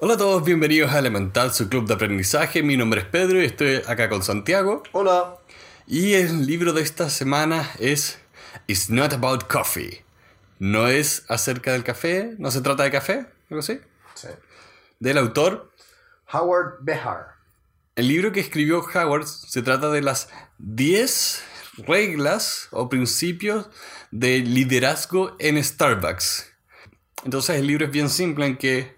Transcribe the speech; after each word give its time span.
Hola 0.00 0.14
a 0.14 0.16
todos, 0.16 0.44
bienvenidos 0.44 0.92
a 0.92 1.00
Elemental, 1.00 1.52
su 1.52 1.68
club 1.68 1.88
de 1.88 1.94
aprendizaje. 1.94 2.62
Mi 2.62 2.76
nombre 2.76 3.00
es 3.00 3.06
Pedro 3.08 3.42
y 3.42 3.46
estoy 3.46 3.82
acá 3.84 4.08
con 4.08 4.22
Santiago. 4.22 4.84
Hola. 4.92 5.38
Y 5.88 6.12
el 6.12 6.46
libro 6.46 6.72
de 6.72 6.82
esta 6.82 7.10
semana 7.10 7.68
es 7.80 8.20
It's 8.68 8.90
Not 8.90 9.14
About 9.14 9.48
Coffee. 9.48 10.04
No 10.60 10.86
es 10.86 11.24
acerca 11.26 11.72
del 11.72 11.82
café, 11.82 12.36
no 12.38 12.52
se 12.52 12.60
trata 12.60 12.84
de 12.84 12.92
café, 12.92 13.26
algo 13.50 13.58
así. 13.58 13.80
Sí. 14.14 14.28
Del 15.00 15.18
autor. 15.18 15.72
Howard 16.32 16.76
Behar. 16.82 17.34
El 17.96 18.06
libro 18.06 18.30
que 18.30 18.38
escribió 18.38 18.78
Howard 18.94 19.26
se 19.26 19.62
trata 19.62 19.90
de 19.90 20.02
las 20.02 20.28
10 20.58 21.42
reglas 21.78 22.68
o 22.70 22.88
principios 22.88 23.68
de 24.12 24.38
liderazgo 24.38 25.34
en 25.40 25.62
Starbucks. 25.62 26.52
Entonces 27.24 27.56
el 27.56 27.66
libro 27.66 27.86
es 27.86 27.90
bien 27.90 28.08
simple 28.08 28.46
en 28.46 28.56
que 28.56 28.97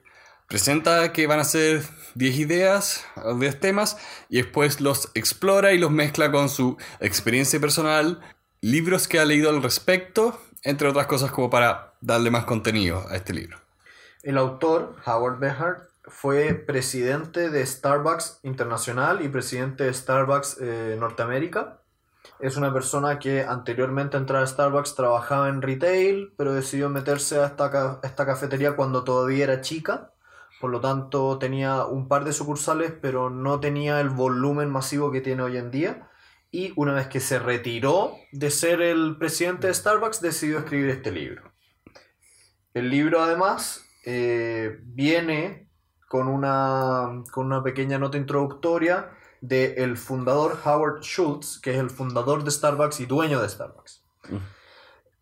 presenta 0.50 1.12
que 1.12 1.28
van 1.28 1.38
a 1.38 1.44
ser 1.44 1.84
10 2.16 2.38
ideas, 2.38 3.06
10 3.38 3.60
temas, 3.60 3.96
y 4.28 4.38
después 4.38 4.80
los 4.80 5.12
explora 5.14 5.72
y 5.72 5.78
los 5.78 5.92
mezcla 5.92 6.32
con 6.32 6.48
su 6.48 6.76
experiencia 6.98 7.60
personal, 7.60 8.20
libros 8.60 9.06
que 9.06 9.20
ha 9.20 9.24
leído 9.24 9.48
al 9.48 9.62
respecto, 9.62 10.40
entre 10.64 10.88
otras 10.88 11.06
cosas 11.06 11.30
como 11.30 11.50
para 11.50 11.94
darle 12.00 12.32
más 12.32 12.46
contenido 12.46 13.06
a 13.08 13.14
este 13.14 13.32
libro. 13.32 13.58
El 14.24 14.36
autor, 14.38 14.96
Howard 15.06 15.38
Behar, 15.38 15.88
fue 16.02 16.54
presidente 16.54 17.48
de 17.48 17.64
Starbucks 17.64 18.40
Internacional 18.42 19.24
y 19.24 19.28
presidente 19.28 19.84
de 19.84 19.94
Starbucks 19.94 20.56
eh, 20.60 20.96
Norteamérica. 20.98 21.78
Es 22.40 22.56
una 22.56 22.72
persona 22.72 23.20
que 23.20 23.44
anteriormente 23.44 24.16
a 24.16 24.20
entrar 24.20 24.42
a 24.42 24.46
Starbucks 24.48 24.96
trabajaba 24.96 25.48
en 25.48 25.62
retail, 25.62 26.32
pero 26.36 26.52
decidió 26.52 26.88
meterse 26.88 27.38
a 27.38 27.46
esta, 27.46 28.00
esta 28.02 28.26
cafetería 28.26 28.74
cuando 28.74 29.04
todavía 29.04 29.44
era 29.44 29.60
chica 29.60 30.10
por 30.60 30.70
lo 30.70 30.80
tanto, 30.80 31.38
tenía 31.38 31.86
un 31.86 32.06
par 32.06 32.24
de 32.24 32.34
sucursales, 32.34 32.92
pero 33.00 33.30
no 33.30 33.60
tenía 33.60 33.98
el 34.00 34.10
volumen 34.10 34.70
masivo 34.70 35.10
que 35.10 35.22
tiene 35.22 35.42
hoy 35.42 35.56
en 35.56 35.70
día. 35.70 36.10
Y 36.50 36.74
una 36.76 36.92
vez 36.92 37.06
que 37.06 37.20
se 37.20 37.38
retiró 37.38 38.12
de 38.32 38.50
ser 38.50 38.82
el 38.82 39.16
presidente 39.16 39.68
de 39.68 39.74
Starbucks, 39.74 40.20
decidió 40.20 40.58
escribir 40.58 40.90
este 40.90 41.12
libro. 41.12 41.50
El 42.74 42.90
libro, 42.90 43.22
además, 43.22 43.86
eh, 44.04 44.80
viene 44.82 45.70
con 46.06 46.28
una, 46.28 47.22
con 47.32 47.46
una 47.46 47.62
pequeña 47.62 47.98
nota 47.98 48.18
introductoria 48.18 49.10
del 49.40 49.78
el 49.78 49.96
fundador 49.96 50.58
Howard 50.62 51.00
Schultz, 51.02 51.58
que 51.58 51.70
es 51.70 51.78
el 51.78 51.88
fundador 51.88 52.44
de 52.44 52.50
Starbucks 52.50 53.00
y 53.00 53.06
dueño 53.06 53.40
de 53.40 53.48
Starbucks. 53.48 54.04
Mm. 54.28 54.36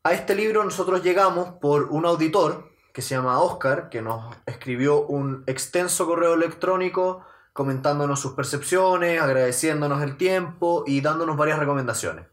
A 0.03 0.13
este 0.15 0.35
libro 0.35 0.65
nosotros 0.65 1.05
llegamos 1.05 1.51
por 1.61 1.85
un 1.91 2.07
auditor 2.07 2.69
que 2.99 3.03
se 3.03 3.15
llama 3.15 3.41
Oscar, 3.41 3.91
que 3.91 4.03
nos 4.03 4.35
escribió 4.45 5.07
un 5.07 5.45
extenso 5.47 6.05
correo 6.05 6.35
electrónico 6.35 7.25
comentándonos 7.53 8.19
sus 8.19 8.33
percepciones, 8.33 9.23
agradeciéndonos 9.23 10.03
el 10.03 10.17
tiempo 10.17 10.83
y 10.85 11.01
dándonos 11.01 11.37
varias 11.37 11.61
recomendaciones. 11.61 12.27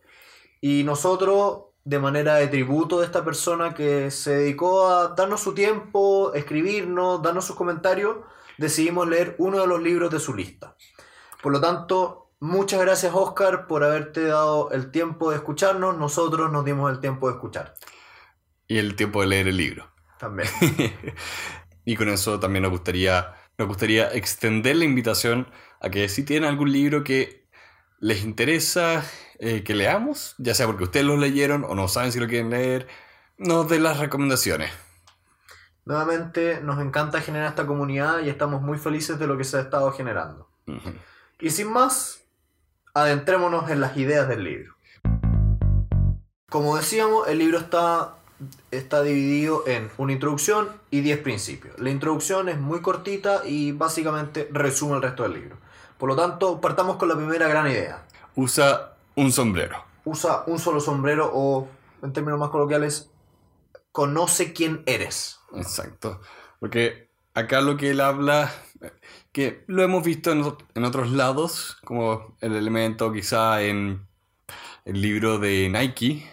Y 0.61 0.83
nosotros, 0.83 1.65
de 1.83 1.99
manera 1.99 2.37
de 2.37 2.47
tributo 2.47 2.97
de 2.97 3.05
esta 3.05 3.23
persona 3.23 3.75
que 3.75 4.09
se 4.09 4.37
dedicó 4.37 4.87
a 4.87 5.09
darnos 5.09 5.41
su 5.41 5.53
tiempo, 5.53 6.33
escribirnos, 6.33 7.21
darnos 7.21 7.45
sus 7.45 7.55
comentarios, 7.55 8.17
decidimos 8.57 9.07
leer 9.07 9.35
uno 9.37 9.59
de 9.59 9.67
los 9.67 9.83
libros 9.83 10.09
de 10.09 10.19
su 10.19 10.33
lista. 10.33 10.75
Por 11.43 11.51
lo 11.51 11.61
tanto, 11.61 12.31
muchas 12.39 12.81
gracias 12.81 13.13
Oscar 13.13 13.67
por 13.67 13.83
haberte 13.83 14.23
dado 14.23 14.71
el 14.71 14.89
tiempo 14.89 15.29
de 15.29 15.35
escucharnos, 15.35 15.95
nosotros 15.95 16.51
nos 16.51 16.65
dimos 16.65 16.91
el 16.91 16.99
tiempo 17.01 17.27
de 17.27 17.35
escuchar. 17.35 17.75
Y 18.67 18.79
el 18.79 18.95
tiempo 18.95 19.21
de 19.21 19.27
leer 19.27 19.47
el 19.47 19.57
libro. 19.57 19.94
También. 20.25 20.49
y 21.85 21.95
con 21.95 22.09
eso 22.09 22.39
también 22.39 22.63
nos 22.63 22.71
gustaría, 22.71 23.35
nos 23.57 23.67
gustaría 23.67 24.11
extender 24.11 24.75
la 24.75 24.85
invitación 24.85 25.47
a 25.79 25.89
que 25.89 26.09
si 26.09 26.23
tienen 26.23 26.49
algún 26.49 26.71
libro 26.71 27.03
que 27.03 27.47
les 27.99 28.23
interesa 28.23 29.03
eh, 29.37 29.63
que 29.63 29.75
leamos, 29.75 30.33
ya 30.37 30.55
sea 30.55 30.65
porque 30.65 30.85
ustedes 30.85 31.05
lo 31.05 31.17
leyeron 31.17 31.63
o 31.63 31.75
no 31.75 31.87
saben 31.87 32.11
si 32.11 32.19
lo 32.19 32.27
quieren 32.27 32.49
leer, 32.49 32.87
nos 33.37 33.69
den 33.69 33.83
las 33.83 33.99
recomendaciones. 33.99 34.71
Nuevamente, 35.85 36.61
nos 36.61 36.81
encanta 36.81 37.21
generar 37.21 37.49
esta 37.49 37.67
comunidad 37.67 38.21
y 38.21 38.29
estamos 38.29 38.61
muy 38.61 38.79
felices 38.79 39.19
de 39.19 39.27
lo 39.27 39.37
que 39.37 39.43
se 39.43 39.57
ha 39.57 39.61
estado 39.61 39.91
generando. 39.91 40.49
Y 41.39 41.51
sin 41.51 41.71
más, 41.71 42.23
adentrémonos 42.95 43.69
en 43.69 43.81
las 43.81 43.95
ideas 43.95 44.27
del 44.27 44.43
libro. 44.43 44.75
Como 46.49 46.75
decíamos, 46.77 47.27
el 47.27 47.37
libro 47.37 47.59
está 47.59 48.15
está 48.71 49.01
dividido 49.01 49.63
en 49.67 49.89
una 49.97 50.13
introducción 50.13 50.69
y 50.91 51.01
10 51.01 51.19
principios. 51.19 51.79
La 51.79 51.89
introducción 51.89 52.49
es 52.49 52.59
muy 52.59 52.81
cortita 52.81 53.41
y 53.45 53.71
básicamente 53.71 54.49
resume 54.51 54.95
el 54.95 55.01
resto 55.01 55.23
del 55.23 55.33
libro. 55.33 55.57
Por 55.97 56.09
lo 56.09 56.15
tanto, 56.15 56.59
partamos 56.59 56.97
con 56.97 57.09
la 57.09 57.15
primera 57.15 57.47
gran 57.47 57.67
idea. 57.67 58.05
Usa 58.35 58.95
un 59.15 59.31
sombrero. 59.31 59.83
Usa 60.03 60.43
un 60.47 60.59
solo 60.59 60.79
sombrero 60.79 61.31
o, 61.33 61.67
en 62.03 62.13
términos 62.13 62.39
más 62.39 62.49
coloquiales, 62.49 63.09
conoce 63.91 64.53
quién 64.53 64.83
eres. 64.85 65.39
Exacto. 65.55 66.19
Porque 66.59 67.09
acá 67.33 67.61
lo 67.61 67.77
que 67.77 67.91
él 67.91 68.01
habla, 68.01 68.51
que 69.31 69.63
lo 69.67 69.83
hemos 69.83 70.03
visto 70.03 70.31
en, 70.31 70.43
en 70.75 70.83
otros 70.83 71.11
lados, 71.11 71.77
como 71.83 72.35
el 72.41 72.55
elemento 72.55 73.11
quizá 73.13 73.61
en 73.61 74.05
el 74.83 75.01
libro 75.01 75.39
de 75.39 75.69
Nike, 75.69 76.29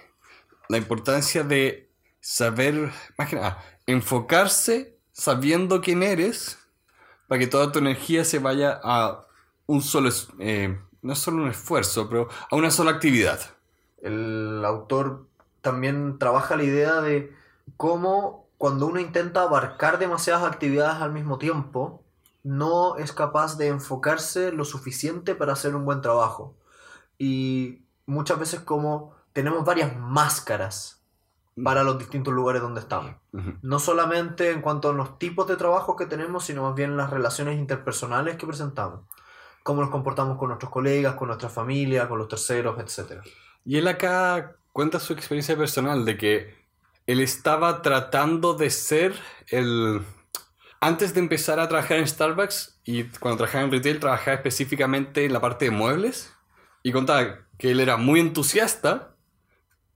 la 0.69 0.79
importancia 0.79 1.45
de 1.45 1.92
saber, 2.23 2.91
más 3.19 3.29
que 3.29 3.37
nada, 3.37 3.63
enfocarse 3.87 4.97
sabiendo 5.13 5.83
quién 5.83 6.03
eres 6.03 6.59
para 7.29 7.41
que 7.41 7.47
toda 7.47 7.73
tu 7.73 7.81
energía 7.81 8.25
se 8.25 8.39
vaya 8.39 8.81
a 8.83 9.27
un 9.67 9.83
solo, 9.83 10.09
eh, 10.39 10.81
no 11.03 11.15
solo 11.15 11.43
un 11.43 11.51
esfuerzo, 11.51 12.09
pero 12.09 12.29
a 12.51 12.57
una 12.57 12.71
sola 12.71 12.93
actividad. 12.93 13.41
El 14.01 14.65
autor 14.65 15.27
también 15.61 16.19
trabaja 16.19 16.57
la 16.57 16.65
idea 16.65 17.01
de 17.01 17.35
cómo 17.77 18.47
cuando 18.57 18.87
uno 18.87 19.01
intenta 19.01 19.43
abarcar 19.43 19.99
demasiadas 19.99 20.45
actividades 20.45 21.03
al 21.03 21.13
mismo 21.13 21.39
tiempo, 21.39 22.05
no 22.45 22.97
es 22.97 23.13
capaz 23.13 23.59
de 23.59 23.69
enfocarse 23.69 24.53
lo 24.53 24.65
suficiente 24.65 25.35
para 25.35 25.53
hacer 25.53 25.75
un 25.75 25.85
buen 25.85 26.01
trabajo. 26.01 26.55
Y 27.19 27.83
muchas 28.07 28.39
veces 28.39 28.61
como 28.61 29.15
tenemos 29.33 29.65
varias 29.65 29.97
máscaras 29.97 31.02
para 31.63 31.83
los 31.83 31.99
distintos 31.99 32.33
lugares 32.33 32.63
donde 32.63 32.81
estamos. 32.81 33.15
No 33.63 33.79
solamente 33.79 34.51
en 34.51 34.63
cuanto 34.63 34.91
a 34.91 34.93
los 34.93 35.19
tipos 35.19 35.47
de 35.47 35.57
trabajo 35.57 35.97
que 35.97 36.07
tenemos, 36.07 36.45
sino 36.45 36.63
más 36.63 36.75
bien 36.75 36.97
las 36.97 37.11
relaciones 37.11 37.59
interpersonales 37.59 38.37
que 38.37 38.47
presentamos. 38.47 39.01
Cómo 39.63 39.83
nos 39.83 39.91
comportamos 39.91 40.39
con 40.39 40.49
nuestros 40.49 40.73
colegas, 40.73 41.15
con 41.15 41.29
nuestra 41.29 41.49
familia, 41.49 42.09
con 42.09 42.19
los 42.19 42.29
terceros, 42.29 42.79
etc. 42.79 43.23
Y 43.65 43.77
él 43.77 43.87
acá 43.87 44.57
cuenta 44.73 44.99
su 44.99 45.13
experiencia 45.13 45.57
personal 45.57 46.05
de 46.05 46.17
que 46.17 46.63
él 47.07 47.21
estaba 47.21 47.83
tratando 47.83 48.55
de 48.55 48.71
ser 48.71 49.15
el... 49.49 50.03
Antes 50.81 51.15
de 51.15 51.21
empezar 51.21 51.61
a 51.61 51.69
trabajar 51.69 51.99
en 51.99 52.09
Starbucks 52.09 52.81
y 52.85 53.05
cuando 53.05 53.37
trabajaba 53.39 53.65
en 53.65 53.71
retail, 53.71 54.01
trabajaba 54.01 54.35
específicamente 54.37 55.25
en 55.25 55.33
la 55.33 55.41
parte 55.41 55.67
de 55.67 55.71
muebles 55.71 56.33
y 56.83 56.91
contaba 56.91 57.39
que 57.57 57.71
él 57.71 57.79
era 57.79 57.97
muy 57.97 58.19
entusiasta 58.19 59.12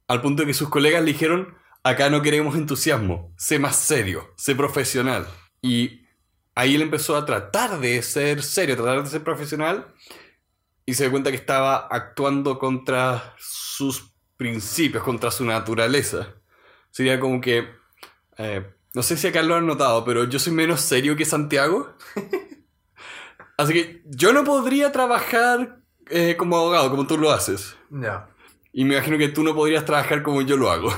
al 0.09 0.23
punto 0.23 0.43
de 0.43 0.49
que 0.49 0.55
sus 0.55 0.69
colegas 0.69 1.03
le 1.03 1.13
dijeron, 1.13 1.57
acá 1.83 2.11
no 2.11 2.23
queremos 2.23 2.57
entusiasmo, 2.57 3.33
sé 3.37 3.59
más 3.59 3.77
serio, 3.77 4.33
sé 4.37 4.55
profesional. 4.55 5.27
Y 5.63 6.07
ahí 6.55 6.75
él 6.75 6.83
empezó 6.83 7.17
a 7.17 7.25
tratar 7.25 7.81
de 7.81 8.03
ser 8.03 8.43
serio, 8.43 8.77
tratar 8.77 9.03
de 9.03 9.11
ser 9.11 9.23
profesional, 9.23 9.95
y 10.85 10.95
se 10.95 11.05
dio 11.05 11.11
cuenta 11.11 11.31
que 11.31 11.37
estaba 11.37 11.89
actuando 11.91 12.59
contra 12.59 13.35
sus 13.39 14.13
principios, 14.37 15.03
contra 15.03 15.31
su 15.31 15.45
naturaleza. 15.45 16.35
Sería 16.91 17.19
como 17.19 17.41
que, 17.41 17.69
eh, 18.39 18.67
no 18.95 19.03
sé 19.03 19.17
si 19.17 19.27
acá 19.27 19.43
lo 19.43 19.57
han 19.57 19.67
notado, 19.67 20.05
pero 20.05 20.25
yo 20.25 20.39
soy 20.39 20.53
menos 20.53 20.81
serio 20.81 21.17
que 21.17 21.25
Santiago. 21.25 21.95
Así 23.59 23.73
que 23.73 24.03
yo 24.07 24.33
no 24.33 24.45
podría 24.45 24.93
trabajar 24.93 25.81
eh, 26.09 26.37
como 26.37 26.57
abogado, 26.57 26.91
como 26.91 27.07
tú 27.07 27.19
lo 27.19 27.33
haces. 27.33 27.77
Ya. 27.91 28.29
Y 28.77 28.85
me 28.85 28.95
imagino 28.95 29.17
que 29.17 29.31
tú 29.31 29.43
no 29.43 29.55
podrías 29.55 29.87
trabajar 29.87 30.23
como 30.23 30.43
yo 30.43 30.59
lo 30.59 30.71
hago. 30.71 30.93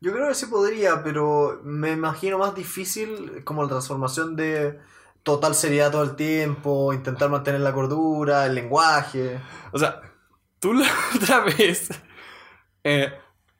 Yo 0.00 0.12
creo 0.12 0.26
que 0.26 0.34
sí 0.34 0.46
podría, 0.46 1.04
pero 1.04 1.60
me 1.62 1.92
imagino 1.92 2.36
más 2.36 2.52
difícil 2.52 3.44
como 3.44 3.62
la 3.62 3.68
transformación 3.68 4.34
de 4.34 4.80
total 5.22 5.54
seriedad 5.54 5.92
todo 5.92 6.02
el 6.02 6.16
tiempo, 6.16 6.92
intentar 6.92 7.30
mantener 7.30 7.60
la 7.60 7.72
cordura, 7.72 8.46
el 8.46 8.56
lenguaje. 8.56 9.40
O 9.70 9.78
sea, 9.78 10.00
tú 10.58 10.74
la 10.74 10.88
otra 11.14 11.44
vez 11.44 11.90
eh, 12.82 13.12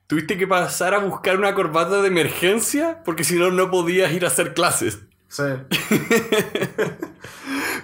tuviste 0.09 0.37
que 0.37 0.49
pasar 0.49 0.95
a 0.95 0.99
buscar 0.99 1.39
una 1.39 1.55
corbata 1.55 2.03
de 2.03 2.09
emergencia 2.09 3.05
porque 3.05 3.23
si 3.23 3.37
no, 3.37 3.53
no 3.53 3.71
podías 3.71 4.11
ir 4.11 4.25
a 4.25 4.29
hacer 4.29 4.55
clases. 4.55 5.03
Sí. 5.29 5.45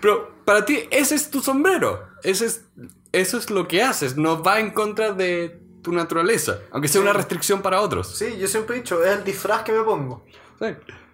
Pero 0.01 0.43
para 0.45 0.65
ti, 0.65 0.89
ese 0.91 1.15
es 1.15 1.31
tu 1.31 1.41
sombrero. 1.41 2.09
Ese 2.25 2.47
es, 2.47 2.65
eso 3.13 3.39
es 3.39 3.49
lo 3.49 3.69
que 3.69 3.85
haces. 3.85 4.17
No 4.17 4.43
va 4.43 4.59
en 4.59 4.73
contra 4.73 5.13
de 5.13 5.68
tu 5.83 5.93
naturaleza, 5.93 6.61
aunque 6.71 6.89
sea 6.89 7.01
una 7.01 7.13
restricción 7.13 7.63
para 7.63 7.81
otros. 7.81 8.17
Sí, 8.17 8.37
yo 8.39 8.47
siempre 8.47 8.77
he 8.77 8.81
dicho, 8.81 9.03
es 9.05 9.19
el 9.19 9.25
disfraz 9.25 9.63
que 9.63 9.73
me 9.73 9.83
pongo. 9.83 10.25
Sí. 10.59 10.67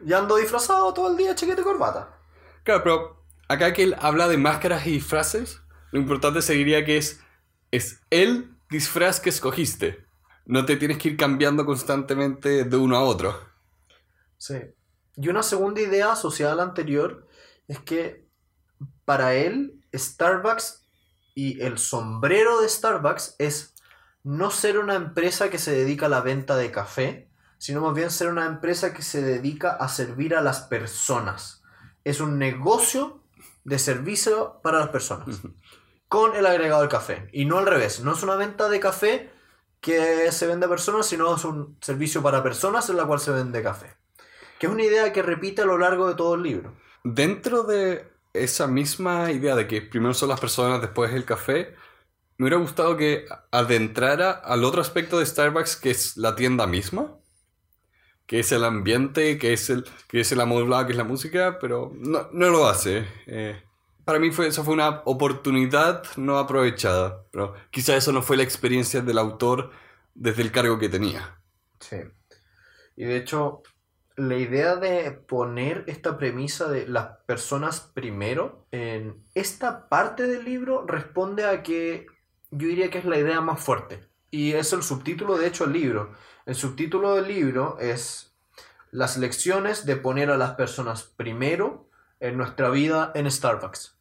Y 0.06 0.12
ando 0.12 0.36
disfrazado 0.36 0.92
todo 0.92 1.10
el 1.10 1.16
día, 1.16 1.34
chiquete 1.34 1.60
y 1.60 1.64
corbata. 1.64 2.18
Claro, 2.62 2.82
pero 2.82 3.24
acá 3.48 3.72
que 3.72 3.82
él 3.82 3.96
habla 4.00 4.28
de 4.28 4.36
máscaras 4.36 4.86
y 4.86 4.92
disfraces, 4.92 5.60
lo 5.92 6.00
importante 6.00 6.42
sería 6.42 6.84
que 6.84 6.96
es, 6.96 7.20
es 7.70 8.00
el 8.10 8.56
disfraz 8.70 9.20
que 9.20 9.30
escogiste. 9.30 10.06
No 10.46 10.64
te 10.64 10.76
tienes 10.76 10.98
que 10.98 11.08
ir 11.10 11.16
cambiando 11.16 11.64
constantemente 11.64 12.64
de 12.64 12.76
uno 12.76 12.96
a 12.96 13.02
otro. 13.02 13.38
Sí. 14.36 14.56
Y 15.16 15.28
una 15.28 15.42
segunda 15.42 15.80
idea 15.80 16.12
asociada 16.12 16.52
a 16.52 16.56
la 16.56 16.62
anterior 16.64 17.26
es 17.68 17.78
que 17.80 18.26
para 19.04 19.34
él 19.34 19.80
Starbucks 19.94 20.84
y 21.34 21.60
el 21.62 21.78
sombrero 21.78 22.60
de 22.60 22.68
Starbucks 22.68 23.36
es 23.38 23.73
no 24.24 24.50
ser 24.50 24.78
una 24.78 24.94
empresa 24.94 25.50
que 25.50 25.58
se 25.58 25.72
dedica 25.72 26.06
a 26.06 26.08
la 26.08 26.22
venta 26.22 26.56
de 26.56 26.70
café, 26.70 27.28
sino 27.58 27.82
más 27.82 27.94
bien 27.94 28.10
ser 28.10 28.28
una 28.28 28.46
empresa 28.46 28.92
que 28.92 29.02
se 29.02 29.22
dedica 29.22 29.70
a 29.70 29.88
servir 29.88 30.34
a 30.34 30.40
las 30.40 30.62
personas. 30.62 31.62
Es 32.02 32.20
un 32.20 32.38
negocio 32.38 33.22
de 33.64 33.78
servicio 33.78 34.60
para 34.62 34.78
las 34.80 34.88
personas, 34.88 35.40
con 36.08 36.34
el 36.36 36.46
agregado 36.46 36.80
del 36.80 36.90
café. 36.90 37.28
Y 37.32 37.44
no 37.44 37.58
al 37.58 37.66
revés, 37.66 38.00
no 38.00 38.12
es 38.12 38.22
una 38.22 38.36
venta 38.36 38.68
de 38.68 38.80
café 38.80 39.30
que 39.80 40.32
se 40.32 40.46
vende 40.46 40.66
a 40.66 40.70
personas, 40.70 41.06
sino 41.06 41.34
es 41.34 41.44
un 41.44 41.76
servicio 41.80 42.22
para 42.22 42.42
personas 42.42 42.88
en 42.88 42.96
la 42.96 43.04
cual 43.04 43.20
se 43.20 43.30
vende 43.30 43.62
café. 43.62 43.94
Que 44.58 44.66
es 44.66 44.72
una 44.72 44.84
idea 44.84 45.12
que 45.12 45.22
repite 45.22 45.62
a 45.62 45.66
lo 45.66 45.76
largo 45.76 46.08
de 46.08 46.14
todo 46.14 46.34
el 46.34 46.42
libro. 46.42 46.74
Dentro 47.02 47.64
de 47.64 48.10
esa 48.32 48.66
misma 48.66 49.30
idea 49.30 49.54
de 49.54 49.68
que 49.68 49.82
primero 49.82 50.14
son 50.14 50.30
las 50.30 50.40
personas, 50.40 50.80
después 50.80 51.12
el 51.12 51.26
café, 51.26 51.74
me 52.36 52.44
hubiera 52.44 52.56
gustado 52.56 52.96
que 52.96 53.26
adentrara 53.50 54.30
al 54.30 54.64
otro 54.64 54.80
aspecto 54.80 55.18
de 55.18 55.26
Starbucks, 55.26 55.76
que 55.76 55.90
es 55.90 56.16
la 56.16 56.34
tienda 56.34 56.66
misma, 56.66 57.16
que 58.26 58.40
es 58.40 58.50
el 58.52 58.64
ambiente, 58.64 59.38
que 59.38 59.52
es 59.52 59.70
el, 59.70 59.84
que 60.08 60.20
es 60.20 60.32
el 60.32 60.40
amueblado, 60.40 60.86
que 60.86 60.92
es 60.92 60.98
la 60.98 61.04
música, 61.04 61.58
pero 61.60 61.92
no, 61.94 62.28
no 62.32 62.50
lo 62.50 62.66
hace. 62.66 63.06
Eh, 63.26 63.62
para 64.04 64.18
mí 64.18 64.30
fue, 64.30 64.48
eso 64.48 64.64
fue 64.64 64.74
una 64.74 65.02
oportunidad 65.04 66.04
no 66.16 66.38
aprovechada, 66.38 67.24
pero 67.30 67.54
quizá 67.70 67.96
eso 67.96 68.12
no 68.12 68.22
fue 68.22 68.36
la 68.36 68.42
experiencia 68.42 69.00
del 69.00 69.18
autor 69.18 69.70
desde 70.14 70.42
el 70.42 70.52
cargo 70.52 70.78
que 70.78 70.88
tenía. 70.88 71.40
Sí. 71.80 71.96
Y 72.96 73.04
de 73.04 73.16
hecho, 73.16 73.62
la 74.16 74.36
idea 74.36 74.76
de 74.76 75.10
poner 75.10 75.84
esta 75.86 76.16
premisa 76.16 76.68
de 76.68 76.86
las 76.86 77.18
personas 77.26 77.80
primero 77.80 78.66
en 78.70 79.24
esta 79.34 79.88
parte 79.88 80.26
del 80.26 80.44
libro 80.44 80.86
responde 80.86 81.44
a 81.44 81.62
que 81.62 82.06
yo 82.56 82.68
diría 82.68 82.90
que 82.90 82.98
es 82.98 83.04
la 83.04 83.18
idea 83.18 83.40
más 83.40 83.60
fuerte. 83.60 84.08
Y 84.30 84.52
es 84.52 84.72
el 84.72 84.82
subtítulo, 84.82 85.36
de 85.36 85.46
hecho, 85.46 85.64
del 85.64 85.74
libro. 85.74 86.12
El 86.46 86.54
subtítulo 86.54 87.14
del 87.14 87.28
libro 87.28 87.78
es 87.80 88.34
las 88.90 89.16
lecciones 89.16 89.86
de 89.86 89.96
poner 89.96 90.30
a 90.30 90.36
las 90.36 90.52
personas 90.52 91.02
primero 91.02 91.88
en 92.20 92.36
nuestra 92.36 92.70
vida 92.70 93.12
en 93.14 93.30
Starbucks. 93.30 93.98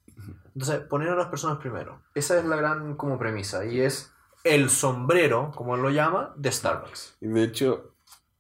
Entonces, 0.56 0.82
poner 0.82 1.10
a 1.10 1.16
las 1.16 1.28
personas 1.28 1.58
primero. 1.58 2.02
Esa 2.14 2.38
es 2.38 2.46
la 2.46 2.56
gran 2.56 2.96
como 2.96 3.18
premisa. 3.18 3.66
Y 3.66 3.82
es 3.82 4.14
el 4.44 4.70
sombrero, 4.70 5.52
como 5.56 5.76
él 5.76 5.82
lo 5.82 5.90
llama, 5.90 6.34
de 6.36 6.52
Starbucks. 6.52 7.18
Y 7.22 7.28
de 7.28 7.44
hecho, 7.44 7.96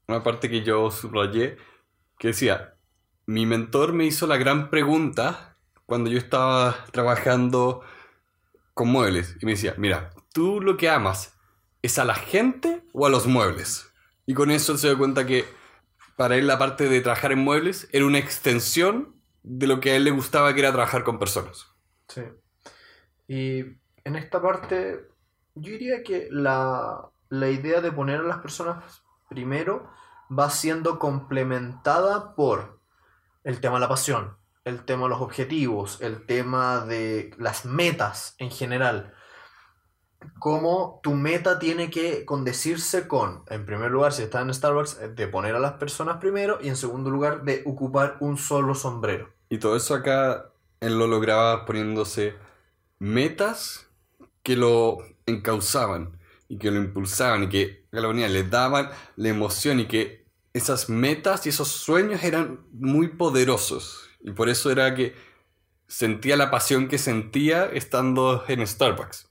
una 0.07 0.23
parte 0.23 0.49
que 0.49 0.63
yo 0.63 0.91
subrayé, 0.91 1.57
que 2.19 2.29
decía, 2.29 2.75
mi 3.25 3.45
mentor 3.45 3.93
me 3.93 4.05
hizo 4.05 4.27
la 4.27 4.37
gran 4.37 4.69
pregunta 4.69 5.57
cuando 5.85 6.09
yo 6.09 6.17
estaba 6.17 6.85
trabajando 6.91 7.81
con 8.73 8.89
muebles. 8.89 9.37
Y 9.41 9.45
me 9.45 9.53
decía, 9.53 9.75
mira, 9.77 10.11
tú 10.33 10.61
lo 10.61 10.77
que 10.77 10.89
amas, 10.89 11.37
¿es 11.81 11.99
a 11.99 12.05
la 12.05 12.15
gente 12.15 12.83
o 12.93 13.05
a 13.05 13.09
los 13.09 13.27
muebles? 13.27 13.91
Y 14.25 14.33
con 14.33 14.51
eso 14.51 14.77
se 14.77 14.87
dio 14.87 14.97
cuenta 14.97 15.25
que 15.25 15.45
para 16.15 16.35
él 16.35 16.47
la 16.47 16.59
parte 16.59 16.87
de 16.87 17.01
trabajar 17.01 17.31
en 17.31 17.39
muebles 17.39 17.87
era 17.91 18.05
una 18.05 18.19
extensión 18.19 19.15
de 19.43 19.67
lo 19.67 19.79
que 19.79 19.91
a 19.91 19.95
él 19.95 20.05
le 20.05 20.11
gustaba 20.11 20.53
que 20.53 20.61
era 20.61 20.71
trabajar 20.71 21.03
con 21.03 21.19
personas. 21.19 21.67
Sí. 22.07 22.21
Y 23.27 23.59
en 24.03 24.15
esta 24.15 24.41
parte, 24.41 25.07
yo 25.55 25.71
diría 25.71 26.03
que 26.03 26.27
la, 26.31 27.09
la 27.29 27.49
idea 27.49 27.81
de 27.81 27.91
poner 27.91 28.21
a 28.21 28.23
las 28.23 28.39
personas 28.39 29.03
primero 29.29 29.89
va 30.31 30.49
siendo 30.49 30.99
complementada 30.99 32.35
por 32.35 32.79
el 33.43 33.59
tema 33.59 33.75
de 33.75 33.81
la 33.81 33.89
pasión, 33.89 34.37
el 34.65 34.85
tema 34.85 35.03
de 35.03 35.09
los 35.09 35.21
objetivos, 35.21 36.01
el 36.01 36.25
tema 36.25 36.85
de 36.85 37.31
las 37.37 37.65
metas 37.65 38.35
en 38.37 38.49
general. 38.49 39.13
Cómo 40.39 41.01
tu 41.03 41.15
meta 41.15 41.59
tiene 41.59 41.89
que 41.89 42.23
condecirse 42.25 43.07
con, 43.07 43.43
en 43.49 43.65
primer 43.65 43.91
lugar, 43.91 44.13
si 44.13 44.23
estás 44.23 44.41
en 44.43 44.53
Starbucks, 44.53 44.99
eh, 45.01 45.09
de 45.09 45.27
poner 45.27 45.55
a 45.55 45.59
las 45.59 45.73
personas 45.73 46.17
primero 46.17 46.59
y 46.61 46.69
en 46.69 46.77
segundo 46.77 47.09
lugar, 47.09 47.43
de 47.43 47.61
ocupar 47.65 48.17
un 48.21 48.37
solo 48.37 48.73
sombrero. 48.73 49.29
Y 49.49 49.57
todo 49.57 49.75
eso 49.75 49.95
acá 49.95 50.49
él 50.79 50.97
lo 50.97 51.07
lograba 51.07 51.65
poniéndose 51.65 52.35
metas 52.99 53.87
que 54.43 54.55
lo 54.55 54.97
encauzaban 55.25 56.19
y 56.47 56.57
que 56.57 56.71
lo 56.71 56.77
impulsaban 56.77 57.43
y 57.43 57.49
que 57.49 57.85
a 57.91 57.99
la 57.99 58.09
unidad 58.09 58.29
le 58.29 58.43
daban 58.43 58.89
la 59.15 59.29
emoción 59.29 59.79
y 59.79 59.87
que 59.87 60.25
esas 60.53 60.89
metas 60.89 61.45
y 61.45 61.49
esos 61.49 61.69
sueños 61.69 62.23
eran 62.23 62.65
muy 62.71 63.09
poderosos. 63.09 64.09
Y 64.23 64.31
por 64.31 64.49
eso 64.49 64.71
era 64.71 64.95
que 64.95 65.15
sentía 65.87 66.35
la 66.37 66.49
pasión 66.49 66.87
que 66.87 66.97
sentía 66.97 67.65
estando 67.65 68.43
en 68.47 68.65
Starbucks. 68.65 69.27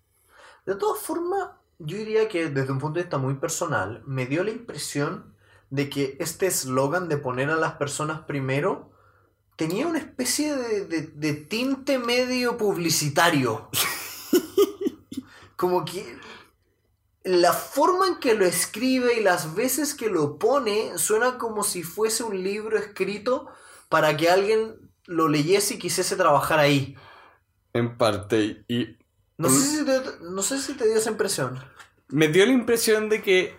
De 0.67 0.77
todas 0.77 1.03
formas, 1.03 1.49
yo 1.79 1.97
diría 1.97 2.29
que 2.29 2.49
desde 2.49 2.73
un 2.73 2.79
punto 2.79 2.99
de 2.99 3.05
vista 3.05 3.19
muy 3.19 3.35
personal, 3.35 4.03
me 4.07 4.27
dio 4.27 4.45
la 4.45 4.51
impresión 4.51 5.35
de 5.71 5.89
que 5.89 6.17
este 6.21 6.47
eslogan 6.47 7.09
de 7.09 7.17
poner 7.17 7.51
a 7.51 7.57
las 7.57 7.73
personas 7.73 8.21
primero 8.21 8.93
tenía 9.57 9.87
una 9.87 9.99
especie 9.99 10.55
de, 10.55 10.85
de- 10.87 11.07
de 11.15 11.33
tinte 11.35 11.99
medio 11.99 12.57
publicitario. 12.59 13.71
Como 15.57 15.85
que 15.85 16.19
la 17.25 17.53
forma 17.53 18.07
en 18.09 18.17
que 18.19 18.35
lo 18.35 18.45
escribe 18.45 19.15
y 19.19 19.23
las 19.23 19.55
veces 19.55 19.95
que 19.95 20.09
lo 20.11 20.39
pone 20.39 20.99
suena 20.99 21.39
como 21.39 21.63
si 21.63 21.85
fuese 21.85 22.25
un 22.25 22.43
libro 22.43 22.77
escrito 22.77 23.49
para 23.89 24.17
que 24.17 24.29
alguien 24.29 24.82
lo 25.07 25.29
leyese 25.29 25.75
y 25.75 25.79
quisiese 25.79 26.17
trabajar 26.17 26.59
ahí. 26.59 26.97
En 27.73 27.97
parte. 27.97 28.65
Y 28.69 28.97
No 29.39 29.49
sé 29.49 29.79
si 29.79 29.85
te, 29.85 30.01
no 30.21 30.43
sé 30.43 30.59
si 30.61 30.75
te 30.75 30.87
dio 30.87 30.97
esa 30.97 31.11
impresión. 31.11 31.59
me 32.09 32.29
dio 32.29 32.45
la 32.47 32.53
impresión 32.53 33.09
de 33.09 33.23
que 33.23 33.55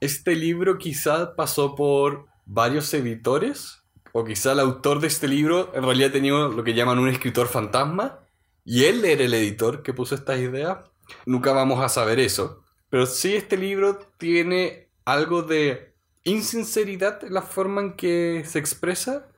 este 0.00 0.34
libro 0.36 0.78
quizá 0.78 1.34
pasó 1.36 1.74
por 1.74 2.26
varios 2.44 2.92
editores. 2.94 3.78
O 4.14 4.24
quizá 4.24 4.52
el 4.52 4.60
autor 4.60 5.00
de 5.00 5.06
este 5.06 5.26
libro 5.26 5.72
en 5.74 5.84
realidad 5.84 6.12
tenía 6.12 6.34
lo 6.34 6.62
que 6.64 6.74
llaman 6.74 6.98
un 6.98 7.08
escritor 7.08 7.48
fantasma. 7.48 8.20
Y 8.64 8.84
él 8.84 9.04
era 9.04 9.24
el 9.24 9.32
editor 9.34 9.82
que 9.82 9.94
puso 9.94 10.14
estas 10.14 10.38
ideas. 10.38 10.78
Nunca 11.24 11.52
vamos 11.52 11.82
a 11.82 11.88
saber 11.88 12.20
eso. 12.20 12.62
Pero 12.90 13.06
sí 13.06 13.34
este 13.34 13.56
libro 13.56 13.98
tiene 14.18 14.90
algo 15.06 15.42
de 15.42 15.94
insinceridad 16.24 17.24
en 17.24 17.32
la 17.34 17.42
forma 17.42 17.80
en 17.80 17.96
que 17.96 18.44
se 18.46 18.58
expresa. 18.58 19.28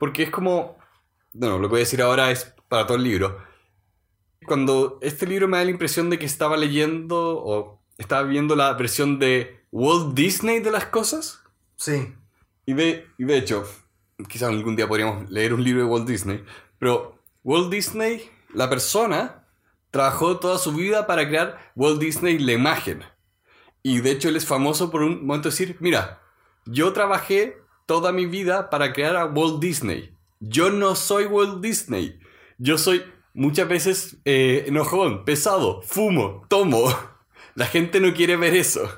Porque 0.00 0.22
es 0.22 0.30
como... 0.30 0.78
Bueno, 1.34 1.58
lo 1.58 1.68
que 1.68 1.72
voy 1.72 1.80
a 1.80 1.86
decir 1.86 2.00
ahora 2.00 2.30
es 2.30 2.54
para 2.68 2.86
todo 2.86 2.96
el 2.96 3.04
libro. 3.04 3.36
Cuando 4.46 4.98
este 5.02 5.26
libro 5.26 5.46
me 5.46 5.58
da 5.58 5.64
la 5.64 5.70
impresión 5.70 6.08
de 6.08 6.18
que 6.18 6.24
estaba 6.24 6.56
leyendo 6.56 7.38
o 7.38 7.84
estaba 7.98 8.22
viendo 8.22 8.56
la 8.56 8.72
versión 8.72 9.18
de 9.18 9.60
Walt 9.70 10.14
Disney 10.14 10.60
de 10.60 10.70
las 10.70 10.86
cosas. 10.86 11.42
Sí. 11.76 12.14
Y 12.64 12.72
de, 12.72 13.06
y 13.18 13.24
de 13.24 13.36
hecho, 13.36 13.68
quizás 14.26 14.48
algún 14.48 14.74
día 14.74 14.88
podríamos 14.88 15.30
leer 15.30 15.52
un 15.52 15.62
libro 15.62 15.82
de 15.82 15.88
Walt 15.88 16.08
Disney. 16.08 16.42
Pero 16.78 17.18
Walt 17.44 17.70
Disney, 17.70 18.30
la 18.54 18.70
persona, 18.70 19.46
trabajó 19.90 20.38
toda 20.38 20.56
su 20.56 20.72
vida 20.72 21.06
para 21.06 21.28
crear 21.28 21.72
Walt 21.76 22.00
Disney 22.00 22.38
la 22.38 22.52
imagen. 22.52 23.04
Y 23.82 24.00
de 24.00 24.12
hecho 24.12 24.30
él 24.30 24.36
es 24.36 24.46
famoso 24.46 24.90
por 24.90 25.02
un 25.02 25.26
momento 25.26 25.50
decir, 25.50 25.76
mira, 25.80 26.22
yo 26.64 26.94
trabajé 26.94 27.59
toda 27.90 28.12
mi 28.12 28.26
vida 28.26 28.70
para 28.70 28.92
crear 28.92 29.16
a 29.16 29.24
Walt 29.24 29.60
Disney. 29.60 30.16
Yo 30.38 30.70
no 30.70 30.94
soy 30.94 31.24
Walt 31.24 31.60
Disney. 31.60 32.20
Yo 32.56 32.78
soy 32.78 33.02
muchas 33.34 33.66
veces 33.66 34.16
eh, 34.24 34.62
enojón, 34.68 35.24
pesado, 35.24 35.82
fumo, 35.82 36.46
tomo. 36.48 36.86
La 37.56 37.66
gente 37.66 37.98
no 37.98 38.14
quiere 38.14 38.36
ver 38.36 38.54
eso. 38.54 38.88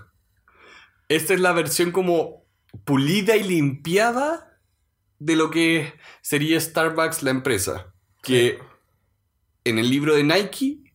Esta 1.08 1.32
es 1.32 1.40
la 1.40 1.52
versión 1.52 1.90
como 1.90 2.44
pulida 2.84 3.34
y 3.34 3.44
limpiada 3.44 4.60
de 5.18 5.36
lo 5.36 5.50
que 5.50 5.94
sería 6.20 6.60
Starbucks 6.60 7.22
la 7.22 7.30
empresa. 7.30 7.94
Que 8.22 8.58
en 9.64 9.78
el 9.78 9.88
libro 9.88 10.14
de 10.14 10.24
Nike 10.24 10.92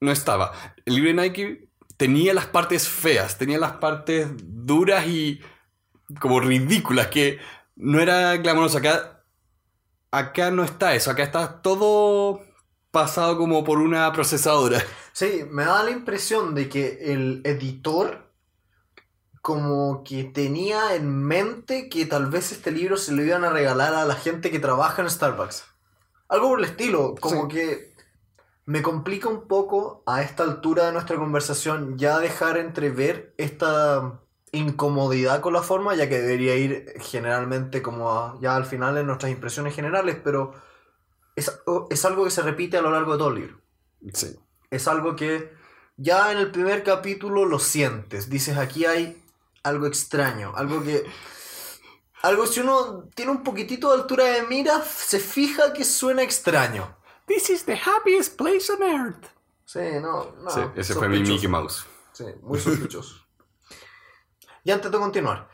no 0.00 0.12
estaba. 0.12 0.52
El 0.84 0.94
libro 0.94 1.08
de 1.10 1.28
Nike 1.28 1.68
tenía 1.96 2.32
las 2.32 2.46
partes 2.46 2.88
feas, 2.88 3.38
tenía 3.38 3.58
las 3.58 3.72
partes 3.78 4.28
duras 4.38 5.08
y 5.08 5.40
como 6.20 6.40
ridículas, 6.40 7.08
que 7.08 7.38
no 7.76 8.00
era 8.00 8.36
glamoroso. 8.36 8.78
Acá, 8.78 9.24
acá 10.10 10.50
no 10.50 10.64
está 10.64 10.94
eso, 10.94 11.10
acá 11.10 11.22
está 11.22 11.62
todo 11.62 12.40
pasado 12.90 13.36
como 13.38 13.64
por 13.64 13.78
una 13.78 14.12
procesadora. 14.12 14.82
Sí, 15.12 15.44
me 15.50 15.64
da 15.64 15.82
la 15.84 15.90
impresión 15.90 16.54
de 16.54 16.68
que 16.68 17.12
el 17.12 17.40
editor 17.44 18.32
como 19.42 20.02
que 20.04 20.24
tenía 20.24 20.94
en 20.94 21.22
mente 21.22 21.88
que 21.88 22.06
tal 22.06 22.26
vez 22.26 22.50
este 22.50 22.70
libro 22.70 22.96
se 22.96 23.12
lo 23.12 23.22
iban 23.22 23.44
a 23.44 23.50
regalar 23.50 23.94
a 23.94 24.06
la 24.06 24.14
gente 24.14 24.50
que 24.50 24.58
trabaja 24.58 25.02
en 25.02 25.10
Starbucks. 25.10 25.64
Algo 26.28 26.48
por 26.48 26.58
el 26.60 26.64
estilo, 26.64 27.14
como 27.20 27.42
Sí. 27.42 27.56
que 27.56 27.94
me 28.64 28.80
complica 28.80 29.28
un 29.28 29.46
poco 29.46 30.02
a 30.06 30.22
esta 30.22 30.42
altura 30.44 30.86
de 30.86 30.92
nuestra 30.92 31.16
conversación 31.16 31.98
ya 31.98 32.18
dejar 32.18 32.56
entrever 32.56 33.34
esta 33.36 34.20
incomodidad 34.54 35.40
con 35.40 35.52
la 35.52 35.62
forma, 35.62 35.94
ya 35.94 36.08
que 36.08 36.20
debería 36.20 36.56
ir 36.56 36.94
generalmente 37.00 37.82
como 37.82 38.10
a- 38.12 38.38
ya 38.40 38.56
al 38.56 38.64
final 38.64 38.96
en 38.98 39.06
nuestras 39.06 39.30
impresiones 39.32 39.74
generales, 39.74 40.16
pero 40.22 40.54
es, 41.36 41.50
es 41.90 42.04
algo 42.04 42.24
que 42.24 42.30
se 42.30 42.42
repite 42.42 42.76
a 42.78 42.82
lo 42.82 42.90
largo 42.90 43.12
de 43.12 43.18
todo 43.18 43.28
el 43.28 43.34
libro. 43.36 43.60
Sí. 44.12 44.36
Es 44.70 44.88
algo 44.88 45.14
que 45.16 45.52
ya 45.96 46.32
en 46.32 46.38
el 46.38 46.50
primer 46.50 46.82
capítulo 46.82 47.44
lo 47.44 47.58
sientes, 47.58 48.28
dices 48.28 48.56
aquí 48.56 48.84
hay 48.84 49.22
algo 49.62 49.86
extraño, 49.86 50.52
algo 50.56 50.82
que... 50.82 51.04
Algo 52.22 52.46
si 52.46 52.60
uno 52.60 53.10
tiene 53.14 53.32
un 53.32 53.42
poquitito 53.42 53.88
de 53.90 54.00
altura 54.00 54.24
de 54.24 54.44
mira, 54.44 54.82
se 54.82 55.18
fija 55.20 55.74
que 55.74 55.84
suena 55.84 56.22
extraño. 56.22 56.96
This 57.26 57.50
is 57.50 57.64
the 57.66 57.74
happiest 57.76 58.36
place 58.38 58.72
on 58.72 58.82
earth. 58.82 59.26
Sí, 59.66 59.80
no, 60.00 60.32
no. 60.42 60.50
sí, 60.50 60.60
ese 60.74 60.94
fue 60.94 61.08
mi. 61.08 61.20
Mickey 61.20 61.48
Mouse. 61.48 61.84
Sí, 62.12 62.24
muy 62.42 62.58
sospechoso. 62.58 63.23
Y 64.64 64.70
antes 64.70 64.90
de 64.90 64.98
continuar, 64.98 65.48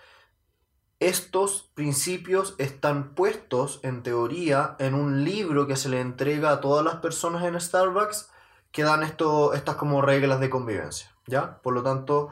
estos 1.00 1.70
principios 1.74 2.54
están 2.58 3.14
puestos 3.14 3.80
en 3.82 4.02
teoría 4.02 4.76
en 4.78 4.94
un 4.94 5.24
libro 5.24 5.66
que 5.66 5.76
se 5.76 5.88
le 5.88 6.00
entrega 6.00 6.52
a 6.52 6.60
todas 6.60 6.84
las 6.84 6.96
personas 6.96 7.44
en 7.44 7.60
Starbucks 7.60 8.30
que 8.70 8.84
dan 8.84 9.02
estas 9.02 9.74
como 9.76 10.02
reglas 10.02 10.40
de 10.40 10.50
convivencia, 10.50 11.10
¿ya? 11.26 11.60
Por 11.62 11.74
lo 11.74 11.82
tanto, 11.82 12.28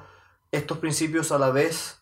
estos 0.53 0.79
principios 0.79 1.33
a 1.33 1.39
la 1.39 1.51
vez 1.51 2.01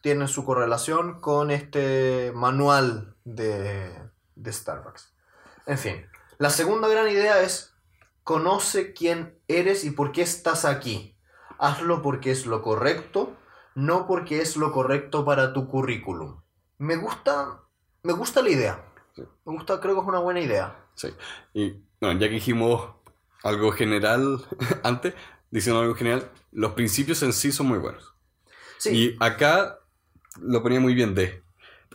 tienen 0.00 0.28
su 0.28 0.44
correlación 0.44 1.20
con 1.20 1.50
este 1.50 2.32
manual 2.34 3.14
de, 3.24 3.92
de 4.34 4.52
Starbucks. 4.52 5.14
En 5.66 5.78
fin, 5.78 6.06
la 6.38 6.50
segunda 6.50 6.88
gran 6.88 7.08
idea 7.08 7.42
es 7.42 7.74
conoce 8.24 8.92
quién 8.92 9.38
eres 9.46 9.84
y 9.84 9.90
por 9.90 10.12
qué 10.12 10.22
estás 10.22 10.64
aquí. 10.64 11.16
Hazlo 11.58 12.02
porque 12.02 12.30
es 12.30 12.46
lo 12.46 12.62
correcto, 12.62 13.37
no 13.78 14.08
porque 14.08 14.40
es 14.40 14.56
lo 14.56 14.72
correcto 14.72 15.24
para 15.24 15.52
tu 15.52 15.68
currículum. 15.68 16.40
Me 16.78 16.96
gusta, 16.96 17.60
me 18.02 18.12
gusta 18.12 18.42
la 18.42 18.50
idea. 18.50 18.84
Sí. 19.14 19.22
Me 19.44 19.52
gusta, 19.52 19.80
creo 19.80 19.94
que 19.94 20.00
es 20.00 20.06
una 20.08 20.18
buena 20.18 20.40
idea. 20.40 20.84
Sí. 20.94 21.10
Y 21.54 21.80
bueno, 22.00 22.18
ya 22.18 22.26
que 22.26 22.34
dijimos 22.34 22.90
algo 23.44 23.70
general 23.70 24.44
antes, 24.82 25.14
diciendo 25.52 25.80
algo 25.80 25.94
general, 25.94 26.28
los 26.50 26.72
principios 26.72 27.22
en 27.22 27.32
sí 27.32 27.52
son 27.52 27.68
muy 27.68 27.78
buenos. 27.78 28.14
Sí, 28.78 28.90
Y 28.90 29.16
acá 29.20 29.78
lo 30.40 30.60
ponía 30.60 30.80
muy 30.80 30.94
bien 30.94 31.14
de, 31.14 31.44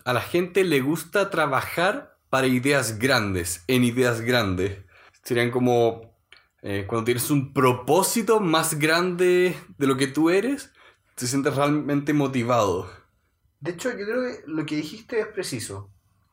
a 0.06 0.14
la 0.14 0.22
gente 0.22 0.64
le 0.64 0.80
gusta 0.80 1.30
trabajar 1.30 2.18
para 2.30 2.48
ideas 2.48 2.98
grandes, 2.98 3.64
en 3.68 3.84
ideas 3.84 4.22
grandes. 4.22 4.80
Serían 5.22 5.52
como 5.52 6.18
eh, 6.62 6.86
cuando 6.88 7.04
tienes 7.04 7.30
un 7.30 7.54
propósito 7.54 8.40
más 8.40 8.80
grande 8.80 9.58
de 9.78 9.88
lo 9.88 9.98
que 9.98 10.08
tú 10.08 10.30
eres, 10.30 10.73
te 11.16 11.28
sientes 11.28 11.56
realmente 11.56 12.14
motivado. 12.14 12.90
de 13.60 13.72
hecho 13.72 13.90
yo 13.92 14.06
creo 14.06 14.24
que 14.24 14.44
lo 14.48 14.66
que 14.66 14.76
dijiste 14.76 15.20
es 15.20 15.28
preciso. 15.28 15.90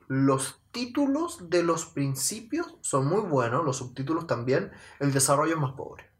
Los 0.09 0.61
títulos 0.73 1.51
de 1.51 1.63
los 1.63 1.87
principios 1.87 2.77
son 2.81 3.07
muy 3.07 3.21
buenos, 3.21 3.65
los 3.65 3.77
subtítulos 3.77 4.27
también, 4.27 4.73
el 4.99 5.13
desarrollo 5.13 5.55
es 5.55 5.61
más 5.61 5.73
pobre. 5.73 6.11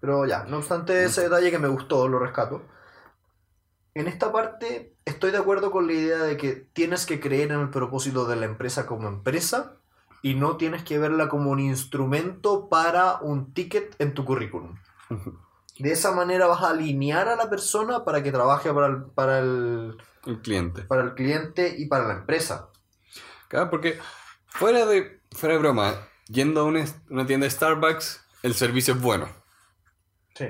Pero 0.00 0.26
ya, 0.26 0.44
no 0.44 0.58
obstante 0.58 1.04
ese 1.04 1.22
detalle 1.22 1.50
que 1.50 1.58
me 1.58 1.68
gustó, 1.68 2.08
lo 2.08 2.18
rescato. 2.18 2.62
En 3.94 4.08
esta 4.08 4.32
parte 4.32 4.94
estoy 5.04 5.30
de 5.30 5.38
acuerdo 5.38 5.70
con 5.70 5.86
la 5.86 5.92
idea 5.92 6.18
de 6.18 6.36
que 6.36 6.52
tienes 6.72 7.06
que 7.06 7.20
creer 7.20 7.52
en 7.52 7.60
el 7.60 7.70
propósito 7.70 8.26
de 8.26 8.36
la 8.36 8.46
empresa 8.46 8.86
como 8.86 9.08
empresa 9.08 9.76
y 10.22 10.34
no 10.34 10.56
tienes 10.56 10.82
que 10.82 10.98
verla 10.98 11.28
como 11.28 11.50
un 11.50 11.60
instrumento 11.60 12.68
para 12.68 13.20
un 13.20 13.54
ticket 13.54 13.94
en 13.98 14.14
tu 14.14 14.24
currículum. 14.24 14.76
De 15.78 15.92
esa 15.92 16.12
manera 16.12 16.46
vas 16.46 16.62
a 16.62 16.70
alinear 16.70 17.28
a 17.28 17.36
la 17.36 17.50
persona 17.50 18.04
para 18.04 18.22
que 18.22 18.32
trabaje 18.32 18.72
para 18.72 18.86
el, 18.86 19.02
para 19.04 19.38
el, 19.40 19.96
El 20.24 20.40
cliente. 20.40 20.82
para 20.82 21.02
el 21.02 21.14
cliente 21.14 21.74
y 21.76 21.86
para 21.86 22.08
la 22.08 22.14
empresa. 22.14 22.70
Claro, 23.48 23.70
porque 23.70 23.98
fuera 24.46 24.86
de, 24.86 25.20
fuera 25.32 25.54
de 25.54 25.60
broma, 25.60 25.94
yendo 26.28 26.62
a 26.62 26.64
una, 26.64 26.84
una 27.10 27.26
tienda 27.26 27.44
de 27.44 27.50
Starbucks, 27.50 28.24
el 28.42 28.54
servicio 28.54 28.94
es 28.94 29.00
bueno. 29.00 29.28
Sí. 30.34 30.46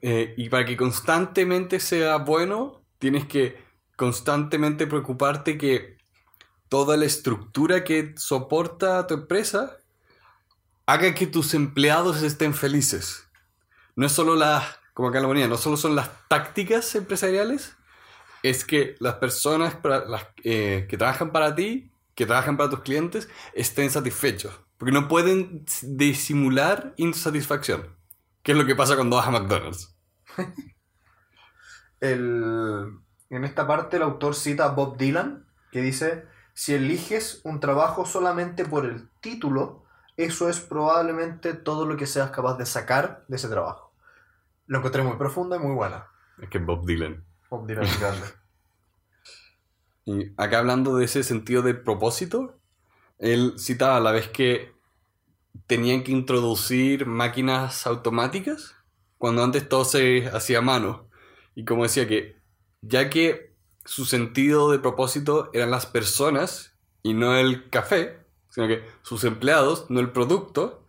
Eh, 0.00 0.34
y 0.36 0.48
para 0.48 0.64
que 0.64 0.76
constantemente 0.76 1.78
sea 1.78 2.16
bueno, 2.16 2.82
tienes 2.98 3.26
que 3.26 3.62
constantemente 3.96 4.86
preocuparte 4.86 5.58
que 5.58 5.98
toda 6.68 6.96
la 6.96 7.04
estructura 7.04 7.84
que 7.84 8.14
soporta 8.16 9.06
tu 9.06 9.14
empresa 9.14 9.76
haga 10.86 11.14
que 11.14 11.26
tus 11.26 11.54
empleados 11.54 12.22
estén 12.22 12.54
felices. 12.54 13.28
No 13.96 14.06
es 14.06 14.12
solo 14.12 14.34
las, 14.36 14.64
como 14.94 15.08
acá 15.08 15.20
la 15.20 15.26
ponía, 15.28 15.48
no 15.48 15.56
solo 15.56 15.76
son 15.76 15.94
las 15.96 16.10
tácticas 16.28 16.94
empresariales, 16.94 17.76
es 18.42 18.64
que 18.64 18.96
las 19.00 19.14
personas 19.16 19.76
eh, 20.44 20.86
que 20.88 20.98
trabajan 20.98 21.32
para 21.32 21.54
ti, 21.54 21.92
que 22.14 22.26
trabajan 22.26 22.56
para 22.56 22.70
tus 22.70 22.80
clientes, 22.80 23.28
estén 23.54 23.90
satisfechos. 23.90 24.54
Porque 24.78 24.92
no 24.92 25.08
pueden 25.08 25.64
disimular 25.82 26.94
insatisfacción. 26.96 27.96
¿Qué 28.42 28.52
es 28.52 28.58
lo 28.58 28.66
que 28.66 28.76
pasa 28.76 28.96
cuando 28.96 29.16
vas 29.16 29.28
a 29.28 29.30
McDonald's? 29.32 29.96
El- 32.00 32.98
en 33.30 33.44
esta 33.44 33.66
parte 33.66 33.96
el 33.96 34.02
autor 34.02 34.34
cita 34.34 34.66
a 34.66 34.68
Bob 34.72 34.96
Dylan, 34.98 35.46
que 35.70 35.80
dice, 35.80 36.26
si 36.54 36.74
eliges 36.74 37.40
un 37.44 37.60
trabajo 37.60 38.04
solamente 38.04 38.64
por 38.66 38.84
el 38.84 39.08
título, 39.20 39.84
eso 40.16 40.48
es 40.50 40.60
probablemente 40.60 41.54
todo 41.54 41.86
lo 41.86 41.96
que 41.96 42.06
seas 42.06 42.30
capaz 42.30 42.58
de 42.58 42.66
sacar 42.66 43.24
de 43.28 43.36
ese 43.36 43.48
trabajo. 43.48 43.81
Lo 44.66 44.78
encontré 44.78 45.02
muy 45.02 45.16
profundo 45.16 45.56
y 45.56 45.58
muy 45.58 45.74
buena. 45.74 46.06
Es 46.40 46.48
que 46.48 46.58
Bob 46.58 46.86
Dylan. 46.86 47.24
Bob 47.50 47.66
Dylan 47.66 47.84
es 47.84 48.00
grande. 48.00 48.26
Y 50.04 50.32
acá 50.36 50.58
hablando 50.58 50.96
de 50.96 51.04
ese 51.04 51.22
sentido 51.22 51.62
de 51.62 51.74
propósito, 51.74 52.58
él 53.18 53.54
citaba 53.56 53.98
a 53.98 54.00
la 54.00 54.10
vez 54.10 54.26
que 54.26 54.72
tenían 55.68 56.02
que 56.02 56.10
introducir 56.10 57.06
máquinas 57.06 57.86
automáticas, 57.86 58.74
cuando 59.16 59.44
antes 59.44 59.68
todo 59.68 59.84
se 59.84 60.26
hacía 60.26 60.58
a 60.58 60.62
mano. 60.62 61.08
Y 61.54 61.64
como 61.64 61.84
decía 61.84 62.08
que, 62.08 62.36
ya 62.80 63.10
que 63.10 63.54
su 63.84 64.04
sentido 64.04 64.70
de 64.70 64.80
propósito 64.80 65.50
eran 65.52 65.70
las 65.70 65.86
personas 65.86 66.76
y 67.02 67.14
no 67.14 67.36
el 67.36 67.70
café, 67.70 68.18
sino 68.48 68.66
que 68.68 68.84
sus 69.02 69.24
empleados, 69.24 69.86
no 69.88 70.00
el 70.00 70.10
producto, 70.10 70.81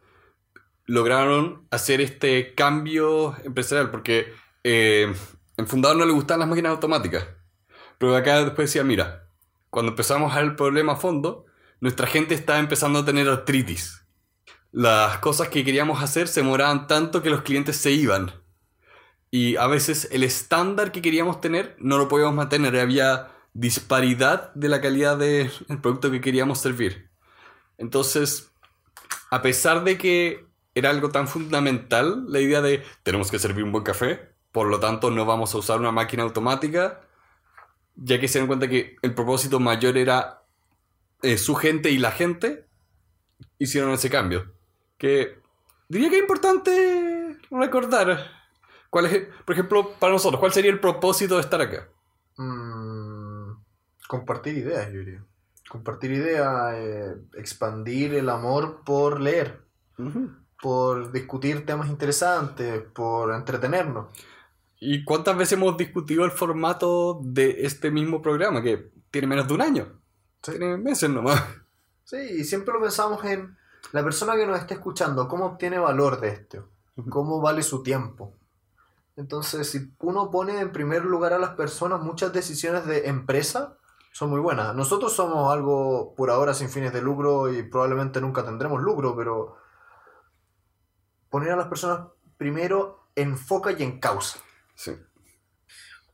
lograron 0.85 1.67
hacer 1.71 2.01
este 2.01 2.53
cambio 2.55 3.35
empresarial, 3.43 3.91
porque 3.91 4.33
eh, 4.63 5.13
en 5.57 5.67
Fundador 5.67 5.97
no 5.97 6.05
le 6.05 6.13
gustaban 6.13 6.41
las 6.41 6.49
máquinas 6.49 6.71
automáticas. 6.71 7.25
Pero 7.97 8.15
acá 8.15 8.43
después 8.43 8.69
decía, 8.69 8.83
mira, 8.83 9.27
cuando 9.69 9.91
empezamos 9.91 10.33
a 10.33 10.37
ver 10.37 10.45
el 10.45 10.55
problema 10.55 10.93
a 10.93 10.97
fondo, 10.97 11.45
nuestra 11.79 12.07
gente 12.07 12.33
estaba 12.33 12.59
empezando 12.59 12.99
a 12.99 13.05
tener 13.05 13.27
artritis. 13.27 14.05
Las 14.71 15.19
cosas 15.19 15.49
que 15.49 15.63
queríamos 15.63 16.01
hacer 16.01 16.27
se 16.27 16.41
demoraban 16.41 16.87
tanto 16.87 17.21
que 17.21 17.29
los 17.29 17.43
clientes 17.43 17.77
se 17.77 17.91
iban. 17.91 18.31
Y 19.29 19.55
a 19.55 19.67
veces 19.67 20.07
el 20.11 20.23
estándar 20.23 20.91
que 20.91 21.01
queríamos 21.01 21.41
tener 21.41 21.75
no 21.79 21.97
lo 21.97 22.07
podíamos 22.07 22.35
mantener. 22.35 22.79
Había 22.79 23.31
disparidad 23.53 24.53
de 24.53 24.69
la 24.69 24.81
calidad 24.81 25.17
del 25.17 25.51
producto 25.81 26.11
que 26.11 26.21
queríamos 26.21 26.59
servir. 26.59 27.09
Entonces, 27.77 28.51
a 29.29 29.41
pesar 29.41 29.83
de 29.83 29.97
que 29.97 30.45
era 30.75 30.89
algo 30.89 31.09
tan 31.09 31.27
fundamental, 31.27 32.25
la 32.27 32.39
idea 32.39 32.61
de 32.61 32.83
tenemos 33.03 33.29
que 33.29 33.39
servir 33.39 33.63
un 33.63 33.71
buen 33.71 33.83
café, 33.83 34.33
por 34.51 34.67
lo 34.67 34.79
tanto 34.79 35.11
no 35.11 35.25
vamos 35.25 35.53
a 35.53 35.57
usar 35.57 35.79
una 35.79 35.91
máquina 35.91 36.23
automática, 36.23 37.01
ya 37.95 38.19
que 38.19 38.27
se 38.27 38.39
dan 38.39 38.47
cuenta 38.47 38.67
que 38.67 38.95
el 39.01 39.13
propósito 39.13 39.59
mayor 39.59 39.97
era 39.97 40.43
eh, 41.21 41.37
su 41.37 41.55
gente 41.55 41.89
y 41.91 41.97
la 41.97 42.11
gente, 42.11 42.67
hicieron 43.57 43.91
ese 43.91 44.09
cambio. 44.09 44.53
Que 44.97 45.39
diría 45.87 46.09
que 46.09 46.17
es 46.17 46.21
importante 46.21 47.37
recordar. 47.51 48.31
¿Cuál 48.89 49.05
es, 49.07 49.27
por 49.45 49.53
ejemplo, 49.53 49.93
para 49.99 50.13
nosotros, 50.13 50.39
cuál 50.39 50.53
sería 50.53 50.71
el 50.71 50.79
propósito 50.79 51.35
de 51.35 51.41
estar 51.41 51.61
acá? 51.61 51.89
Mm, 52.37 53.53
compartir 54.07 54.57
ideas, 54.57 54.91
yo 54.91 54.99
diría. 54.99 55.25
Compartir 55.67 56.11
ideas, 56.11 56.73
eh, 56.75 57.15
expandir 57.35 58.13
el 58.13 58.29
amor 58.29 58.83
por 58.83 59.19
leer, 59.19 59.63
por 60.63 61.11
discutir 61.11 61.65
temas 61.65 61.89
interesantes, 61.89 62.81
por 62.93 63.33
entretenernos. 63.33 64.05
¿Y 64.79 65.03
cuántas 65.03 65.35
veces 65.35 65.57
hemos 65.57 65.75
discutido 65.75 66.23
el 66.23 66.31
formato 66.31 67.19
de 67.21 67.65
este 67.65 67.91
mismo 67.91 68.21
programa 68.21 68.61
que 68.61 68.89
tiene 69.11 69.27
menos 69.27 69.45
de 69.45 69.55
un 69.55 69.61
año? 69.61 69.99
Sí. 70.41 70.51
Tiene 70.51 70.77
meses 70.77 71.09
nomás. 71.09 71.43
Sí, 72.05 72.15
y 72.15 72.43
siempre 72.45 72.73
lo 72.73 72.79
pensamos 72.79 73.25
en 73.25 73.57
la 73.91 74.05
persona 74.05 74.35
que 74.35 74.47
nos 74.47 74.57
está 74.57 74.75
escuchando, 74.75 75.27
cómo 75.27 75.47
obtiene 75.47 75.79
valor 75.79 76.21
de 76.21 76.29
esto, 76.29 76.69
cómo 77.09 77.41
vale 77.41 77.61
su 77.61 77.83
tiempo. 77.83 78.33
Entonces, 79.17 79.69
si 79.69 79.91
uno 79.99 80.31
pone 80.31 80.61
en 80.61 80.71
primer 80.71 81.03
lugar 81.03 81.33
a 81.33 81.39
las 81.39 81.51
personas, 81.51 81.99
muchas 81.99 82.31
decisiones 82.31 82.85
de 82.85 83.09
empresa 83.09 83.75
son 84.13 84.29
muy 84.29 84.39
buenas. 84.39 84.73
Nosotros 84.75 85.11
somos 85.11 85.51
algo 85.51 86.13
por 86.15 86.29
ahora 86.29 86.53
sin 86.53 86.69
fines 86.69 86.93
de 86.93 87.01
lucro 87.01 87.51
y 87.51 87.63
probablemente 87.63 88.21
nunca 88.21 88.45
tendremos 88.45 88.81
lucro, 88.81 89.13
pero 89.13 89.62
poner 91.33 91.51
a 91.51 91.55
las 91.55 91.65
personas 91.65 92.09
primero 92.37 93.07
enfoca 93.15 93.71
y 93.71 93.81
en 93.81 93.99
causa. 93.99 94.37
Sí. 94.75 94.95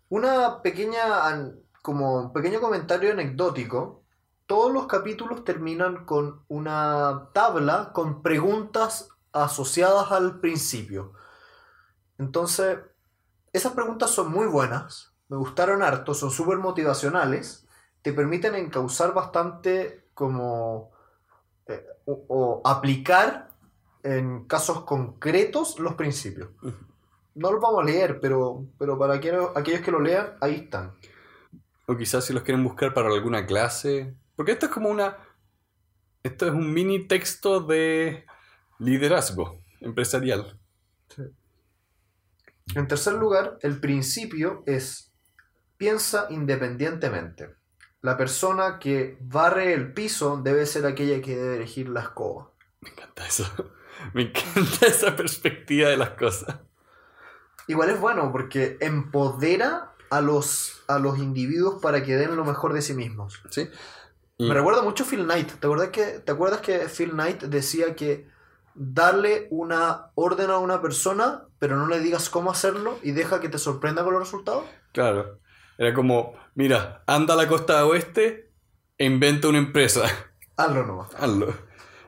Una 0.08 0.62
pequeña, 0.62 1.52
como 1.82 2.22
un 2.22 2.32
pequeño 2.32 2.62
comentario 2.62 3.12
anecdótico, 3.12 4.06
todos 4.46 4.72
los 4.72 4.88
capítulos 4.88 5.44
terminan 5.44 6.06
con 6.06 6.46
una 6.48 7.32
tabla 7.34 7.92
con 7.92 8.22
preguntas 8.22 9.10
asociadas 9.34 10.10
al 10.14 10.40
principio. 10.40 11.12
Entonces, 12.18 12.80
esas 13.52 13.74
preguntas 13.74 14.12
son 14.12 14.32
muy 14.32 14.48
buenas, 14.48 15.12
me 15.28 15.36
gustaron 15.36 15.84
harto, 15.84 16.14
son 16.14 16.32
súper 16.32 16.60
motivacionales, 16.60 17.68
te 18.02 18.14
permiten 18.14 18.56
encauzar 18.56 19.14
bastante 19.14 20.08
como 20.14 20.92
eh, 21.68 21.86
o, 22.06 22.24
o 22.30 22.62
aplicar 22.66 23.49
en 24.03 24.46
casos 24.46 24.84
concretos 24.84 25.79
los 25.79 25.96
principios. 25.96 26.50
No 27.36 27.51
los 27.51 27.62
vamos 27.62 27.82
a 27.82 27.86
leer, 27.86 28.20
pero, 28.20 28.65
pero 28.77 28.98
para 28.98 29.15
aquellos, 29.15 29.51
aquellos 29.56 29.82
que 29.82 29.91
lo 29.91 30.00
lean, 30.00 30.36
ahí 30.41 30.56
están. 30.56 30.94
O 31.86 31.96
quizás 31.96 32.25
si 32.25 32.34
los 32.34 32.44
quieren 32.44 32.63
buscar 32.63 32.94
para 32.94 33.10
alguna 33.10 33.46
clase. 33.46 34.13
Porque 34.36 34.51
esto 34.51 34.68
es 34.68 34.72
como 34.72 34.89
una. 34.89 35.18
Esto 36.22 36.48
es 36.48 36.53
un 36.53 36.74
mini 36.74 37.08
texto 37.08 37.62
de 37.62 38.25
liderazgo 38.77 39.62
empresarial. 39.79 40.60
En 42.75 42.88
tercer 42.88 43.13
lugar, 43.13 43.58
el 43.62 43.79
principio 43.79 44.63
es 44.65 45.12
piensa 45.77 46.27
independientemente. 46.29 47.56
La 48.01 48.18
persona 48.18 48.79
que 48.79 49.18
barre 49.22 49.74
el 49.74 49.94
piso 49.94 50.38
debe 50.38 50.65
ser 50.65 50.86
aquella 50.86 51.22
que 51.22 51.36
debe 51.36 51.56
elegir 51.56 51.89
la 51.89 52.01
escoba. 52.01 52.51
Me 52.82 52.89
encanta 52.89 53.25
eso. 53.25 53.46
Me 54.13 54.24
encanta 54.24 54.86
esa 54.88 55.15
perspectiva 55.15 55.89
de 55.89 55.98
las 55.98 56.12
cosas. 56.12 56.60
Igual 57.68 57.89
es 57.89 58.00
bueno 58.00 58.32
porque 58.32 58.77
empodera 58.79 59.94
a 60.10 60.22
los, 60.22 60.82
a 60.88 60.98
los 61.00 61.20
individuos 61.20 61.82
para 61.82 62.03
que 62.03 62.15
den 62.15 62.36
lo 62.36 62.44
mejor 62.46 62.74
de 62.74 62.82
sí 62.82 62.94
mismos. 62.94 63.41
¿Sí? 63.51 63.70
Y- 64.38 64.48
Me 64.48 64.53
recuerda 64.56 64.82
mucho 64.82 65.06
Phil 65.06 65.24
Knight. 65.25 65.51
¿Te 65.60 65.68
acuerdas 65.68 65.89
que, 65.89 66.03
¿Te 66.20 66.32
acuerdas 66.32 66.62
que 66.62 66.79
Phil 66.88 67.12
Knight 67.12 67.44
decía 67.44 67.96
que 67.96 68.27
darle 68.74 69.48
una 69.51 70.08
orden 70.15 70.50
a 70.50 70.58
una 70.58 70.82
persona, 70.82 71.44
pero 71.60 71.75
no 71.75 71.88
le 71.88 72.00
digas 72.00 72.29
cómo 72.29 72.50
hacerlo 72.50 72.98
y 73.03 73.12
deja 73.12 73.39
que 73.39 73.50
te 73.50 73.58
sorprenda 73.60 74.03
con 74.03 74.13
los 74.13 74.24
resultados? 74.24 74.63
Claro. 74.94 75.39
Era 75.77 75.94
como, 75.94 76.34
mira, 76.56 77.03
anda 77.06 77.34
a 77.36 77.38
la 77.38 77.48
costa 77.48 77.86
oeste 77.86 78.51
e 78.98 79.06
inventa 79.06 79.48
una 79.48 79.60
empresa. 79.60 80.03
Hazlo 80.58 80.86
nomás. 80.86 81.13
Hazlo. 81.15 81.53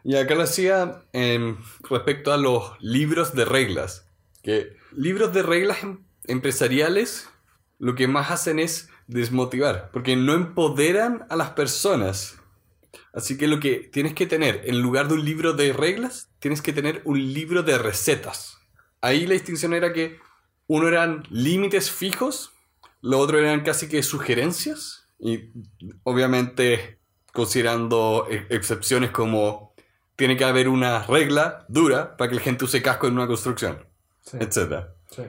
Y 0.03 0.15
acá 0.15 0.35
lo 0.35 0.43
hacía 0.43 1.03
em, 1.13 1.57
respecto 1.89 2.33
a 2.33 2.37
los 2.37 2.73
libros 2.79 3.33
de 3.35 3.45
reglas. 3.45 4.07
Que 4.43 4.75
libros 4.95 5.33
de 5.33 5.43
reglas 5.43 5.83
em- 5.83 6.03
empresariales 6.27 7.29
lo 7.77 7.95
que 7.95 8.07
más 8.07 8.31
hacen 8.31 8.59
es 8.59 8.89
desmotivar, 9.07 9.89
porque 9.91 10.15
no 10.15 10.33
empoderan 10.33 11.25
a 11.29 11.35
las 11.35 11.51
personas. 11.51 12.37
Así 13.13 13.37
que 13.37 13.47
lo 13.47 13.59
que 13.59 13.89
tienes 13.91 14.13
que 14.13 14.25
tener, 14.25 14.61
en 14.65 14.81
lugar 14.81 15.07
de 15.07 15.15
un 15.15 15.25
libro 15.25 15.53
de 15.53 15.73
reglas, 15.73 16.29
tienes 16.39 16.61
que 16.61 16.73
tener 16.73 17.01
un 17.05 17.33
libro 17.33 17.63
de 17.63 17.77
recetas. 17.77 18.57
Ahí 19.01 19.25
la 19.25 19.33
distinción 19.33 19.73
era 19.73 19.93
que 19.93 20.19
uno 20.67 20.87
eran 20.87 21.23
límites 21.29 21.91
fijos, 21.91 22.53
lo 23.01 23.19
otro 23.19 23.39
eran 23.39 23.61
casi 23.61 23.89
que 23.89 24.03
sugerencias, 24.03 25.07
y 25.19 25.51
obviamente 26.03 26.99
considerando 27.33 28.27
e- 28.29 28.45
excepciones 28.49 29.11
como 29.11 29.70
tiene 30.21 30.37
que 30.37 30.45
haber 30.45 30.69
una 30.69 31.01
regla 31.01 31.65
dura 31.67 32.15
para 32.15 32.29
que 32.29 32.35
la 32.35 32.43
gente 32.43 32.65
use 32.65 32.83
casco 32.83 33.07
en 33.07 33.15
una 33.15 33.25
construcción, 33.25 33.83
etc. 34.33 34.89
Sí. 35.09 35.23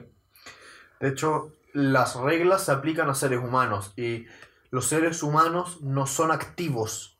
De 0.99 1.09
hecho, 1.09 1.51
las 1.73 2.15
reglas 2.15 2.65
se 2.65 2.73
aplican 2.73 3.09
a 3.09 3.15
seres 3.15 3.39
humanos 3.39 3.91
y 3.97 4.27
los 4.69 4.85
seres 4.85 5.23
humanos 5.23 5.81
no 5.81 6.05
son 6.05 6.29
activos. 6.31 7.17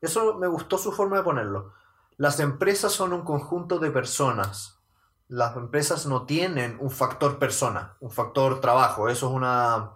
Eso 0.00 0.38
me 0.38 0.46
gustó 0.46 0.78
su 0.78 0.92
forma 0.92 1.16
de 1.16 1.24
ponerlo. 1.24 1.72
Las 2.16 2.38
empresas 2.38 2.92
son 2.92 3.12
un 3.12 3.22
conjunto 3.22 3.80
de 3.80 3.90
personas. 3.90 4.78
Las 5.26 5.56
empresas 5.56 6.06
no 6.06 6.26
tienen 6.26 6.76
un 6.78 6.92
factor 6.92 7.40
persona, 7.40 7.96
un 7.98 8.12
factor 8.12 8.60
trabajo. 8.60 9.08
Eso 9.08 9.26
es 9.30 9.32
una, 9.32 9.94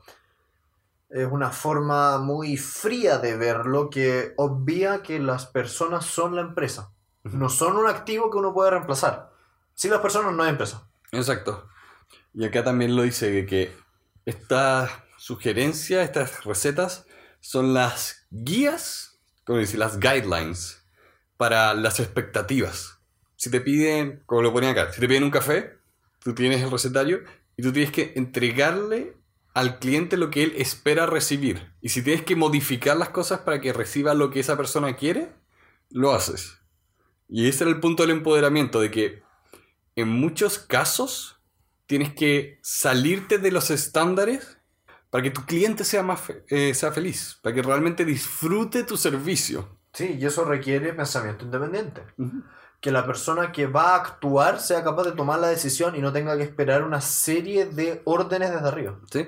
es 1.10 1.30
una 1.30 1.50
forma 1.50 2.18
muy 2.18 2.56
fría 2.56 3.18
de 3.18 3.36
verlo 3.36 3.88
que 3.88 4.34
obvia 4.36 5.04
que 5.04 5.20
las 5.20 5.46
personas 5.46 6.06
son 6.06 6.34
la 6.34 6.40
empresa. 6.40 6.90
No 7.24 7.48
son 7.48 7.76
un 7.76 7.86
activo 7.86 8.30
que 8.30 8.38
uno 8.38 8.54
puede 8.54 8.70
reemplazar. 8.70 9.32
Sin 9.74 9.90
las 9.90 10.00
personas 10.00 10.32
no 10.32 10.42
hay 10.42 10.50
empresa. 10.50 10.88
Exacto. 11.12 11.68
Y 12.32 12.44
acá 12.44 12.64
también 12.64 12.96
lo 12.96 13.02
dice 13.02 13.44
que 13.46 13.74
estas 14.24 14.90
sugerencias, 15.16 16.04
estas 16.04 16.44
recetas, 16.44 17.06
son 17.40 17.74
las 17.74 18.26
guías, 18.30 19.18
como 19.44 19.58
dice, 19.58 19.78
las 19.78 19.98
guidelines 19.98 20.84
para 21.36 21.74
las 21.74 22.00
expectativas. 22.00 22.98
Si 23.36 23.50
te 23.50 23.60
piden, 23.60 24.22
como 24.26 24.42
lo 24.42 24.52
ponía 24.52 24.70
acá, 24.70 24.92
si 24.92 25.00
te 25.00 25.08
piden 25.08 25.24
un 25.24 25.30
café, 25.30 25.78
tú 26.22 26.34
tienes 26.34 26.62
el 26.62 26.70
recetario 26.70 27.20
y 27.56 27.62
tú 27.62 27.72
tienes 27.72 27.92
que 27.92 28.12
entregarle 28.16 29.16
al 29.54 29.78
cliente 29.78 30.16
lo 30.16 30.30
que 30.30 30.42
él 30.42 30.54
espera 30.56 31.06
recibir. 31.06 31.72
Y 31.80 31.88
si 31.88 32.02
tienes 32.02 32.22
que 32.22 32.36
modificar 32.36 32.96
las 32.96 33.08
cosas 33.08 33.40
para 33.40 33.60
que 33.60 33.72
reciba 33.72 34.14
lo 34.14 34.30
que 34.30 34.40
esa 34.40 34.56
persona 34.56 34.96
quiere, 34.96 35.32
lo 35.88 36.12
haces. 36.12 36.59
Y 37.30 37.48
ese 37.48 37.64
era 37.64 37.70
el 37.72 37.80
punto 37.80 38.02
del 38.02 38.10
empoderamiento, 38.10 38.80
de 38.80 38.90
que 38.90 39.22
en 39.96 40.08
muchos 40.08 40.58
casos 40.58 41.40
tienes 41.86 42.12
que 42.14 42.58
salirte 42.62 43.38
de 43.38 43.50
los 43.52 43.70
estándares 43.70 44.58
para 45.10 45.22
que 45.22 45.30
tu 45.30 45.44
cliente 45.44 45.84
sea, 45.84 46.02
más 46.02 46.20
fe- 46.20 46.44
eh, 46.48 46.74
sea 46.74 46.92
feliz, 46.92 47.38
para 47.42 47.54
que 47.54 47.62
realmente 47.62 48.04
disfrute 48.04 48.84
tu 48.84 48.96
servicio. 48.96 49.78
Sí, 49.92 50.16
y 50.20 50.24
eso 50.26 50.44
requiere 50.44 50.92
pensamiento 50.92 51.44
independiente. 51.44 52.02
Que 52.80 52.92
la 52.92 53.04
persona 53.04 53.50
que 53.52 53.66
va 53.66 53.94
a 53.94 53.96
actuar 53.96 54.60
sea 54.60 54.84
capaz 54.84 55.04
de 55.04 55.12
tomar 55.12 55.40
la 55.40 55.48
decisión 55.48 55.96
y 55.96 56.00
no 56.00 56.12
tenga 56.12 56.36
que 56.36 56.44
esperar 56.44 56.84
una 56.84 57.00
serie 57.00 57.66
de 57.66 58.00
órdenes 58.04 58.50
desde 58.52 58.68
arriba. 58.68 59.00
¿sí? 59.10 59.26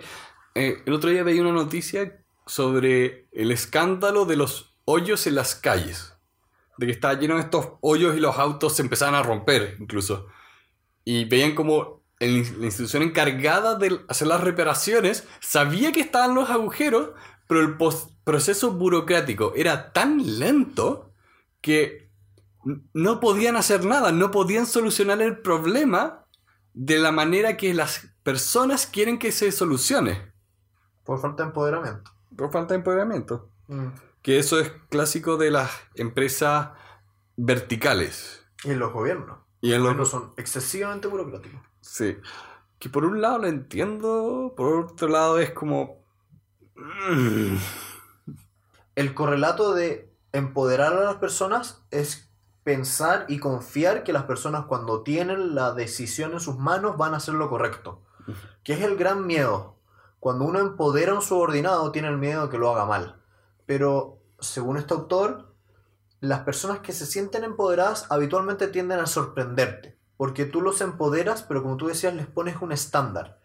Eh, 0.55 0.83
el 0.87 0.93
otro 0.93 1.11
día 1.11 1.23
veía 1.25 1.43
una 1.43 1.53
noticia 1.53 2.25
sobre 2.47 3.27
el 3.33 3.51
escándalo 3.51 4.25
de 4.25 4.37
los 4.37 4.77
hoyos 4.85 5.27
en 5.27 5.35
las 5.35 5.55
calles. 5.57 6.12
De 6.79 6.87
que 6.87 6.93
estaba 6.93 7.15
lleno 7.15 7.35
de 7.35 7.43
estos 7.43 7.69
hoyos 7.81 8.17
y 8.17 8.21
los 8.21 8.39
autos 8.39 8.75
se 8.77 8.83
empezaban 8.83 9.15
a 9.15 9.23
romper 9.23 9.77
incluso. 9.79 10.27
Y 11.05 11.25
veían 11.27 11.55
como 11.55 12.03
el- 12.19 12.61
la 12.61 12.67
institución 12.67 13.03
encargada 13.03 13.75
de 13.77 14.01
hacer 14.09 14.29
las 14.29 14.41
reparaciones 14.41 15.27
sabía 15.41 15.93
que 15.93 16.01
estaban 16.01 16.35
los 16.35 16.49
agujeros, 16.51 17.11
pero 17.49 17.61
el 17.61 17.77
proceso 18.25 18.73
burocrático 18.73 19.53
era 19.57 19.93
tan 19.93 20.39
lento 20.39 21.11
que 21.61 22.11
no 22.95 23.19
podían 23.21 23.57
hacer 23.57 23.85
nada, 23.85 24.13
no 24.13 24.31
podían 24.31 24.67
solucionar 24.67 25.21
el 25.21 25.39
problema 25.39 26.25
de 26.75 26.99
la 26.99 27.11
manera 27.13 27.57
que 27.57 27.75
las 27.75 28.07
personas 28.23 28.87
quieren 28.87 29.19
que 29.19 29.33
se 29.33 29.51
solucione. 29.53 30.33
Por 31.05 31.21
falta 31.21 31.43
de 31.43 31.49
empoderamiento. 31.49 32.13
Por 32.37 32.53
falta 32.53 32.75
de 32.75 32.79
empoderamiento. 32.79 33.51
Mm. 33.67 33.89
Que 34.23 34.39
eso 34.39 34.61
es 34.61 34.73
clásico 34.89 35.37
de 35.37 35.51
las 35.51 35.71
empresas 35.95 36.71
verticales. 37.37 38.47
Y 38.65 38.71
en 38.71 38.79
los 38.79 38.93
gobiernos. 38.93 39.39
Y 39.61 39.73
en 39.73 39.79
Los 39.79 39.89
gobiernos 39.89 40.11
son 40.11 40.33
excesivamente 40.37 41.09
burocráticos. 41.09 41.61
Sí. 41.81 42.19
Que 42.79 42.89
por 42.89 43.05
un 43.05 43.21
lado 43.21 43.39
lo 43.39 43.47
entiendo, 43.49 44.55
por 44.57 44.85
otro 44.85 45.09
lado 45.09 45.39
es 45.39 45.51
como... 45.51 46.05
mm, 46.75 47.57
El 48.95 49.15
correlato 49.15 49.75
de 49.75 50.13
empoderar 50.33 50.93
a 50.93 51.05
las 51.05 51.17
personas 51.17 51.85
es 51.91 52.31
pensar 52.65 53.27
y 53.29 53.39
confiar 53.39 54.05
que 54.05 54.13
las 54.13 54.25
personas 54.25 54.67
cuando 54.67 55.03
tienen 55.03 55.55
la 55.55 55.73
decisión 55.73 56.33
en 56.33 56.41
sus 56.41 56.59
manos 56.59 56.97
van 56.97 57.15
a 57.15 57.17
hacer 57.19 57.35
lo 57.35 57.49
correcto. 57.49 58.03
Que 58.63 58.75
es 58.75 58.81
el 58.83 58.97
gran 58.97 59.27
miedo. 59.27 59.77
Cuando 60.21 60.45
uno 60.45 60.61
empodera 60.61 61.13
a 61.13 61.17
un 61.17 61.23
subordinado 61.23 61.91
tiene 61.91 62.09
el 62.09 62.19
miedo 62.19 62.45
de 62.45 62.49
que 62.51 62.59
lo 62.59 62.71
haga 62.71 62.87
mal. 62.87 63.22
Pero 63.67 64.19
según 64.41 64.77
este 64.77 64.95
autor, 64.95 65.55
las 66.21 66.41
personas 66.41 66.81
que 66.81 66.93
se 66.93 67.07
sienten 67.07 67.45
empoderadas 67.45 68.07
habitualmente 68.11 68.69
tienden 68.69 69.01
a 69.01 69.07
sorprenderte. 69.07 69.97
Porque 70.17 70.45
tú 70.45 70.61
los 70.61 70.81
empoderas, 70.81 71.43
pero 71.43 71.63
como 71.63 71.77
tú 71.77 71.89
decías, 71.89 72.15
les 72.15 72.27
pones 72.27 72.57
un 72.61 72.73
estándar. 72.73 73.41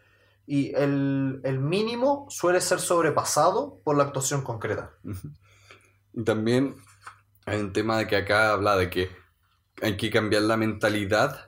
Y 0.46 0.74
el, 0.76 1.42
el 1.44 1.60
mínimo 1.60 2.28
suele 2.30 2.62
ser 2.62 2.80
sobrepasado 2.80 3.80
por 3.84 3.98
la 3.98 4.04
actuación 4.04 4.44
concreta. 4.44 4.92
Y 6.14 6.24
también 6.24 6.76
hay 7.46 7.60
un 7.60 7.74
tema 7.74 7.98
de 7.98 8.08
que 8.08 8.16
acá 8.16 8.54
habla 8.54 8.76
de 8.76 8.90
que 8.90 9.10
hay 9.82 9.98
que 9.98 10.10
cambiar 10.10 10.44
la 10.44 10.58
mentalidad 10.58 11.48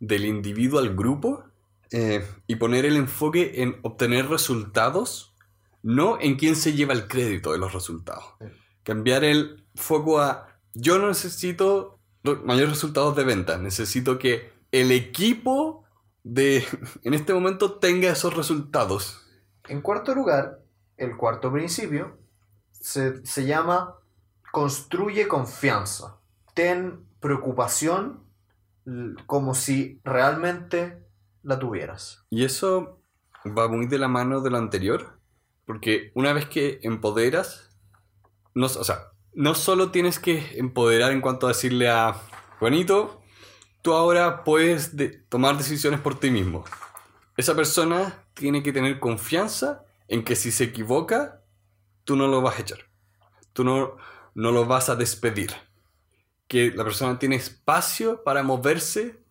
del 0.00 0.24
individuo 0.24 0.78
al 0.78 0.94
grupo 0.94 1.44
eh, 1.90 2.26
y 2.46 2.56
poner 2.56 2.84
el 2.84 2.96
enfoque 2.96 3.62
en 3.62 3.78
obtener 3.82 4.28
resultados 4.28 5.31
no 5.82 6.18
en 6.20 6.36
quién 6.36 6.56
se 6.56 6.72
lleva 6.72 6.92
el 6.92 7.08
crédito 7.08 7.52
de 7.52 7.58
los 7.58 7.72
resultados. 7.72 8.24
Cambiar 8.82 9.24
el 9.24 9.64
foco 9.74 10.20
a 10.20 10.48
yo 10.74 10.98
no 10.98 11.08
necesito 11.08 11.98
mayores 12.44 12.70
resultados 12.70 13.16
de 13.16 13.24
venta, 13.24 13.58
necesito 13.58 14.18
que 14.18 14.52
el 14.70 14.90
equipo 14.92 15.84
de 16.22 16.64
en 17.02 17.14
este 17.14 17.34
momento 17.34 17.78
tenga 17.78 18.10
esos 18.10 18.34
resultados. 18.34 19.26
En 19.68 19.80
cuarto 19.80 20.14
lugar, 20.14 20.62
el 20.96 21.16
cuarto 21.16 21.52
principio 21.52 22.18
se, 22.70 23.24
se 23.24 23.44
llama 23.44 23.96
construye 24.50 25.28
confianza. 25.28 26.18
Ten 26.54 27.06
preocupación 27.20 28.24
como 29.26 29.54
si 29.54 30.00
realmente 30.04 31.06
la 31.42 31.58
tuvieras. 31.58 32.24
Y 32.30 32.44
eso 32.44 33.00
va 33.46 33.68
muy 33.68 33.86
de 33.86 33.98
la 33.98 34.08
mano 34.08 34.40
de 34.40 34.50
lo 34.50 34.58
anterior, 34.58 35.18
porque 35.66 36.10
una 36.14 36.32
vez 36.32 36.46
que 36.46 36.80
empoderas, 36.82 37.70
no, 38.54 38.66
o 38.66 38.84
sea, 38.84 39.08
no 39.34 39.54
solo 39.54 39.90
tienes 39.90 40.18
que 40.18 40.58
empoderar 40.58 41.12
en 41.12 41.20
cuanto 41.20 41.46
a 41.46 41.50
decirle 41.50 41.88
a 41.88 42.14
Juanito, 42.58 43.22
tú 43.82 43.94
ahora 43.94 44.44
puedes 44.44 44.96
de- 44.96 45.08
tomar 45.08 45.56
decisiones 45.56 46.00
por 46.00 46.18
ti 46.18 46.30
mismo. 46.30 46.64
Esa 47.36 47.54
persona 47.54 48.24
tiene 48.34 48.62
que 48.62 48.72
tener 48.72 49.00
confianza 49.00 49.84
en 50.08 50.22
que 50.24 50.36
si 50.36 50.52
se 50.52 50.64
equivoca, 50.64 51.42
tú 52.04 52.16
no 52.16 52.28
lo 52.28 52.42
vas 52.42 52.58
a 52.58 52.62
echar. 52.62 52.78
Tú 53.52 53.64
no, 53.64 53.96
no 54.34 54.50
lo 54.52 54.66
vas 54.66 54.88
a 54.88 54.96
despedir. 54.96 55.52
Que 56.48 56.70
la 56.70 56.84
persona 56.84 57.18
tiene 57.18 57.36
espacio 57.36 58.22
para 58.24 58.42
moverse 58.42 59.22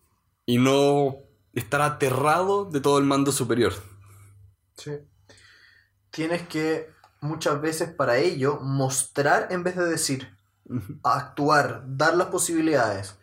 y 0.46 0.58
no 0.58 1.16
estar 1.54 1.80
aterrado 1.82 2.64
de 2.64 2.80
todo 2.80 2.98
el 2.98 3.04
mando 3.04 3.30
superior. 3.30 3.74
Sí. 4.76 4.92
Tienes 6.12 6.46
que 6.46 6.90
muchas 7.20 7.60
veces 7.60 7.90
para 7.92 8.18
ello 8.18 8.60
mostrar 8.60 9.48
en 9.50 9.64
vez 9.64 9.76
de 9.76 9.86
decir, 9.86 10.36
actuar, 11.02 11.82
dar 11.86 12.14
las 12.16 12.28
posibilidades 12.28 13.16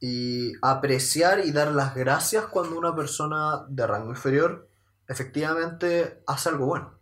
y 0.00 0.52
apreciar 0.62 1.40
y 1.44 1.52
dar 1.52 1.72
las 1.72 1.94
gracias 1.94 2.46
cuando 2.46 2.78
una 2.78 2.94
persona 2.94 3.64
de 3.68 3.86
rango 3.86 4.10
inferior 4.10 4.68
efectivamente 5.08 6.22
hace 6.26 6.50
algo 6.50 6.66
bueno. 6.66 6.92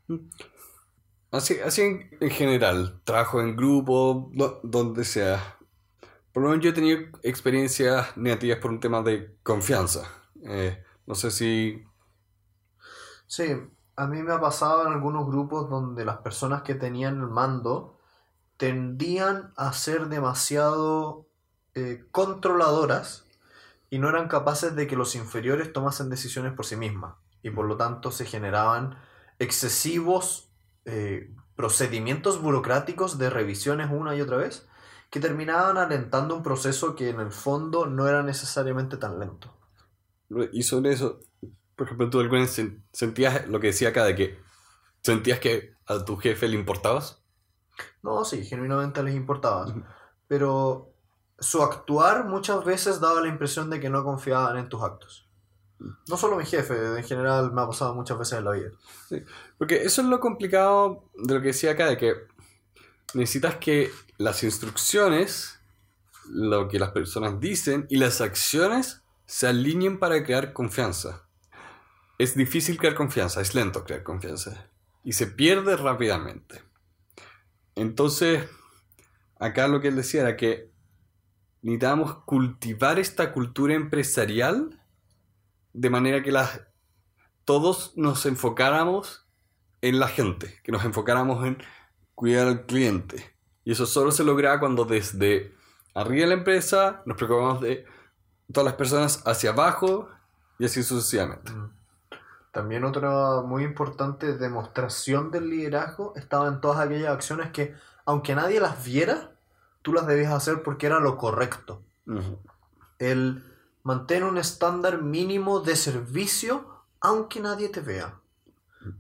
Así, 1.31 1.59
así 1.61 1.83
en, 1.83 2.11
en 2.21 2.31
general, 2.31 3.01
trabajo 3.05 3.41
en 3.41 3.57
grupo, 3.57 4.31
do- 4.33 4.61
donde 4.63 5.05
sea. 5.05 5.59
Por 6.33 6.43
lo 6.43 6.51
menos 6.51 6.65
yo 6.65 6.71
he 6.71 6.75
tenido 6.75 7.01
experiencias 7.23 8.17
negativas 8.17 8.59
por 8.59 8.71
un 8.71 8.81
tema 8.81 9.03
de 9.03 9.37
confianza. 9.43 10.03
Eh, 10.45 10.83
no 11.07 11.15
sé 11.15 11.31
si... 11.31 11.83
Sí, 13.27 13.45
a 13.97 14.07
mí 14.07 14.23
me 14.23 14.33
ha 14.33 14.41
pasado 14.41 14.87
en 14.87 14.93
algunos 14.93 15.27
grupos 15.27 15.71
donde 15.71 16.05
las 16.05 16.19
personas 16.19 16.63
que 16.63 16.75
tenían 16.75 17.19
el 17.21 17.29
mando 17.29 17.99
tendían 18.59 19.53
a 19.57 19.73
ser 19.73 20.09
demasiado 20.09 21.27
eh, 21.75 22.05
controladoras 22.11 23.25
y 23.91 23.99
no 23.99 24.09
eran 24.09 24.29
capaces 24.29 24.75
de 24.77 24.87
que 24.87 24.97
los 24.97 25.15
inferiores 25.15 25.73
tomasen 25.73 26.11
decisiones 26.11 26.53
por 26.53 26.67
sí 26.67 26.77
mismas. 26.77 27.15
Y 27.43 27.51
por 27.51 27.67
lo 27.67 27.77
tanto 27.77 28.11
se 28.11 28.27
generaban 28.27 28.99
excesivos 29.39 30.51
eh, 30.85 31.33
procedimimientos 31.55 32.41
burocráticos 32.41 33.19
de 33.19 33.31
revisiones 33.31 33.91
una 33.91 34.15
y 34.15 34.21
otra 34.21 34.37
vez 34.37 34.67
que 35.11 35.21
terminaban 35.21 35.79
alentando 35.79 36.37
un 36.37 36.43
proceso 36.43 36.97
que 36.97 37.11
en 37.11 37.21
el 37.21 37.31
fondo 37.31 37.87
no 37.87 38.09
era 38.09 38.23
necesariamente 38.23 38.97
tan 38.97 39.19
lento. 39.19 39.55
Y 40.53 40.65
sobre 40.65 40.93
eso, 40.93 41.21
por 41.77 41.87
ejemplo, 41.87 42.11
tú 42.11 42.21
alguna 42.21 42.41
vez 42.41 42.61
sentías 42.93 43.47
lo 43.49 43.61
que 43.61 43.69
decía 43.69 43.91
acá 43.91 44.05
de 44.05 44.17
que 44.17 44.39
sentías 45.03 45.39
que 45.39 45.75
a 45.87 46.05
tu 46.05 46.17
jefe 46.17 46.49
le 46.49 46.57
importabas. 46.57 47.23
No, 48.03 48.25
sí, 48.25 48.45
genuinamente 48.45 49.03
les 49.03 49.15
importaba. 49.15 49.67
Ujú. 49.67 49.85
Pero 50.27 50.91
su 51.39 51.63
actuar 51.63 52.25
muchas 52.25 52.65
veces 52.65 52.99
daba 52.99 53.21
la 53.21 53.29
impresión 53.29 53.69
de 53.69 53.79
que 53.79 53.91
no 53.91 54.03
confiaban 54.03 54.57
en 54.57 54.69
tus 54.69 54.83
actos. 54.83 55.29
No 56.09 56.17
solo 56.17 56.37
mi 56.37 56.47
jefe, 56.47 56.75
en 56.75 57.05
general 57.05 57.53
me 57.53 57.61
ha 57.61 57.67
pasado 57.67 57.95
muchas 57.95 58.19
veces 58.19 58.39
en 58.39 58.45
la 58.47 58.53
vida. 58.53 58.71
Porque 59.59 59.83
eso 59.83 60.01
es 60.01 60.09
lo 60.09 60.21
complicado 60.21 61.05
de 61.15 61.35
lo 61.35 61.41
que 61.43 61.49
decía 61.49 61.73
acá, 61.73 61.87
de 61.87 61.99
que 61.99 62.15
necesitas 63.13 63.57
que 63.57 63.91
las 64.17 64.43
instrucciones, 64.43 65.61
lo 66.31 66.69
que 66.69 66.79
las 66.79 66.93
personas 66.93 67.39
dicen 67.39 67.87
y 67.91 67.99
las 67.99 68.23
acciones 68.23 69.03
se 69.27 69.49
alineen 69.49 69.99
para 69.99 70.25
crear 70.25 70.55
confianza. 70.55 71.26
Es 72.19 72.35
difícil 72.35 72.79
crear 72.79 72.95
confianza, 72.95 73.41
es 73.41 73.55
lento 73.55 73.85
crear 73.85 74.03
confianza. 74.03 74.69
Y 75.05 75.13
se 75.13 75.27
pierde 75.27 75.77
rápidamente. 75.77 76.63
Entonces, 77.75 78.49
acá 79.39 79.69
lo 79.69 79.81
que 79.81 79.89
él 79.89 79.97
decía 79.97 80.23
era 80.23 80.37
que 80.37 80.71
necesitábamos 81.63 82.25
cultivar 82.25 82.99
esta 82.99 83.33
cultura 83.33 83.75
empresarial 83.75 84.83
de 85.73 85.91
manera 85.91 86.23
que 86.23 86.33
todos 87.45 87.93
nos 87.97 88.25
enfocáramos 88.25 89.27
en 89.83 89.99
la 89.99 90.09
gente, 90.09 90.59
que 90.65 90.73
nos 90.73 90.85
enfocáramos 90.85 91.45
en 91.47 91.59
cuidar 92.15 92.49
al 92.49 92.67
cliente. 92.67 93.37
Y 93.65 93.73
eso 93.73 93.85
solo 93.85 94.11
se 94.11 94.25
logra 94.25 94.59
cuando 94.59 94.85
desde 94.85 95.55
arriba 95.95 96.23
de 96.23 96.29
la 96.29 96.35
empresa 96.35 97.03
nos 97.05 97.17
preocupamos 97.17 97.61
de 97.61 97.85
todas 98.53 98.65
las 98.65 98.75
personas 98.75 99.23
hacia 99.27 99.51
abajo 99.51 100.09
y 100.59 100.65
así 100.65 100.83
sucesivamente. 100.83 101.53
También 102.57 102.85
otra 102.85 103.43
muy 103.43 103.65
importante 103.65 104.39
demostración 104.39 105.31
del 105.31 105.51
liderazgo 105.51 106.15
estaba 106.17 106.49
en 106.49 106.63
todas 106.63 106.81
aquellas 106.81 107.11
acciones 107.11 107.51
que, 107.51 107.75
aunque 108.07 108.35
nadie 108.35 108.61
las 108.61 108.83
viera, 108.83 109.33
tú 109.83 109.93
las 109.93 110.07
debías 110.07 110.33
hacer 110.33 110.63
porque 110.63 110.87
era 110.87 110.99
lo 110.99 111.19
correcto. 111.19 111.83
El 112.99 113.43
mantener 113.83 114.25
un 114.25 114.39
estándar 114.39 115.03
mínimo 115.03 115.61
de 115.61 115.77
servicio 115.77 116.65
aunque 116.99 117.41
nadie 117.41 117.69
te 117.69 117.81
vea. 117.81 118.15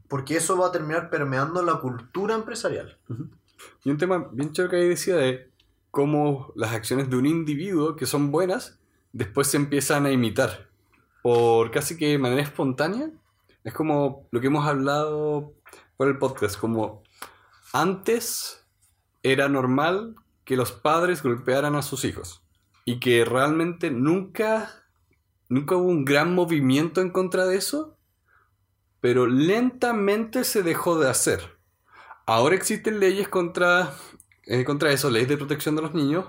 Porque 0.06 0.36
eso 0.36 0.58
va 0.58 0.66
a 0.66 0.72
terminar 0.72 1.08
permeando 1.08 1.62
la 1.62 1.76
cultura 1.76 2.34
empresarial. 2.34 2.98
Y 3.84 3.90
un 3.90 3.96
tema 3.96 4.28
bien 4.32 4.52
chévere 4.52 4.70
que 4.70 4.82
ahí 4.82 4.88
decía 4.90 5.16
de 5.16 5.50
cómo 5.90 6.52
las 6.56 6.74
acciones 6.74 7.08
de 7.08 7.16
un 7.16 7.24
individuo 7.24 7.96
que 7.96 8.04
son 8.04 8.30
buenas 8.30 8.78
después 9.14 9.46
se 9.46 9.56
empiezan 9.56 10.04
a 10.04 10.10
imitar 10.12 10.68
por 11.22 11.70
casi 11.70 11.96
que 11.96 12.08
de 12.08 12.18
manera 12.18 12.42
espontánea. 12.42 13.08
Es 13.66 13.74
como 13.74 14.28
lo 14.30 14.40
que 14.40 14.46
hemos 14.46 14.64
hablado 14.64 15.56
por 15.96 16.06
el 16.06 16.18
podcast, 16.18 16.56
como 16.56 17.02
antes 17.72 18.64
era 19.24 19.48
normal 19.48 20.14
que 20.44 20.54
los 20.54 20.70
padres 20.70 21.20
golpearan 21.20 21.74
a 21.74 21.82
sus 21.82 22.04
hijos 22.04 22.44
y 22.84 23.00
que 23.00 23.24
realmente 23.24 23.90
nunca 23.90 24.84
nunca 25.48 25.74
hubo 25.74 25.88
un 25.88 26.04
gran 26.04 26.32
movimiento 26.32 27.00
en 27.00 27.10
contra 27.10 27.44
de 27.44 27.56
eso, 27.56 27.98
pero 29.00 29.26
lentamente 29.26 30.44
se 30.44 30.62
dejó 30.62 31.00
de 31.00 31.10
hacer. 31.10 31.58
Ahora 32.24 32.54
existen 32.54 33.00
leyes 33.00 33.26
contra, 33.26 33.94
eh, 34.44 34.64
contra 34.64 34.92
eso, 34.92 35.10
leyes 35.10 35.28
de 35.28 35.38
protección 35.38 35.74
de 35.74 35.82
los 35.82 35.92
niños, 35.92 36.26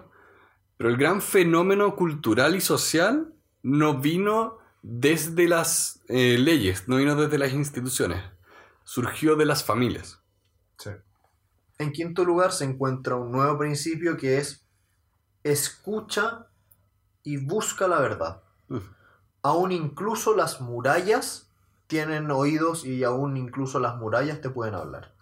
pero 0.76 0.89
el 0.89 0.97
gran 0.97 1.21
fenómeno 1.21 1.95
cultural 1.95 2.56
y 2.56 2.62
social 2.62 3.32
no 3.62 4.00
vino 4.00 4.58
desde 4.81 5.47
las 5.47 6.01
eh, 6.07 6.37
leyes, 6.37 6.87
no 6.87 6.97
vino 6.97 7.15
desde 7.15 7.37
las 7.37 7.53
instituciones, 7.53 8.23
surgió 8.83 9.35
de 9.35 9.45
las 9.45 9.63
familias. 9.63 10.21
En 11.79 11.91
quinto 11.91 12.25
lugar 12.25 12.51
se 12.53 12.65
encuentra 12.65 13.15
un 13.15 13.31
nuevo 13.31 13.59
principio 13.59 14.17
que 14.17 14.37
es 14.37 14.67
escucha 15.43 16.47
y 17.23 17.37
busca 17.37 17.87
la 17.87 17.99
verdad. 17.99 18.41
Uf. 18.69 18.83
Aún 19.43 19.71
incluso 19.71 20.35
las 20.35 20.59
murallas 20.59 21.51
tienen 21.85 22.31
oídos 22.31 22.85
y 22.85 23.03
aún 23.03 23.37
incluso 23.37 23.79
las 23.79 23.95
murallas 23.97 24.41
te 24.41 24.49
pueden 24.49 24.75
hablar. 24.75 25.13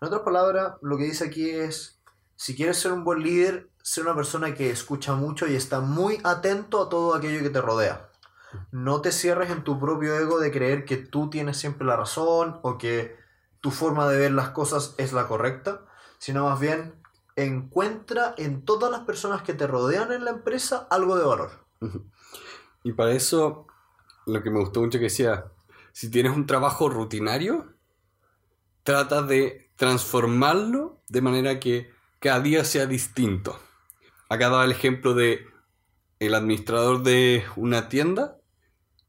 En 0.00 0.08
otras 0.08 0.22
palabras, 0.22 0.74
lo 0.82 0.96
que 0.96 1.04
dice 1.04 1.26
aquí 1.26 1.50
es, 1.50 2.00
si 2.34 2.56
quieres 2.56 2.78
ser 2.78 2.92
un 2.92 3.04
buen 3.04 3.22
líder, 3.22 3.70
ser 3.82 4.04
una 4.04 4.16
persona 4.16 4.54
que 4.54 4.70
escucha 4.70 5.14
mucho 5.14 5.46
y 5.46 5.54
está 5.54 5.80
muy 5.80 6.18
atento 6.24 6.82
a 6.82 6.88
todo 6.88 7.14
aquello 7.14 7.42
que 7.42 7.50
te 7.50 7.60
rodea. 7.60 8.10
No 8.70 9.00
te 9.00 9.12
cierres 9.12 9.50
en 9.50 9.64
tu 9.64 9.78
propio 9.80 10.16
ego 10.16 10.38
de 10.38 10.50
creer 10.50 10.84
que 10.84 10.96
tú 10.96 11.30
tienes 11.30 11.56
siempre 11.56 11.86
la 11.86 11.96
razón 11.96 12.58
o 12.62 12.78
que 12.78 13.16
tu 13.60 13.70
forma 13.70 14.08
de 14.08 14.18
ver 14.18 14.32
las 14.32 14.50
cosas 14.50 14.94
es 14.98 15.12
la 15.12 15.28
correcta, 15.28 15.86
sino 16.18 16.44
más 16.44 16.60
bien 16.60 16.94
encuentra 17.36 18.34
en 18.36 18.64
todas 18.64 18.90
las 18.90 19.00
personas 19.00 19.42
que 19.42 19.54
te 19.54 19.66
rodean 19.66 20.12
en 20.12 20.24
la 20.24 20.30
empresa 20.30 20.86
algo 20.90 21.16
de 21.16 21.24
valor. 21.24 21.50
Y 22.84 22.94
para 22.94 23.12
eso, 23.12 23.68
lo 24.26 24.42
que 24.42 24.50
me 24.50 24.58
gustó 24.58 24.80
mucho 24.80 24.98
que 24.98 25.04
decía, 25.04 25.52
si 25.92 26.10
tienes 26.10 26.34
un 26.34 26.46
trabajo 26.46 26.88
rutinario, 26.88 27.74
trata 28.82 29.22
de 29.22 29.70
transformarlo 29.76 31.00
de 31.08 31.20
manera 31.20 31.60
que 31.60 31.92
cada 32.18 32.40
día 32.40 32.64
sea 32.64 32.86
distinto. 32.86 33.58
Acá 34.28 34.48
daba 34.48 34.64
el 34.64 34.72
ejemplo 34.72 35.14
de 35.14 35.46
el 36.18 36.34
administrador 36.34 37.02
de 37.02 37.44
una 37.56 37.88
tienda, 37.88 38.36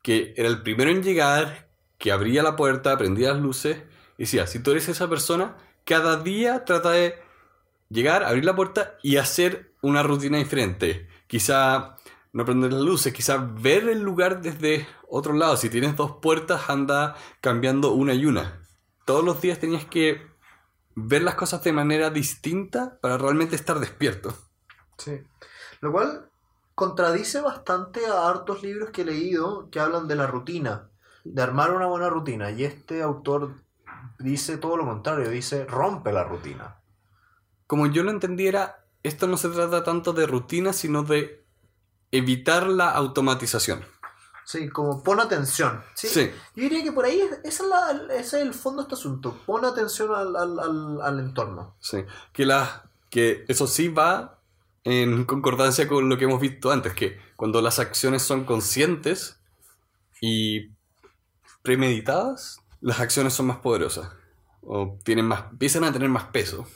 que 0.03 0.35
era 0.37 0.47
el 0.47 0.61
primero 0.61 0.91
en 0.91 1.01
llegar, 1.01 1.71
que 1.97 2.11
abría 2.11 2.43
la 2.43 2.55
puerta, 2.55 2.97
prendía 2.97 3.33
las 3.33 3.41
luces 3.41 3.77
Y 4.17 4.23
decía, 4.23 4.45
si 4.45 4.59
tú 4.59 4.71
eres 4.71 4.89
esa 4.89 5.09
persona, 5.09 5.57
cada 5.85 6.17
día 6.17 6.65
trata 6.65 6.91
de 6.91 7.15
llegar, 7.89 8.23
abrir 8.23 8.45
la 8.45 8.55
puerta 8.55 8.97
y 9.01 9.17
hacer 9.17 9.73
una 9.81 10.03
rutina 10.03 10.37
diferente. 10.37 11.07
Quizá 11.27 11.95
no 12.33 12.45
prender 12.45 12.73
las 12.73 12.81
luces, 12.81 13.13
quizá 13.13 13.37
ver 13.37 13.87
el 13.89 14.01
lugar 14.01 14.41
desde 14.41 14.85
otro 15.07 15.33
lado. 15.33 15.55
Si 15.55 15.69
tienes 15.69 15.95
dos 15.95 16.17
puertas, 16.21 16.69
anda 16.69 17.15
cambiando 17.41 17.93
una 17.93 18.13
y 18.13 18.25
una. 18.25 18.61
Todos 19.05 19.23
los 19.23 19.41
días 19.41 19.59
tenías 19.59 19.85
que 19.85 20.21
ver 20.95 21.23
las 21.23 21.35
cosas 21.35 21.63
de 21.63 21.73
manera 21.73 22.09
distinta 22.09 22.99
para 23.01 23.17
realmente 23.17 23.55
estar 23.55 23.79
despierto. 23.79 24.35
Sí. 24.97 25.21
Lo 25.81 25.91
cual 25.91 26.29
contradice 26.75 27.41
bastante 27.41 28.05
a 28.07 28.27
hartos 28.27 28.63
libros 28.63 28.89
que 28.91 29.01
he 29.01 29.05
leído 29.05 29.69
que 29.69 29.79
hablan 29.79 30.07
de 30.07 30.15
la 30.15 30.27
rutina, 30.27 30.89
de 31.23 31.41
armar 31.41 31.71
una 31.73 31.86
buena 31.88 32.09
rutina. 32.09 32.51
Y 32.51 32.63
este 32.63 33.01
autor 33.03 33.55
dice 34.19 34.57
todo 34.57 34.77
lo 34.77 34.86
contrario, 34.86 35.29
dice 35.29 35.65
rompe 35.65 36.12
la 36.12 36.23
rutina. 36.23 36.77
Como 37.67 37.88
yo 37.88 38.03
lo 38.03 38.12
entendiera, 38.12 38.83
esto 39.03 39.27
no 39.27 39.38
se 39.38 39.49
trata 39.49 39.83
tanto 39.83 40.13
de 40.13 40.27
rutina, 40.27 40.73
sino 40.73 41.03
de 41.03 41.45
evitar 42.12 42.67
la 42.67 42.91
automatización. 42.91 43.83
Sí, 44.45 44.67
como 44.69 45.01
pon 45.03 45.19
atención. 45.21 45.81
¿sí? 45.93 46.07
Sí. 46.09 46.31
Yo 46.55 46.63
diría 46.63 46.83
que 46.83 46.91
por 46.91 47.05
ahí 47.05 47.21
es- 47.21 47.39
esa 47.45 47.63
es 47.63 47.69
la- 47.69 48.13
ese 48.15 48.38
es 48.41 48.45
el 48.45 48.53
fondo 48.53 48.81
de 48.81 48.83
este 48.83 48.95
asunto. 48.95 49.38
Pon 49.45 49.63
atención 49.63 50.13
al, 50.13 50.36
al- 50.36 50.59
al- 50.59 51.01
al 51.01 51.19
entorno. 51.19 51.75
Sí, 51.79 52.03
que, 52.33 52.45
la, 52.45 52.83
que 53.09 53.45
eso 53.47 53.67
sí 53.67 53.88
va 53.88 54.39
en 54.83 55.25
concordancia 55.25 55.87
con 55.87 56.09
lo 56.09 56.17
que 56.17 56.25
hemos 56.25 56.41
visto 56.41 56.71
antes, 56.71 56.93
que 56.93 57.19
cuando 57.35 57.61
las 57.61 57.79
acciones 57.79 58.21
son 58.21 58.45
conscientes 58.45 59.39
y 60.21 60.71
premeditadas, 61.61 62.59
las 62.81 62.99
acciones 62.99 63.33
son 63.33 63.47
más 63.47 63.57
poderosas 63.57 64.09
o 64.65 64.97
tienen 65.03 65.25
más, 65.25 65.51
empiezan 65.51 65.83
a 65.83 65.93
tener 65.93 66.09
más 66.09 66.25
peso. 66.25 66.67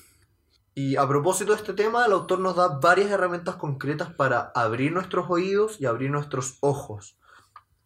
Y 0.73 0.95
a 0.95 1.07
propósito 1.07 1.53
de 1.53 1.57
este 1.57 1.73
tema, 1.73 2.05
el 2.05 2.11
autor 2.11 2.39
nos 2.39 2.55
da 2.55 2.67
varias 2.67 3.09
herramientas 3.09 3.55
concretas 3.55 4.13
para 4.13 4.51
abrir 4.53 4.91
nuestros 4.91 5.25
oídos 5.29 5.81
y 5.81 5.85
abrir 5.85 6.11
nuestros 6.11 6.57
ojos. 6.59 7.17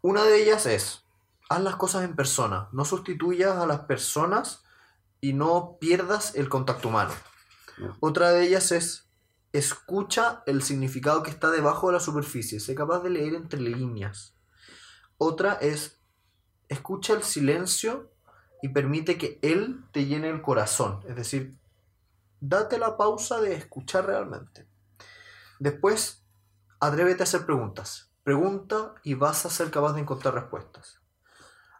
Una 0.02 0.24
de 0.24 0.44
ellas 0.44 0.66
es, 0.66 1.06
haz 1.50 1.62
las 1.62 1.78
cosas 1.78 2.04
en 2.04 2.16
persona, 2.16 2.68
no 2.74 2.84
sustituyas 2.84 3.58
a 3.58 3.66
las 3.66 3.82
personas 3.82 4.64
y 5.22 5.34
no 5.34 5.78
pierdas 5.80 6.36
el 6.36 6.50
contacto 6.50 6.90
humano. 6.90 7.14
No. 7.78 7.96
Otra 8.02 8.32
de 8.32 8.46
ellas 8.46 8.72
es, 8.72 9.08
escucha 9.54 10.44
el 10.46 10.62
significado 10.62 11.24
que 11.24 11.30
está 11.30 11.52
debajo 11.52 11.88
de 11.88 11.94
la 11.94 12.00
superficie, 12.00 12.60
sé 12.60 12.76
capaz 12.76 13.00
de 13.00 13.10
leer 13.10 13.36
entre 13.36 13.60
líneas. 13.60 14.34
Otra 15.18 15.54
es, 15.54 16.00
escucha 16.70 17.14
el 17.14 17.24
silencio 17.24 18.12
y 18.62 18.70
permite 18.70 19.18
que 19.18 19.40
él 19.42 19.84
te 19.92 20.06
llene 20.06 20.30
el 20.30 20.42
corazón, 20.42 21.02
es 21.08 21.16
decir, 21.16 21.58
date 22.40 22.78
la 22.78 22.98
pausa 22.98 23.42
de 23.42 23.54
escuchar 23.54 24.06
realmente. 24.06 24.68
Después, 25.60 26.24
atrévete 26.80 27.24
a 27.24 27.26
hacer 27.26 27.46
preguntas. 27.46 28.10
Pregunta 28.24 28.96
y 29.04 29.16
vas 29.16 29.46
a 29.46 29.50
ser 29.50 29.72
capaz 29.72 29.94
de 29.94 30.02
encontrar 30.02 30.34
respuestas. 30.34 31.00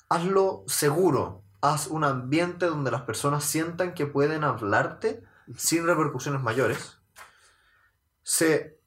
Hazlo 0.10 0.64
seguro. 0.68 1.44
Haz 1.62 1.88
un 1.88 2.04
ambiente 2.04 2.66
donde 2.66 2.92
las 2.92 3.04
personas 3.04 3.44
sientan 3.44 3.94
que 3.94 4.08
pueden 4.08 4.44
hablarte 4.44 5.24
sin 5.56 5.86
repercusiones 5.86 6.42
mayores. 6.42 7.01
Sé, 8.24 8.80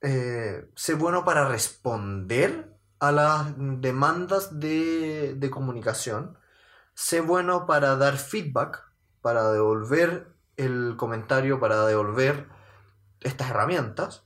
eh, 0.00 0.68
bueno 0.98 1.24
para 1.24 1.48
responder 1.48 2.72
a 2.98 3.12
las 3.12 3.54
demandas 3.56 4.58
de, 4.60 5.34
de 5.36 5.50
comunicación. 5.50 6.38
Sé 6.94 7.20
bueno 7.20 7.66
para 7.66 7.96
dar 7.96 8.16
feedback, 8.16 8.84
para 9.20 9.50
devolver 9.50 10.32
el 10.56 10.94
comentario, 10.96 11.58
para 11.58 11.86
devolver 11.86 12.48
estas 13.20 13.50
herramientas. 13.50 14.24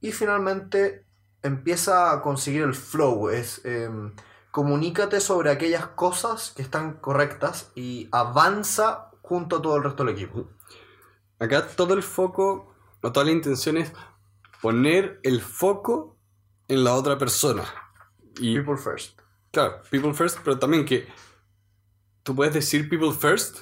Y 0.00 0.12
finalmente 0.12 1.06
empieza 1.42 2.12
a 2.12 2.22
conseguir 2.22 2.62
el 2.62 2.74
flow. 2.74 3.30
Es 3.30 3.64
em, 3.64 4.14
comunícate 4.50 5.20
sobre 5.20 5.50
aquellas 5.50 5.86
cosas 5.88 6.52
que 6.54 6.62
están 6.62 6.94
correctas 6.94 7.72
y 7.74 8.08
avanza 8.12 9.10
junto 9.22 9.56
a 9.56 9.62
todo 9.62 9.76
el 9.76 9.84
resto 9.84 10.04
del 10.04 10.14
equipo. 10.14 10.48
Acá 11.38 11.66
todo 11.66 11.94
el 11.94 12.02
foco, 12.02 12.74
o 13.06 13.12
toda 13.12 13.26
la 13.26 13.32
intención 13.32 13.76
es 13.76 13.92
poner 14.60 15.20
el 15.22 15.40
foco 15.40 16.18
en 16.66 16.82
la 16.82 16.94
otra 16.94 17.16
persona. 17.16 17.62
Y 18.40 18.56
People 18.56 18.76
first. 18.76 19.20
Claro, 19.52 19.80
people 19.88 20.12
first, 20.12 20.40
pero 20.42 20.58
también 20.58 20.84
que 20.84 21.06
tú 22.24 22.34
puedes 22.34 22.52
decir 22.52 22.88
people 22.88 23.12
first, 23.12 23.58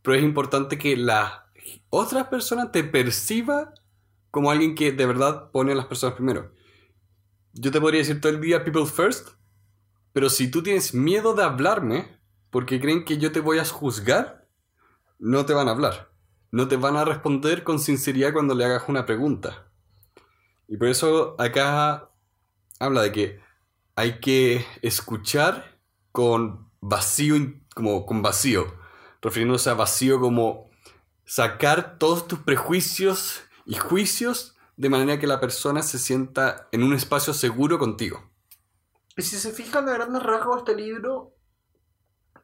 pero 0.00 0.16
es 0.16 0.22
importante 0.22 0.78
que 0.78 0.96
la 0.96 1.52
otra 1.90 2.30
persona 2.30 2.72
te 2.72 2.82
perciba 2.82 3.74
como 4.30 4.50
alguien 4.50 4.74
que 4.74 4.92
de 4.92 5.04
verdad 5.04 5.50
pone 5.50 5.72
a 5.72 5.74
las 5.74 5.84
personas 5.84 6.16
primero. 6.16 6.50
Yo 7.52 7.70
te 7.70 7.82
podría 7.82 8.00
decir 8.00 8.18
todo 8.18 8.32
el 8.32 8.40
día 8.40 8.64
people 8.64 8.86
first, 8.86 9.28
pero 10.14 10.30
si 10.30 10.50
tú 10.50 10.62
tienes 10.62 10.94
miedo 10.94 11.34
de 11.34 11.42
hablarme 11.42 12.18
porque 12.48 12.80
creen 12.80 13.04
que 13.04 13.18
yo 13.18 13.30
te 13.30 13.40
voy 13.40 13.58
a 13.58 13.64
juzgar, 13.66 14.48
no 15.18 15.44
te 15.44 15.52
van 15.52 15.68
a 15.68 15.72
hablar. 15.72 16.09
No 16.52 16.68
te 16.68 16.76
van 16.76 16.96
a 16.96 17.04
responder 17.04 17.62
con 17.64 17.78
sinceridad 17.78 18.32
cuando 18.32 18.54
le 18.54 18.64
hagas 18.64 18.88
una 18.88 19.06
pregunta. 19.06 19.66
Y 20.68 20.76
por 20.76 20.88
eso 20.88 21.36
acá 21.38 22.10
habla 22.78 23.02
de 23.02 23.12
que 23.12 23.40
hay 23.96 24.20
que 24.20 24.64
escuchar 24.82 25.78
con 26.12 26.70
vacío, 26.80 27.36
como 27.74 28.06
con 28.06 28.22
vacío, 28.22 28.74
refiriéndose 29.20 29.70
a 29.70 29.74
vacío 29.74 30.20
como 30.20 30.70
sacar 31.24 31.98
todos 31.98 32.26
tus 32.26 32.40
prejuicios 32.40 33.42
y 33.66 33.76
juicios 33.76 34.56
de 34.76 34.88
manera 34.88 35.20
que 35.20 35.26
la 35.26 35.40
persona 35.40 35.82
se 35.82 35.98
sienta 35.98 36.68
en 36.72 36.82
un 36.82 36.94
espacio 36.94 37.34
seguro 37.34 37.78
contigo. 37.78 38.30
Y 39.16 39.22
si 39.22 39.36
se 39.36 39.52
fijan 39.52 39.88
a 39.88 39.92
grandes 39.92 40.22
rasgos, 40.22 40.58
este 40.58 40.74
libro 40.74 41.34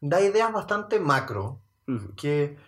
da 0.00 0.20
ideas 0.20 0.52
bastante 0.52 1.00
macro, 1.00 1.62
que 2.16 2.58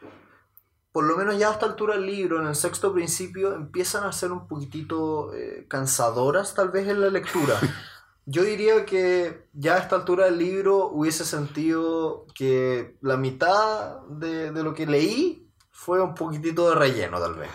por 0.98 1.06
lo 1.06 1.16
menos 1.16 1.38
ya 1.38 1.50
a 1.50 1.52
esta 1.52 1.64
altura 1.66 1.94
del 1.94 2.06
libro, 2.06 2.40
en 2.40 2.48
el 2.48 2.56
sexto 2.56 2.92
principio, 2.92 3.54
empiezan 3.54 4.02
a 4.02 4.11
ser 4.11 4.32
un 4.32 4.48
poquitito 4.48 5.32
eh, 5.32 5.64
cansadoras 5.68 6.54
tal 6.54 6.70
vez 6.70 6.88
en 6.88 7.00
la 7.00 7.08
lectura. 7.08 7.54
Yo 8.26 8.42
diría 8.42 8.84
que 8.84 9.46
ya 9.52 9.76
a 9.76 9.78
esta 9.78 9.94
altura 9.94 10.24
del 10.24 10.38
libro 10.38 10.88
hubiese 10.88 11.24
sentido 11.24 12.26
que 12.34 12.96
la 13.00 13.16
mitad 13.16 14.00
de, 14.08 14.50
de 14.50 14.62
lo 14.64 14.74
que 14.74 14.87
leí 14.88 15.48
fue 15.70 16.02
un 16.02 16.16
poquitito 16.16 16.68
de 16.68 16.74
relleno 16.74 17.20
tal 17.20 17.34
vez. 17.37 17.48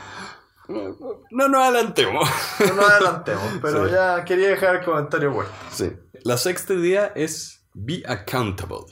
No 1.31 1.49
nos 1.49 1.63
adelantemos. 1.63 2.29
No 2.61 2.75
nos 2.75 2.89
adelantemos, 2.91 3.43
pero 3.61 3.87
Sí. 3.87 3.91
ya 3.91 4.23
quería 4.23 4.47
dejar 4.47 4.77
el 4.77 4.85
comentario 4.85 5.33
puesto. 5.33 5.53
Sí. 5.69 5.91
La 6.23 6.37
sexta 6.37 6.73
idea 6.75 7.07
es 7.13 7.67
be 7.73 8.03
accountable. 8.07 8.85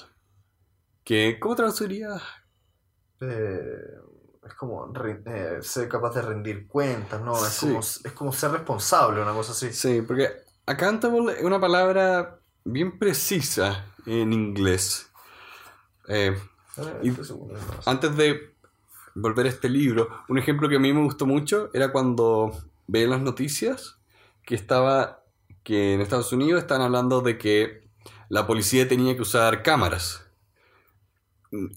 Que, 1.05 1.39
¿Cómo 1.39 1.55
traduciría? 1.55 2.21
Eh, 3.21 3.95
es 4.43 4.53
como 4.55 4.91
eh, 5.25 5.59
ser 5.61 5.87
capaz 5.87 6.15
de 6.15 6.21
rendir 6.21 6.67
cuentas, 6.67 7.21
¿no? 7.21 7.33
Es, 7.35 7.53
Sí. 7.53 7.67
como, 7.67 7.79
es 7.79 8.11
como 8.15 8.31
ser 8.33 8.51
responsable, 8.51 9.21
una 9.21 9.33
cosa 9.33 9.51
así. 9.51 9.71
Sí, 9.71 10.01
porque 10.01 10.29
accountable 10.65 11.33
es 11.37 11.43
una 11.43 11.59
palabra 11.59 12.39
bien 12.63 12.97
precisa 12.97 13.85
en 14.05 14.33
inglés. 14.33 15.09
Eh, 16.07 16.37
Eh, 16.77 16.99
Y- 17.03 17.11
sé. 17.11 17.33
antes 17.85 18.15
de 18.15 18.55
volver 19.13 19.45
a 19.45 19.49
este 19.49 19.67
libro, 19.67 20.07
un 20.29 20.37
ejemplo 20.37 20.69
que 20.69 20.77
a 20.77 20.79
mí 20.79 20.93
me 20.93 21.03
gustó 21.03 21.25
mucho 21.25 21.69
era 21.73 21.91
cuando 21.91 22.51
veía 22.87 23.07
las 23.07 23.21
noticias 23.21 23.97
que 24.43 24.55
estaba 24.55 25.23
que 25.63 25.93
en 25.93 26.01
Estados 26.01 26.31
Unidos 26.31 26.61
están 26.61 26.81
hablando 26.81 27.19
de 27.21 27.37
que 27.37 27.87
la 28.29 28.47
policía 28.47 28.87
tenía 28.87 29.15
que 29.15 29.21
usar 29.21 29.61
cámaras. 29.63 30.25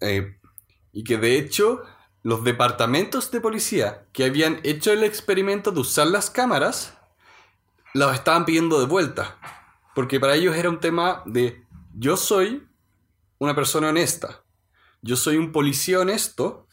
Eh, 0.01 0.39
y 0.93 1.03
que 1.05 1.19
de 1.19 1.37
hecho 1.37 1.83
los 2.25 2.43
departamentos 2.43 3.31
de 3.31 3.41
policía 3.43 4.07
que 4.13 4.25
habían 4.25 4.59
hecho 4.65 4.91
el 4.93 5.05
experimento 5.05 5.71
de 5.71 5.81
usar 5.81 6.07
las 6.07 6.31
cámaras 6.31 6.97
los 7.93 8.15
estaban 8.15 8.47
pidiendo 8.47 8.81
de 8.81 8.87
vuelta. 8.87 9.39
Porque 9.95 10.19
para 10.19 10.35
ellos 10.35 10.57
era 10.57 10.71
un 10.71 10.81
tema 10.81 11.23
de 11.27 11.63
yo 11.93 12.17
soy 12.17 12.67
una 13.39 13.55
persona 13.55 13.91
honesta. 13.91 14.43
Yo 15.03 15.17
soy 15.17 15.37
un 15.37 15.53
policía 15.53 16.01
honesto 16.01 16.67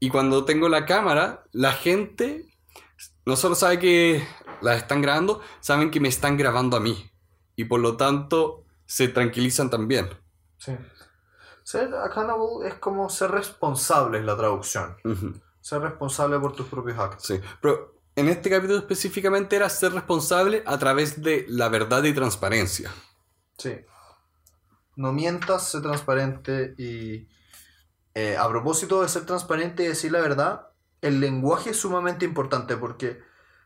y 0.00 0.10
cuando 0.10 0.44
tengo 0.44 0.68
la 0.68 0.84
cámara, 0.84 1.44
la 1.52 1.72
gente 1.72 2.44
no 3.24 3.36
solo 3.36 3.54
sabe 3.54 3.78
que 3.78 4.26
las 4.62 4.78
están 4.78 5.00
grabando, 5.00 5.40
saben 5.60 5.92
que 5.92 6.00
me 6.00 6.08
están 6.08 6.36
grabando 6.36 6.76
a 6.76 6.80
mí. 6.80 7.08
Y 7.54 7.66
por 7.66 7.78
lo 7.78 7.96
tanto 7.96 8.64
se 8.84 9.06
tranquilizan 9.06 9.70
también. 9.70 10.08
Sí. 10.58 10.72
Ser 11.66 11.92
accountable 11.96 12.68
es 12.68 12.74
como 12.74 13.10
ser 13.10 13.32
responsable, 13.32 14.20
es 14.20 14.24
la 14.24 14.36
traducción. 14.36 14.96
Ser 15.60 15.80
responsable 15.82 16.38
por 16.38 16.54
tus 16.54 16.68
propios 16.68 16.96
actos. 16.96 17.26
Sí. 17.26 17.40
Pero 17.60 17.92
en 18.14 18.28
este 18.28 18.48
capítulo 18.50 18.78
específicamente 18.78 19.56
era 19.56 19.68
ser 19.68 19.92
responsable 19.92 20.62
a 20.64 20.78
través 20.78 21.20
de 21.22 21.44
la 21.48 21.68
verdad 21.68 22.04
y 22.04 22.12
transparencia. 22.14 22.92
Sí. 23.58 23.80
No 24.94 25.12
mientas, 25.12 25.68
sé 25.68 25.80
transparente 25.80 26.76
y 26.78 27.26
eh, 28.14 28.36
a 28.36 28.48
propósito 28.48 29.02
de 29.02 29.08
ser 29.08 29.26
transparente 29.26 29.82
y 29.82 29.88
decir 29.88 30.12
la 30.12 30.20
verdad, 30.20 30.68
el 31.00 31.18
lenguaje 31.18 31.70
es 31.70 31.80
sumamente 31.80 32.24
importante 32.24 32.76
porque 32.76 33.20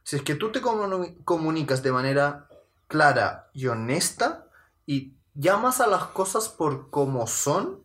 si 0.04 0.16
es 0.16 0.22
que 0.22 0.36
tú 0.36 0.50
te 0.52 0.62
comu- 0.62 1.22
comunicas 1.24 1.82
de 1.82 1.92
manera 1.92 2.48
clara 2.88 3.50
y 3.52 3.66
honesta 3.66 4.46
y 4.86 5.12
llamas 5.34 5.82
a 5.82 5.86
las 5.86 6.04
cosas 6.04 6.48
por 6.48 6.88
como 6.88 7.26
son, 7.26 7.84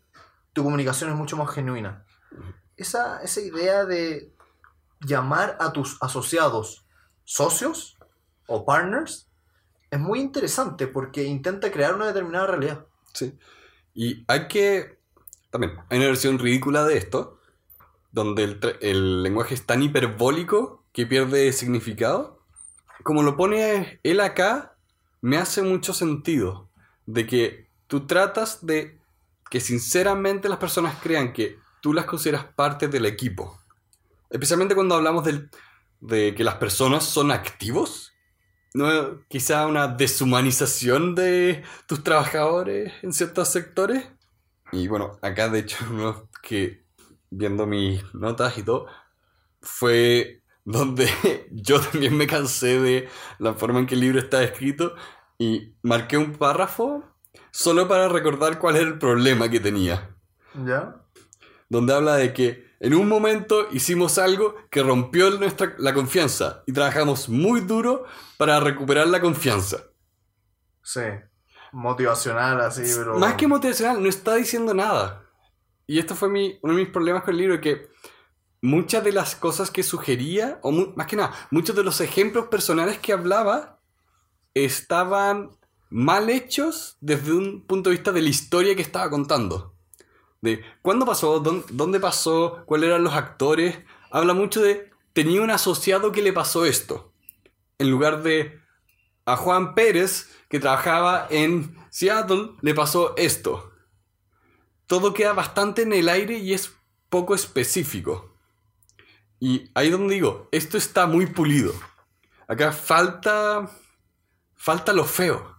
tu 0.55 0.63
comunicación 0.63 1.11
es 1.11 1.17
mucho 1.17 1.35
más 1.35 1.53
genuina. 1.53 2.05
Esa, 2.77 3.21
esa 3.21 3.41
idea 3.41 3.85
de 3.85 4.33
llamar 5.01 5.57
a 5.59 5.73
tus 5.73 6.01
asociados 6.01 6.87
socios 7.25 7.97
o 8.47 8.65
partners 8.65 9.27
es 9.91 9.99
muy 9.99 10.21
interesante 10.21 10.87
porque 10.87 11.25
intenta 11.25 11.71
crear 11.71 11.93
una 11.93 12.07
determinada 12.07 12.47
realidad. 12.47 12.85
Sí. 13.13 13.37
Y 13.93 14.23
hay 14.27 14.47
que. 14.47 14.97
También, 15.51 15.73
hay 15.89 15.97
una 15.97 16.07
versión 16.07 16.39
ridícula 16.39 16.85
de 16.85 16.97
esto, 16.97 17.37
donde 18.11 18.43
el, 18.45 18.77
el 18.81 19.23
lenguaje 19.23 19.55
es 19.55 19.65
tan 19.65 19.83
hiperbólico 19.83 20.85
que 20.93 21.05
pierde 21.05 21.51
significado. 21.51 22.39
Como 23.03 23.23
lo 23.23 23.35
pone 23.35 23.99
él 24.03 24.21
acá, 24.21 24.77
me 25.19 25.37
hace 25.37 25.61
mucho 25.61 25.93
sentido. 25.93 26.69
De 27.05 27.27
que 27.27 27.69
tú 27.87 28.07
tratas 28.07 28.65
de 28.65 28.99
que 29.55 29.61
sinceramente 29.61 30.49
las 30.49 30.57
personas 30.57 30.97
crean 31.01 31.31
que 31.31 31.57
tú 31.81 31.93
las 31.93 32.03
consideras 32.03 32.43
parte 32.43 32.89
del 32.89 33.05
equipo. 33.05 33.57
Especialmente 34.29 34.75
cuando 34.75 34.95
hablamos 34.95 35.23
del- 35.23 35.49
de 36.01 36.35
que 36.35 36.43
las 36.43 36.55
personas 36.55 37.05
son 37.05 37.31
activos. 37.31 38.11
¿No? 38.73 39.25
Quizá 39.29 39.65
una 39.65 39.87
deshumanización 39.87 41.15
de 41.15 41.63
tus 41.87 42.03
trabajadores 42.03 42.91
en 43.01 43.13
ciertos 43.13 43.47
sectores. 43.47 44.05
Y 44.73 44.89
bueno, 44.89 45.17
acá 45.21 45.47
de 45.47 45.59
hecho, 45.59 45.77
uno 45.89 46.27
que 46.43 46.83
viendo 47.29 47.65
mis 47.65 48.03
notas 48.13 48.57
y 48.57 48.63
todo, 48.63 48.87
fue 49.61 50.41
donde 50.65 51.07
yo 51.53 51.79
también 51.79 52.17
me 52.17 52.27
cansé 52.27 52.81
de 52.81 53.07
la 53.39 53.53
forma 53.53 53.79
en 53.79 53.85
que 53.85 53.95
el 53.95 54.01
libro 54.01 54.19
está 54.19 54.43
escrito 54.43 54.95
y 55.37 55.77
marqué 55.81 56.17
un 56.17 56.33
párrafo 56.33 57.14
solo 57.55 57.87
para 57.87 58.09
recordar 58.09 58.59
cuál 58.59 58.75
era 58.75 58.85
el 58.85 58.99
problema 58.99 59.47
que 59.47 59.61
tenía. 59.61 60.13
¿Ya? 60.65 60.97
Donde 61.69 61.93
habla 61.93 62.17
de 62.17 62.33
que 62.33 62.75
en 62.81 62.93
un 62.93 63.07
momento 63.07 63.69
hicimos 63.71 64.17
algo 64.17 64.55
que 64.69 64.83
rompió 64.83 65.29
nuestra, 65.31 65.73
la 65.77 65.93
confianza 65.93 66.63
y 66.65 66.73
trabajamos 66.73 67.29
muy 67.29 67.61
duro 67.61 68.03
para 68.35 68.59
recuperar 68.59 69.07
la 69.07 69.21
confianza. 69.21 69.77
Sí. 70.83 71.01
Motivacional 71.71 72.59
así, 72.59 72.83
pero... 72.97 73.17
Más 73.17 73.35
que 73.35 73.47
motivacional, 73.47 74.03
no 74.03 74.09
está 74.09 74.35
diciendo 74.35 74.73
nada. 74.73 75.23
Y 75.87 75.97
esto 75.97 76.13
fue 76.13 76.27
mi, 76.27 76.59
uno 76.61 76.73
de 76.73 76.81
mis 76.81 76.91
problemas 76.91 77.23
con 77.23 77.35
el 77.35 77.39
libro, 77.39 77.61
que 77.61 77.87
muchas 78.61 79.01
de 79.01 79.13
las 79.13 79.33
cosas 79.33 79.71
que 79.71 79.81
sugería, 79.81 80.59
o 80.61 80.71
mu- 80.73 80.93
más 80.97 81.07
que 81.07 81.15
nada, 81.15 81.31
muchos 81.51 81.73
de 81.73 81.85
los 81.85 82.01
ejemplos 82.01 82.47
personales 82.47 82.99
que 82.99 83.13
hablaba, 83.13 83.79
estaban 84.53 85.51
mal 85.89 86.29
hechos 86.29 86.97
desde 87.01 87.33
un 87.33 87.65
punto 87.65 87.89
de 87.89 87.95
vista 87.95 88.11
de 88.11 88.21
la 88.21 88.29
historia 88.29 88.75
que 88.75 88.81
estaba 88.81 89.09
contando. 89.09 89.75
De 90.41 90.63
cuándo 90.81 91.05
pasó, 91.05 91.39
dónde, 91.39 91.99
pasó, 91.99 92.63
cuáles 92.65 92.89
eran 92.89 93.03
los 93.03 93.13
actores. 93.13 93.79
Habla 94.11 94.33
mucho 94.33 94.61
de, 94.61 94.91
tenía 95.13 95.41
un 95.41 95.49
asociado 95.51 96.11
que 96.11 96.21
le 96.21 96.33
pasó 96.33 96.65
esto. 96.65 97.13
En 97.77 97.89
lugar 97.89 98.23
de, 98.23 98.59
a 99.25 99.37
Juan 99.37 99.73
Pérez, 99.73 100.29
que 100.49 100.59
trabajaba 100.59 101.27
en 101.29 101.75
Seattle, 101.89 102.51
le 102.61 102.73
pasó 102.73 103.15
esto. 103.17 103.71
Todo 104.87 105.13
queda 105.13 105.33
bastante 105.33 105.81
en 105.81 105.93
el 105.93 106.09
aire 106.09 106.37
y 106.37 106.53
es 106.53 106.73
poco 107.09 107.33
específico. 107.33 108.35
Y 109.39 109.71
ahí 109.73 109.89
donde 109.89 110.13
digo, 110.13 110.47
esto 110.51 110.77
está 110.77 111.07
muy 111.07 111.25
pulido. 111.25 111.73
Acá 112.47 112.71
falta. 112.71 113.69
Falta 114.55 114.93
lo 114.93 115.05
feo. 115.05 115.54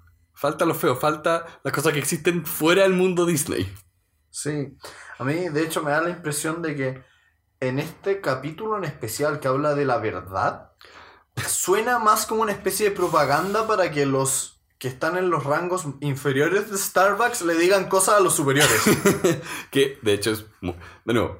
Falta 0.47 0.65
lo 0.65 0.75
feo. 0.75 0.95
Falta 0.97 1.45
las 1.65 1.73
cosas 1.73 1.93
que 1.93 1.99
existen 1.99 2.47
fuera 2.47 2.83
del 2.85 2.93
mundo 2.93 3.27
Disney. 3.27 3.73
Sí, 4.31 4.77
a 5.19 5.25
mí 5.25 5.49
de 5.49 5.63
hecho 5.65 5.83
me 5.83 5.91
da 5.91 6.01
la 6.03 6.11
impresión 6.11 6.63
de 6.63 6.77
que 6.77 7.03
en 7.61 7.79
este 7.79 8.21
capítulo 8.21 8.77
en 8.77 8.85
especial 8.85 9.41
que 9.41 9.49
habla 9.49 9.75
de 9.75 9.85
la 9.87 9.99
verdad, 9.99 10.73
suena 11.49 11.99
más 11.99 12.27
como 12.27 12.43
una 12.43 12.53
especie 12.53 12.91
de 12.91 12.95
propaganda 12.97 13.67
para 13.67 13.91
que 13.91 14.07
los 14.07 14.63
que 14.79 14.89
están 14.89 15.17
en 15.17 15.31
los 15.31 15.45
rangos 15.45 15.87
inferiores 16.01 16.71
de 16.71 16.77
Starbucks 16.79 17.43
le 17.43 17.55
digan 17.55 17.89
cosas 17.89 18.17
a 18.17 18.21
los 18.21 18.35
superiores. 18.37 18.83
que 19.71 19.99
de 20.03 20.13
hecho 20.13 20.31
es. 20.33 20.45
mu- 20.61 20.75
De 21.07 21.15
nuevo, 21.15 21.39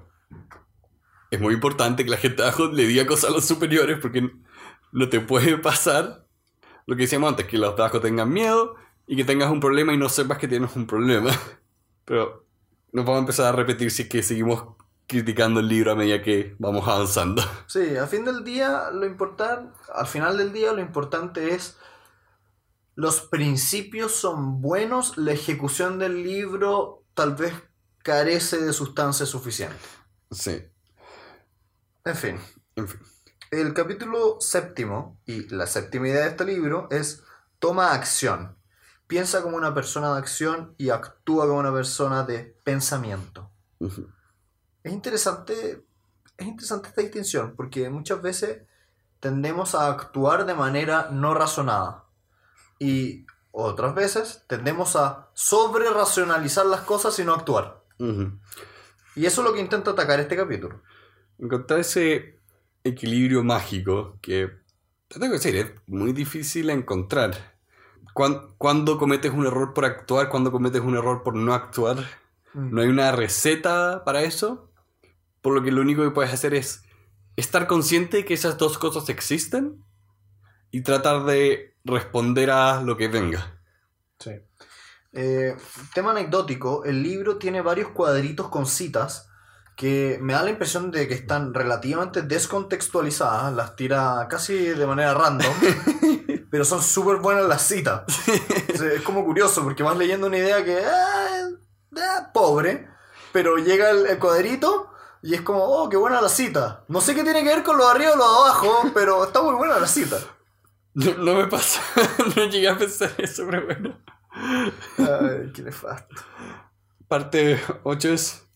es 1.31 1.41
muy 1.41 1.55
importante 1.55 2.05
que 2.05 2.11
la 2.11 2.17
gente 2.17 2.43
de 2.43 2.49
abajo 2.49 2.67
le 2.67 2.87
diga 2.87 3.07
cosas 3.07 3.31
a 3.31 3.33
los 3.35 3.45
superiores 3.45 3.99
porque 4.01 4.31
no 4.93 5.09
te 5.09 5.21
puede 5.21 5.59
pasar 5.59 6.27
lo 6.87 6.97
que 6.97 7.03
decíamos 7.03 7.29
antes, 7.31 7.47
que 7.47 7.59
los 7.59 7.77
de 7.77 7.83
abajo 7.83 8.01
tengan 8.01 8.31
miedo 8.33 8.77
y 9.07 9.17
que 9.17 9.25
tengas 9.25 9.51
un 9.51 9.61
problema 9.61 9.93
y 9.93 9.97
no 9.99 10.09
sepas 10.09 10.39
que 10.39 10.49
tienes 10.49 10.75
un 10.77 10.87
problema. 10.87 11.31
Pero 12.05 12.47
nos 12.93 13.05
vamos 13.05 13.19
a 13.19 13.21
empezar 13.21 13.47
a 13.47 13.53
repetir 13.57 13.91
si 13.91 14.03
es 14.03 14.09
que 14.09 14.23
seguimos 14.23 14.77
criticando 15.07 15.61
el 15.61 15.69
libro 15.69 15.93
a 15.93 15.97
medida 15.97 16.23
que 16.23 16.57
vamos 16.59 16.87
avanzando. 16.89 17.43
Sí, 17.67 17.97
al 17.97 18.09
fin 18.09 18.25
del 18.25 18.45
día 18.45 18.91
lo 18.93 19.07
importante, 19.07 19.77
al 19.95 20.07
final 20.07 20.37
del 20.37 20.53
día 20.53 20.73
lo 20.73 20.81
importante 20.81 21.55
es 21.55 21.79
los 22.95 23.21
principios 23.21 24.13
son 24.13 24.61
buenos, 24.63 25.17
la 25.19 25.33
ejecución 25.33 25.99
del 25.99 26.23
libro 26.25 27.05
tal 27.15 27.35
vez 27.37 27.55
carece 28.03 28.59
de 28.61 28.73
sustancia 28.73 29.27
suficiente. 29.27 29.89
Sí, 30.31 30.63
En 32.05 32.17
fin, 32.17 32.41
en 32.77 32.89
fin. 32.89 33.01
El 33.51 33.75
capítulo 33.75 34.41
séptimo 34.41 35.21
y 35.27 35.49
la 35.55 35.67
séptima 35.67 36.09
idea 36.09 36.25
de 36.25 36.31
este 36.31 36.45
libro 36.45 36.89
es 36.91 37.23
toma 37.59 37.93
acción. 37.93 38.56
Piensa 39.07 39.43
como 39.43 39.57
una 39.57 39.75
persona 39.75 40.13
de 40.13 40.19
acción 40.19 40.75
y 40.79 40.91
actúa 40.91 41.47
como 41.47 41.59
una 41.59 41.73
persona 41.73 42.25
de 42.25 42.59
pensamiento. 42.65 43.51
Ujú. 43.79 44.09
Es 44.83 44.93
interesante, 44.93 45.85
es 46.37 46.47
interesante 46.47 46.89
esta 46.89 47.03
distinción 47.03 47.55
porque 47.57 47.89
muchas 47.91 48.21
veces 48.23 48.63
tendemos 49.21 49.75
a 49.75 49.89
actuar 49.89 50.47
de 50.47 50.55
manera 50.55 51.09
no 51.11 51.35
razonada 51.35 52.05
y 52.79 53.27
otras 53.51 53.95
veces 53.95 54.45
tendemos 54.49 54.97
a 54.97 55.31
sobre 55.35 55.89
racionalizar 55.91 56.67
las 56.67 56.83
cosas 56.83 57.19
y 57.19 57.25
no 57.25 57.35
actuar. 57.35 57.83
Ujú. 57.99 58.39
Y 59.15 59.25
eso 59.25 59.41
es 59.41 59.49
lo 59.49 59.55
que 59.55 59.61
intenta 59.61 59.93
atacar 59.93 60.21
este 60.21 60.37
capítulo. 60.37 60.83
encontrar 61.39 61.81
ese 61.81 62.39
equilibrio 62.85 63.43
mágico 63.43 64.19
que, 64.21 64.51
te 65.09 65.19
tengo 65.19 65.33
que 65.33 65.39
decir, 65.39 65.57
es 65.57 65.73
muy 65.87 66.13
difícil 66.13 66.71
encontrar. 66.71 67.56
Cuan- 68.17 68.55
Cuando 68.57 68.97
cometes 68.97 69.31
un 69.33 69.45
error 69.47 69.75
por 69.75 69.85
actuar, 69.85 70.31
cuando 70.31 70.51
cometes 70.51 70.81
un 70.81 70.97
error 70.97 71.23
por 71.23 71.35
no 71.35 71.53
actuar, 71.53 71.99
no 72.55 72.81
hay 72.81 72.89
una 72.89 73.13
receta 73.13 74.05
para 74.07 74.23
eso. 74.23 74.71
Por 75.43 75.55
lo 75.55 75.63
que 75.63 75.71
lo 75.71 75.83
único 75.83 76.03
que 76.03 76.11
puedes 76.11 76.33
hacer 76.33 76.55
es 76.55 76.83
estar 77.37 77.67
consciente 77.67 78.17
de 78.17 78.25
que 78.25 78.33
esas 78.33 78.57
dos 78.57 78.79
cosas 78.79 79.11
existen 79.11 79.85
y 80.71 80.81
tratar 80.81 81.25
de 81.27 81.75
responder 81.85 82.51
a 82.51 82.81
lo 82.81 82.97
que 82.97 83.09
venga. 83.09 83.61
Sí. 84.19 84.31
Eh, 85.13 85.55
tema 85.95 86.13
anecdótico, 86.13 86.85
el 86.87 87.03
libro 87.03 87.37
tiene 87.37 87.61
varios 87.61 87.91
cuadritos 87.91 88.49
con 88.49 88.65
citas 88.65 89.29
que 89.77 90.19
me 90.23 90.33
da 90.33 90.43
la 90.43 90.49
impresión 90.51 90.91
de 90.91 91.07
que 91.07 91.13
están 91.13 91.53
relativamente 91.53 92.23
descontextualizadas, 92.23 93.53
las 93.53 93.77
tira 93.77 94.27
casi 94.31 94.55
de 94.55 94.87
manera 94.87 95.13
random, 95.13 95.53
pero 96.57 96.65
son 96.65 96.83
súper 96.83 97.17
buenas 97.17 97.45
las 97.45 97.61
citas. 97.69 98.05
O 98.75 98.79
sea, 98.79 98.93
es 98.93 99.03
como 99.03 99.27
curioso 99.27 99.63
porque 99.63 99.83
vas 99.83 99.95
leyendo 99.95 100.27
una 100.27 100.39
idea 100.39 100.65
que 100.65 100.79
ah, 100.79 101.51
ah, 101.99 102.31
pobre, 102.33 102.89
pero 103.31 103.59
llega 103.59 103.91
el, 103.91 104.07
el 104.07 104.19
cuadrito 104.19 104.91
y 105.23 105.35
es 105.35 105.43
como, 105.43 105.63
oh, 105.65 105.91
qué 105.91 105.99
buena 105.99 106.23
la 106.23 106.31
cita. 106.31 106.83
No 106.89 107.03
sé 107.03 107.15
qué 107.15 107.25
tiene 107.25 107.43
que 107.43 107.51
ver 107.51 107.63
con 107.63 107.77
lo 107.77 107.85
de 107.85 107.91
arriba 107.91 108.13
o 108.13 108.17
lo 108.17 108.25
de 108.25 108.39
abajo, 108.39 108.91
pero 108.95 109.25
está 109.25 109.43
muy 109.43 109.55
buena 109.55 109.79
la 109.79 109.87
cita. 109.87 110.17
No, 110.95 111.13
no 111.19 111.35
me 111.35 111.47
pasa, 111.47 111.83
no 112.37 112.47
llegué 112.47 112.71
a 112.71 112.79
pensar 112.79 113.13
eso, 113.19 113.45
pero 113.51 113.67
bueno. 113.67 113.99
Ay, 114.97 115.53
qué 115.55 115.61
nefasto. 115.61 116.17
Parte 117.07 117.61
8 117.83 118.09
es 118.15 118.47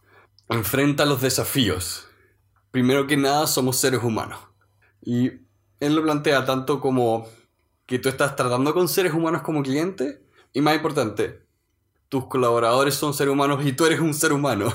enfrenta 0.49 1.05
los 1.05 1.20
desafíos. 1.20 2.09
Primero 2.70 3.07
que 3.07 3.18
nada, 3.18 3.47
somos 3.47 3.77
seres 3.77 4.03
humanos. 4.03 4.39
Y 5.03 5.33
él 5.81 5.95
lo 5.95 6.03
plantea 6.03 6.47
tanto 6.47 6.81
como 6.81 7.29
que 7.91 7.99
tú 7.99 8.09
estás 8.09 8.36
tratando 8.36 8.72
con 8.72 8.88
seres 8.88 9.12
humanos 9.12 9.43
como 9.43 9.64
cliente 9.64 10.24
y 10.53 10.61
más 10.61 10.76
importante, 10.76 11.45
tus 12.09 12.26
colaboradores 12.26 12.95
son 12.95 13.12
seres 13.14 13.32
humanos 13.32 13.66
y 13.66 13.72
tú 13.72 13.84
eres 13.84 13.99
un 13.99 14.14
ser 14.14 14.32
humano. 14.32 14.72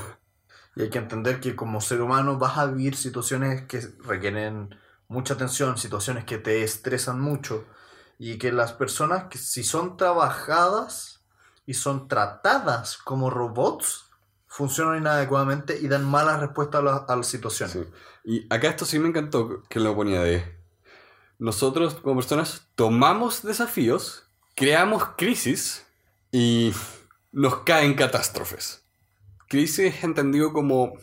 Y 0.75 0.81
hay 0.81 0.89
que 0.89 0.97
entender 0.97 1.39
que 1.39 1.55
como 1.55 1.79
ser 1.79 2.01
humano 2.01 2.37
vas 2.37 2.57
a 2.57 2.65
vivir 2.65 2.97
situaciones 2.97 3.61
que 3.67 3.79
requieren 4.03 4.75
mucha 5.07 5.35
atención, 5.35 5.77
situaciones 5.77 6.25
que 6.25 6.37
te 6.37 6.61
estresan 6.63 7.21
mucho. 7.21 7.63
Y 8.19 8.37
que 8.37 8.51
las 8.51 8.73
personas 8.73 9.25
que 9.29 9.37
si 9.37 9.63
son 9.63 9.95
trabajadas 9.95 11.25
y 11.65 11.73
son 11.75 12.09
tratadas 12.09 12.97
como 12.97 13.29
robots, 13.29 14.03
funcionan 14.47 14.97
inadecuadamente 14.97 15.79
y 15.79 15.87
dan 15.87 16.03
malas 16.03 16.41
respuestas 16.41 16.81
a, 16.81 16.83
la- 16.83 17.05
a 17.07 17.15
las 17.15 17.27
situaciones. 17.27 17.73
Sí. 17.73 17.85
Y 18.25 18.53
acá 18.53 18.67
esto 18.67 18.83
sí 18.85 18.99
me 18.99 19.07
encantó 19.07 19.63
que 19.69 19.79
lo 19.79 19.95
ponía 19.95 20.21
de... 20.21 20.64
Nosotros 21.37 21.95
como 21.95 22.15
personas 22.15 22.67
tomamos 22.75 23.43
desafíos, 23.43 24.29
creamos 24.55 25.03
crisis 25.17 25.85
y 26.31 26.71
nos 27.31 27.57
caen 27.63 27.93
catástrofes. 27.93 28.85
Crisis 29.47 29.95
es 29.95 30.03
entendido 30.03 30.53
como 30.53 30.93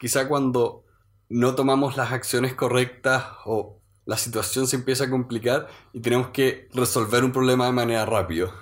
quizá 0.00 0.28
cuando 0.28 0.84
no 1.28 1.54
tomamos 1.54 1.96
las 1.96 2.12
acciones 2.12 2.54
correctas 2.54 3.24
o 3.44 3.80
la 4.04 4.16
situación 4.16 4.66
se 4.66 4.76
empieza 4.76 5.04
a 5.04 5.10
complicar 5.10 5.68
y 5.92 6.00
tenemos 6.00 6.28
que 6.28 6.68
resolver 6.72 7.24
un 7.24 7.32
problema 7.32 7.66
de 7.66 7.72
manera 7.72 8.06
rápida. 8.06 8.52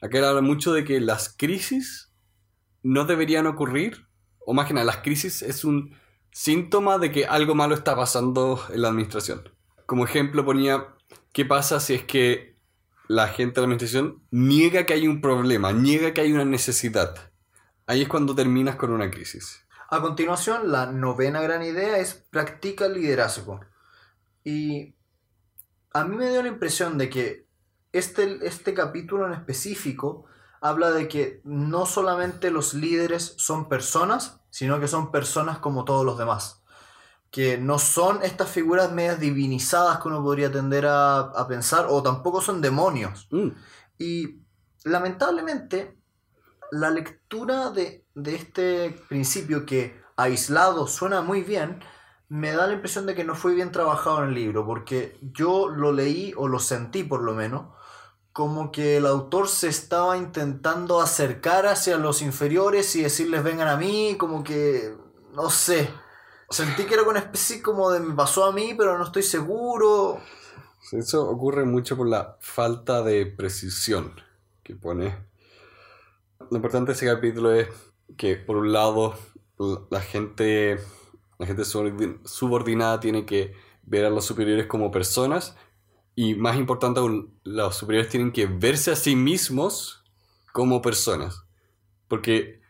Acá 0.00 0.28
habla 0.28 0.42
mucho 0.42 0.72
de 0.72 0.84
que 0.84 1.00
las 1.00 1.28
crisis 1.36 2.12
no 2.82 3.04
deberían 3.04 3.46
ocurrir, 3.46 4.06
o 4.46 4.54
más 4.54 4.66
que 4.66 4.74
nada, 4.74 4.86
las 4.86 4.98
crisis 4.98 5.42
es 5.42 5.64
un 5.64 5.96
síntoma 6.30 6.98
de 6.98 7.10
que 7.10 7.26
algo 7.26 7.56
malo 7.56 7.74
está 7.74 7.96
pasando 7.96 8.64
en 8.72 8.82
la 8.82 8.88
administración. 8.88 9.57
Como 9.88 10.04
ejemplo 10.04 10.44
ponía, 10.44 10.88
¿qué 11.32 11.46
pasa 11.46 11.80
si 11.80 11.94
es 11.94 12.04
que 12.04 12.58
la 13.06 13.28
gente 13.28 13.54
de 13.54 13.60
la 13.62 13.72
administración 13.72 14.22
niega 14.30 14.84
que 14.84 14.92
hay 14.92 15.08
un 15.08 15.22
problema, 15.22 15.72
niega 15.72 16.12
que 16.12 16.20
hay 16.20 16.30
una 16.30 16.44
necesidad? 16.44 17.32
Ahí 17.86 18.02
es 18.02 18.08
cuando 18.08 18.34
terminas 18.34 18.76
con 18.76 18.92
una 18.92 19.10
crisis. 19.10 19.64
A 19.88 20.02
continuación, 20.02 20.70
la 20.70 20.92
novena 20.92 21.40
gran 21.40 21.62
idea 21.62 21.96
es 21.96 22.12
practica 22.12 22.86
liderazgo. 22.86 23.60
Y 24.44 24.94
a 25.94 26.04
mí 26.04 26.16
me 26.16 26.28
dio 26.28 26.42
la 26.42 26.48
impresión 26.48 26.98
de 26.98 27.08
que 27.08 27.46
este, 27.90 28.46
este 28.46 28.74
capítulo 28.74 29.26
en 29.26 29.32
específico 29.32 30.26
habla 30.60 30.90
de 30.90 31.08
que 31.08 31.40
no 31.44 31.86
solamente 31.86 32.50
los 32.50 32.74
líderes 32.74 33.36
son 33.38 33.70
personas, 33.70 34.42
sino 34.50 34.80
que 34.80 34.86
son 34.86 35.10
personas 35.10 35.60
como 35.60 35.86
todos 35.86 36.04
los 36.04 36.18
demás. 36.18 36.57
Que 37.30 37.58
no 37.58 37.78
son 37.78 38.22
estas 38.22 38.50
figuras 38.50 38.90
medias 38.92 39.20
divinizadas 39.20 40.00
que 40.00 40.08
uno 40.08 40.22
podría 40.22 40.50
tender 40.50 40.86
a, 40.86 41.18
a 41.20 41.46
pensar, 41.46 41.86
o 41.88 42.02
tampoco 42.02 42.40
son 42.40 42.60
demonios. 42.60 43.28
Mm, 43.30 43.48
Y 43.98 44.40
lamentablemente, 44.84 45.98
la 46.70 46.90
lectura 46.90 47.70
de, 47.70 48.06
de 48.14 48.34
este 48.34 48.90
principio 49.08 49.66
que 49.66 50.00
aislado 50.16 50.86
suena 50.86 51.20
muy 51.22 51.42
bien, 51.42 51.80
me 52.28 52.52
da 52.52 52.66
la 52.66 52.74
impresión 52.74 53.06
de 53.06 53.14
que 53.14 53.24
no 53.24 53.34
fue 53.34 53.54
bien 53.54 53.72
trabajado 53.72 54.22
en 54.22 54.28
el 54.30 54.34
libro, 54.34 54.66
porque 54.66 55.18
yo 55.22 55.68
lo 55.68 55.92
leí, 55.92 56.34
o 56.36 56.48
lo 56.48 56.58
sentí 56.58 57.02
por 57.04 57.22
lo 57.22 57.34
menos, 57.34 57.66
como 58.32 58.70
que 58.70 58.98
el 58.98 59.06
autor 59.06 59.48
se 59.48 59.68
estaba 59.68 60.16
intentando 60.16 61.00
acercar 61.00 61.66
hacia 61.66 61.96
los 61.96 62.22
inferiores 62.22 62.94
y 62.96 63.02
decirles 63.02 63.42
vengan 63.42 63.68
a 63.68 63.76
mí, 63.76 64.16
como 64.18 64.44
que, 64.44 64.94
no 65.34 65.50
sé, 65.50 65.90
sentí 66.50 66.84
que 66.84 66.94
era 66.94 67.02
una 67.02 67.18
especie 67.18 67.62
como 67.62 67.90
de 67.90 68.00
me 68.00 68.14
pasó 68.14 68.44
a 68.44 68.52
mí, 68.52 68.74
pero 68.76 68.98
no 68.98 69.04
estoy 69.04 69.22
seguro. 69.22 70.20
Eso 70.92 71.28
ocurre 71.28 71.64
mucho 71.64 71.96
por 71.96 72.08
la 72.08 72.36
falta 72.40 73.02
de 73.02 73.26
precisión 73.26 74.14
que 74.62 74.74
pone. 74.74 75.16
Lo 76.50 76.56
importante 76.56 76.92
de 76.92 76.96
ese 76.96 77.06
capítulo 77.06 77.52
es 77.52 77.68
que, 78.16 78.36
por 78.36 78.56
un 78.56 78.72
lado, 78.72 79.18
la 79.90 80.00
gente, 80.00 80.78
la 81.38 81.46
gente 81.46 81.62
subordi- 81.62 82.20
subordinada 82.24 83.00
tiene 83.00 83.26
que 83.26 83.54
ver 83.82 84.06
a 84.06 84.10
los 84.10 84.24
superiores 84.24 84.66
como 84.66 84.90
personas 84.90 85.56
y, 86.14 86.34
más 86.34 86.56
importante 86.56 87.00
aún, 87.00 87.38
los 87.44 87.76
superiores 87.76 88.10
tienen 88.10 88.32
que 88.32 88.46
verse 88.46 88.90
a 88.90 88.96
sí 88.96 89.14
mismos 89.14 90.04
como 90.52 90.80
personas. 90.80 91.44
Porque 92.08 92.60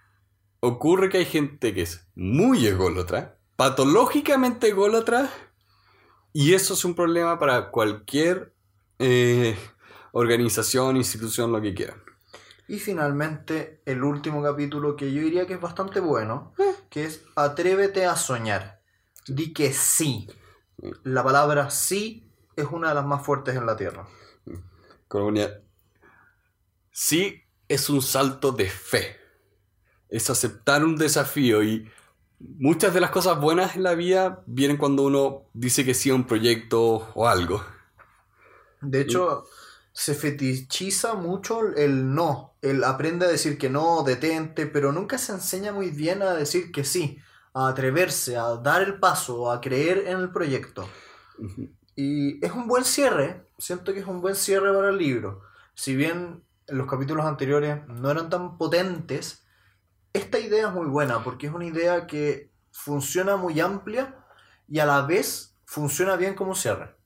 ocurre 0.61 1.09
que 1.09 1.19
hay 1.19 1.25
gente 1.25 1.73
que 1.73 1.83
es 1.83 2.09
muy 2.17 2.67
ególatra, 2.67 3.38
patológicamente 3.59 4.69
ególatra, 4.69 5.29
y 6.33 6.55
eso 6.55 6.75
es 6.75 6.85
un 6.85 6.95
problema 6.95 7.41
para 7.41 7.73
cualquier 7.73 8.55
eh, 9.01 9.59
organización, 10.13 10.97
institución, 10.97 11.51
lo 11.51 11.61
que 11.61 11.75
quieran. 11.75 12.01
Y 12.69 12.79
finalmente, 12.79 13.83
el 13.85 14.05
último 14.05 14.45
capítulo 14.45 14.95
que 14.95 15.13
yo 15.13 15.23
diría 15.23 15.49
que 15.49 15.55
es 15.55 15.61
bastante 15.61 15.99
bueno, 15.99 16.55
que 16.89 17.07
es 17.07 17.25
Atrévete 17.35 18.07
a 18.07 18.15
soñar. 18.15 18.81
Di 19.27 19.53
que 19.53 19.73
sí. 19.73 20.29
La 21.03 21.25
palabra 21.25 21.69
sí 21.71 22.31
es 22.55 22.67
una 22.71 22.91
de 22.91 22.95
las 22.95 23.07
más 23.07 23.27
fuertes 23.27 23.57
en 23.57 23.67
la 23.67 23.77
Tierra. 23.77 24.07
Comunidad. 25.09 25.63
Sí, 26.93 27.43
es 27.67 27.91
un 27.91 28.03
salto 28.03 28.53
de 28.53 28.71
fe. 28.71 29.17
Es 30.09 30.31
aceptar 30.31 30.85
un 30.85 30.95
desafío 30.95 31.65
y 31.65 31.91
muchas 32.41 32.95
de 32.95 33.01
las 33.01 33.11
cosas 33.11 33.41
buenas 33.41 33.77
en 33.77 33.83
la 33.83 33.95
vida 33.95 34.43
vienen 34.47 34.77
cuando 34.77 35.05
uno 35.05 35.43
dice 35.55 35.85
que 35.85 35.95
sí 35.95 36.11
a 36.11 36.15
un 36.15 36.27
proyecto 36.27 37.11
o 37.15 37.27
algo. 37.27 37.65
De 38.81 39.01
hecho, 39.01 39.45
se 39.93 40.15
fetichiza 40.15 41.15
mucho 41.15 41.75
el 41.75 42.15
no. 42.15 42.55
El 42.63 42.85
aprende 42.85 43.27
a 43.27 43.29
decir 43.29 43.59
que 43.59 43.69
no, 43.69 44.03
detente, 44.05 44.67
pero 44.67 44.93
nunca 44.93 45.19
se 45.19 45.33
enseña 45.33 45.73
muy 45.73 45.91
bien 45.91 46.23
a 46.23 46.35
decir 46.35 46.71
que 46.71 46.85
sí, 46.85 47.19
a 47.55 47.69
atreverse, 47.69 48.37
a 48.37 48.57
dar 48.57 48.83
el 48.83 49.01
paso, 49.01 49.51
a 49.51 49.61
creer 49.61 50.05
en 50.07 50.19
el 50.19 50.31
proyecto. 50.31 50.89
Y 51.97 52.45
es 52.45 52.53
un 52.53 52.69
buen 52.69 52.85
cierre, 52.85 53.49
siento 53.59 53.93
que 53.93 54.01
es 54.01 54.07
un 54.07 54.21
buen 54.21 54.37
cierre 54.37 54.73
para 54.73 54.91
el 54.91 54.99
libro. 54.99 55.43
Si 55.75 55.97
bien 55.97 56.45
los 56.69 56.87
capítulos 56.87 57.27
anteriores 57.27 57.85
no 57.89 58.11
eran 58.11 58.31
tan 58.31 58.57
potentes, 58.59 59.45
esta 60.13 60.39
idea 60.39 60.69
es 60.69 60.75
muy 60.75 60.87
buena 60.87 61.23
porque 61.23 61.47
es 61.47 61.53
una 61.53 61.65
idea 61.67 62.07
que 62.07 62.51
funciona 62.73 63.37
muy 63.37 63.61
amplia 63.61 64.17
y 64.69 64.79
a 64.79 64.87
la 64.87 65.03
vez 65.03 65.57
funciona 65.65 66.17
bien 66.17 66.35
como 66.35 66.55
cierre. 66.55 66.97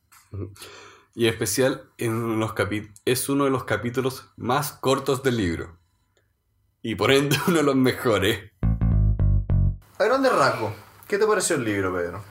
Y 1.14 1.26
en 1.26 1.32
especial 1.32 1.90
en 1.98 2.38
los 2.40 2.52
capi- 2.54 2.92
es 3.04 3.28
uno 3.28 3.44
de 3.44 3.50
los 3.50 3.64
capítulos 3.64 4.30
más 4.36 4.72
cortos 4.72 5.22
del 5.22 5.36
libro. 5.36 5.78
Y 6.82 6.94
por 6.94 7.10
ende 7.12 7.36
uno 7.48 7.58
de 7.58 7.62
los 7.62 7.76
mejores. 7.76 8.50
A 9.98 10.04
grandes 10.04 10.32
rasgos, 10.32 10.72
¿qué 11.06 11.18
te 11.18 11.26
pareció 11.26 11.56
el 11.56 11.64
libro, 11.64 11.94
Pedro? 11.94 12.22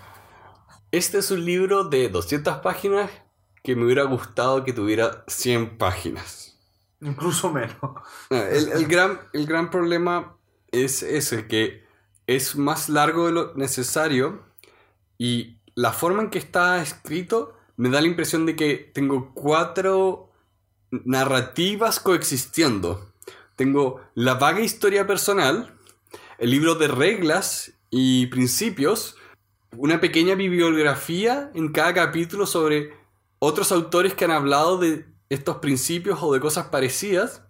Este 0.92 1.20
es 1.20 1.32
un 1.32 1.46
libro 1.46 1.86
de 1.86 2.10
200 2.10 2.58
páginas 2.58 3.10
que 3.64 3.76
me 3.76 3.86
hubiera 3.86 4.04
gustado 4.04 4.64
que 4.66 4.74
tuviera 4.74 5.24
100 5.28 5.78
páginas. 5.78 6.60
Incluso 7.00 7.52
menos. 7.52 7.78
Ah, 8.30 8.48
El, 8.52 8.72
el 8.74 8.88
gran, 8.88 9.22
el 9.34 9.46
gran 9.46 9.70
problema 9.70 10.36
es 10.72 11.04
ese, 11.04 11.48
que 11.48 11.86
es 12.28 12.56
más 12.56 12.90
largo 12.90 13.28
de 13.28 13.32
lo 13.34 13.54
necesario 13.56 14.44
y 15.18 15.58
la 15.76 15.92
forma 15.92 16.22
en 16.22 16.30
que 16.30 16.40
está 16.40 16.82
escrito 16.82 17.58
me 17.78 17.90
da 17.90 18.02
la 18.02 18.08
impresión 18.08 18.46
de 18.46 18.56
que 18.56 18.92
tengo 18.94 19.34
cuatro 19.34 20.32
narrativas 20.92 22.00
coexistiendo. 22.00 23.12
Tengo 23.56 24.02
la 24.16 24.36
vaga 24.36 24.62
historia 24.62 25.08
personal, 25.08 25.74
el 26.38 26.52
libro 26.52 26.76
de 26.76 26.88
reglas 26.88 27.74
y 27.90 28.28
principios, 28.28 29.16
una 29.78 30.00
pequeña 30.02 30.36
bibliografía 30.36 31.52
en 31.54 31.72
cada 31.72 31.94
capítulo 31.94 32.46
sobre 32.46 32.94
otros 33.40 33.72
autores 33.72 34.14
que 34.14 34.26
han 34.26 34.32
hablado 34.32 34.78
de 34.78 35.06
estos 35.30 35.58
principios 35.58 36.20
o 36.22 36.34
de 36.34 36.40
cosas 36.40 36.68
parecidas. 36.68 37.44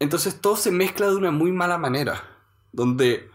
Entonces 0.00 0.40
todo 0.40 0.56
se 0.56 0.70
mezcla 0.70 1.08
de 1.08 1.16
una 1.16 1.30
muy 1.30 1.52
mala 1.52 1.78
manera, 1.78 2.22
donde 2.72 3.30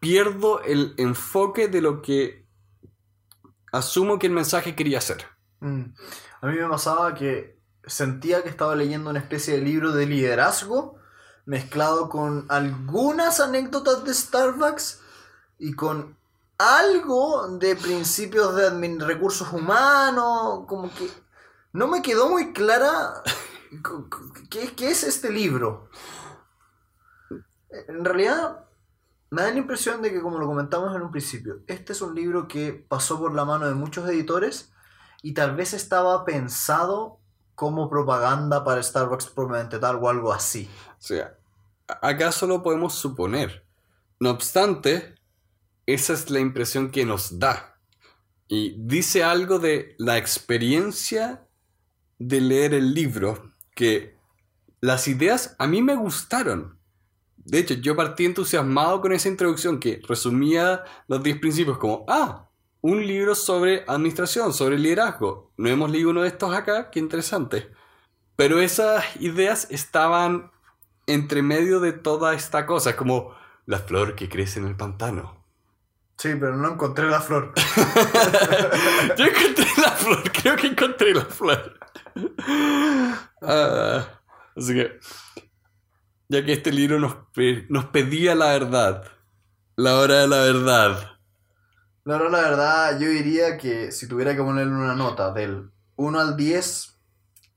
pierdo 0.00 0.62
el 0.62 0.94
enfoque 0.96 1.68
de 1.68 1.80
lo 1.80 2.02
que 2.02 2.46
asumo 3.72 4.18
que 4.18 4.26
el 4.26 4.32
mensaje 4.32 4.74
quería 4.74 5.00
ser. 5.00 5.26
Mm. 5.60 5.84
A 6.40 6.46
mí 6.46 6.56
me 6.56 6.68
pasaba 6.68 7.14
que 7.14 7.58
sentía 7.86 8.42
que 8.42 8.48
estaba 8.48 8.74
leyendo 8.74 9.10
una 9.10 9.18
especie 9.18 9.54
de 9.54 9.62
libro 9.62 9.92
de 9.92 10.06
liderazgo 10.06 10.98
mezclado 11.46 12.08
con 12.10 12.44
algunas 12.48 13.40
anécdotas 13.40 14.04
de 14.04 14.12
Starbucks 14.12 15.00
y 15.58 15.72
con 15.72 16.16
algo 16.58 17.48
de 17.58 17.74
principios 17.74 18.54
de 18.54 18.98
recursos 18.98 19.50
humanos, 19.52 20.64
como 20.66 20.92
que 20.94 21.08
no 21.72 21.88
me 21.88 22.02
quedó 22.02 22.28
muy 22.28 22.52
clara 22.52 23.22
qué, 24.50 24.90
es 24.90 25.04
este 25.04 25.30
libro. 25.30 25.88
En 27.70 28.04
realidad, 28.04 28.64
me 29.30 29.42
da 29.42 29.50
la 29.50 29.58
impresión 29.58 30.00
de 30.02 30.10
que, 30.10 30.20
como 30.20 30.38
lo 30.38 30.46
comentamos 30.46 30.94
en 30.94 31.02
un 31.02 31.10
principio, 31.10 31.62
este 31.66 31.92
es 31.92 32.00
un 32.00 32.14
libro 32.14 32.48
que 32.48 32.72
pasó 32.72 33.18
por 33.18 33.34
la 33.34 33.44
mano 33.44 33.66
de 33.66 33.74
muchos 33.74 34.08
editores 34.08 34.72
y 35.22 35.34
tal 35.34 35.56
vez 35.56 35.74
estaba 35.74 36.24
pensado 36.24 37.20
como 37.54 37.90
propaganda 37.90 38.64
para 38.64 38.82
Starbucks 38.82 39.26
propiamente 39.26 39.78
tal 39.78 39.96
o 39.96 40.08
algo 40.08 40.32
así. 40.32 40.70
O 40.92 41.02
sea, 41.02 41.36
acá 42.00 42.32
solo 42.32 42.62
podemos 42.62 42.94
suponer. 42.94 43.66
No 44.20 44.30
obstante, 44.30 45.16
esa 45.86 46.12
es 46.12 46.30
la 46.30 46.40
impresión 46.40 46.90
que 46.90 47.04
nos 47.04 47.38
da. 47.38 47.78
Y 48.46 48.76
dice 48.78 49.24
algo 49.24 49.58
de 49.58 49.94
la 49.98 50.16
experiencia 50.16 51.46
de 52.18 52.40
leer 52.40 52.74
el 52.74 52.94
libro, 52.94 53.52
que 53.78 54.16
las 54.80 55.06
ideas 55.06 55.54
a 55.60 55.68
mí 55.68 55.82
me 55.82 55.94
gustaron. 55.94 56.76
de 57.36 57.60
hecho, 57.60 57.74
yo 57.74 57.94
partí 57.94 58.24
entusiasmado 58.24 59.00
con 59.00 59.12
esa 59.12 59.28
introducción 59.28 59.78
que 59.78 60.02
resumía 60.06 60.82
los 61.06 61.22
10 61.22 61.38
principios 61.38 61.78
como, 61.78 62.04
ah, 62.08 62.50
un 62.80 63.06
libro 63.06 63.36
sobre 63.36 63.84
administración, 63.86 64.52
sobre 64.52 64.78
liderazgo. 64.78 65.52
No 65.56 65.68
hemos 65.68 65.90
leído 65.92 66.10
uno 66.10 66.22
de 66.22 66.28
estos 66.28 66.52
acá, 66.52 66.90
qué 66.90 66.98
interesante. 66.98 67.70
Pero 68.34 68.60
esas 68.60 69.04
ideas 69.20 69.68
estaban 69.70 70.50
entre 71.06 71.42
medio 71.42 71.78
de 71.78 71.92
toda 71.92 72.34
esta 72.34 72.66
cosa, 72.66 72.96
como 72.96 73.32
la 73.64 73.78
flor 73.78 74.16
que 74.16 74.28
crece 74.28 74.58
en 74.58 74.66
el 74.66 74.76
pantano. 74.76 75.37
Sí, 76.18 76.30
pero 76.34 76.56
no 76.56 76.72
encontré 76.72 77.06
la 77.08 77.20
flor. 77.20 77.52
Yo 79.16 79.24
encontré 79.24 79.66
la 79.76 79.92
flor, 79.92 80.32
creo 80.32 80.56
que 80.56 80.66
encontré 80.66 81.14
la 81.14 81.24
flor. 81.24 81.78
Ah, 83.40 84.04
así 84.56 84.74
que, 84.74 84.98
ya 86.28 86.44
que 86.44 86.54
este 86.54 86.72
libro 86.72 86.98
nos, 86.98 87.14
nos 87.68 87.84
pedía 87.86 88.34
la 88.34 88.46
verdad, 88.46 89.04
la 89.76 89.94
hora 89.94 90.22
de 90.22 90.26
la 90.28 90.38
verdad. 90.38 91.18
La 92.02 92.16
hora 92.16 92.24
de 92.24 92.30
la 92.32 92.40
verdad, 92.40 92.98
yo 92.98 93.08
diría 93.08 93.56
que 93.56 93.92
si 93.92 94.08
tuviera 94.08 94.34
que 94.34 94.42
ponerle 94.42 94.72
una 94.72 94.96
nota 94.96 95.32
del 95.32 95.70
1 95.94 96.18
al 96.18 96.36
10, 96.36 96.98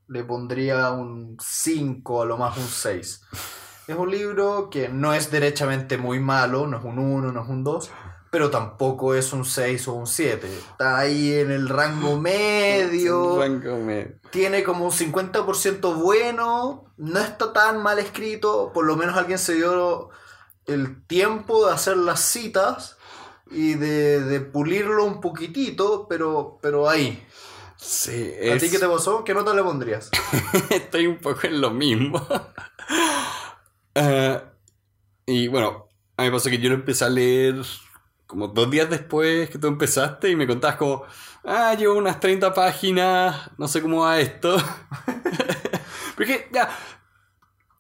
le 0.09 0.23
pondría 0.23 0.91
un 0.91 1.35
5, 1.41 2.21
a 2.21 2.25
lo 2.25 2.37
más 2.37 2.55
un 2.57 2.67
6. 2.67 3.21
Es 3.87 3.95
un 3.95 4.11
libro 4.11 4.69
que 4.69 4.87
no 4.87 5.15
es 5.15 5.31
derechamente 5.31 5.97
muy 5.97 6.19
malo, 6.19 6.67
no 6.67 6.77
es 6.77 6.83
un 6.83 6.99
1, 6.99 7.31
no 7.31 7.41
es 7.41 7.49
un 7.49 7.63
2, 7.63 7.91
pero 8.31 8.49
tampoco 8.49 9.13
es 9.13 9.33
un 9.33 9.43
6 9.43 9.89
o 9.89 9.93
un 9.93 10.07
7. 10.07 10.47
Está 10.47 10.97
ahí 10.97 11.33
en 11.33 11.51
el 11.51 11.67
rango 11.69 12.17
medio. 12.19 13.37
Rango 13.37 13.77
medio. 13.77 14.15
Tiene 14.31 14.63
como 14.63 14.85
un 14.85 14.91
50% 14.91 16.01
bueno, 16.01 16.85
no 16.97 17.19
está 17.19 17.51
tan 17.53 17.83
mal 17.83 17.99
escrito, 17.99 18.71
por 18.73 18.85
lo 18.85 18.95
menos 18.95 19.17
alguien 19.17 19.37
se 19.37 19.55
dio 19.55 20.09
el 20.65 21.05
tiempo 21.05 21.67
de 21.67 21.73
hacer 21.73 21.97
las 21.97 22.21
citas 22.21 22.97
y 23.51 23.73
de, 23.73 24.21
de 24.21 24.39
pulirlo 24.39 25.03
un 25.03 25.19
poquitito, 25.19 26.07
pero, 26.07 26.57
pero 26.61 26.89
ahí. 26.89 27.21
Sí, 27.75 28.33
¿A 28.49 28.57
ti 28.57 28.69
qué 28.69 28.79
te 28.79 28.87
pasó? 28.87 29.25
¿Qué 29.25 29.33
nota 29.33 29.53
le 29.53 29.63
pondrías? 29.63 30.09
Estoy 30.69 31.07
un 31.07 31.17
poco 31.17 31.47
en 31.47 31.59
lo 31.59 31.71
mismo. 31.71 32.25
Ah, 33.95 34.43
y 35.25 35.49
bueno, 35.49 35.89
a 36.15 36.21
mí 36.21 36.29
me 36.29 36.31
pasó 36.31 36.49
que 36.49 36.59
yo 36.59 36.69
lo 36.69 36.75
empecé 36.75 37.03
a 37.03 37.09
leer 37.09 37.55
como 38.31 38.47
dos 38.47 38.71
días 38.71 38.89
después 38.89 39.49
que 39.49 39.57
tú 39.59 39.67
empezaste 39.67 40.29
y 40.29 40.37
me 40.37 40.47
contabas 40.47 40.77
como, 40.77 41.03
ah, 41.43 41.75
llevo 41.77 41.95
unas 41.97 42.21
30 42.21 42.53
páginas, 42.53 43.51
no 43.57 43.67
sé 43.67 43.81
cómo 43.81 44.03
va 44.03 44.21
esto. 44.21 44.55
Porque 46.15 46.47
ya, 46.53 46.69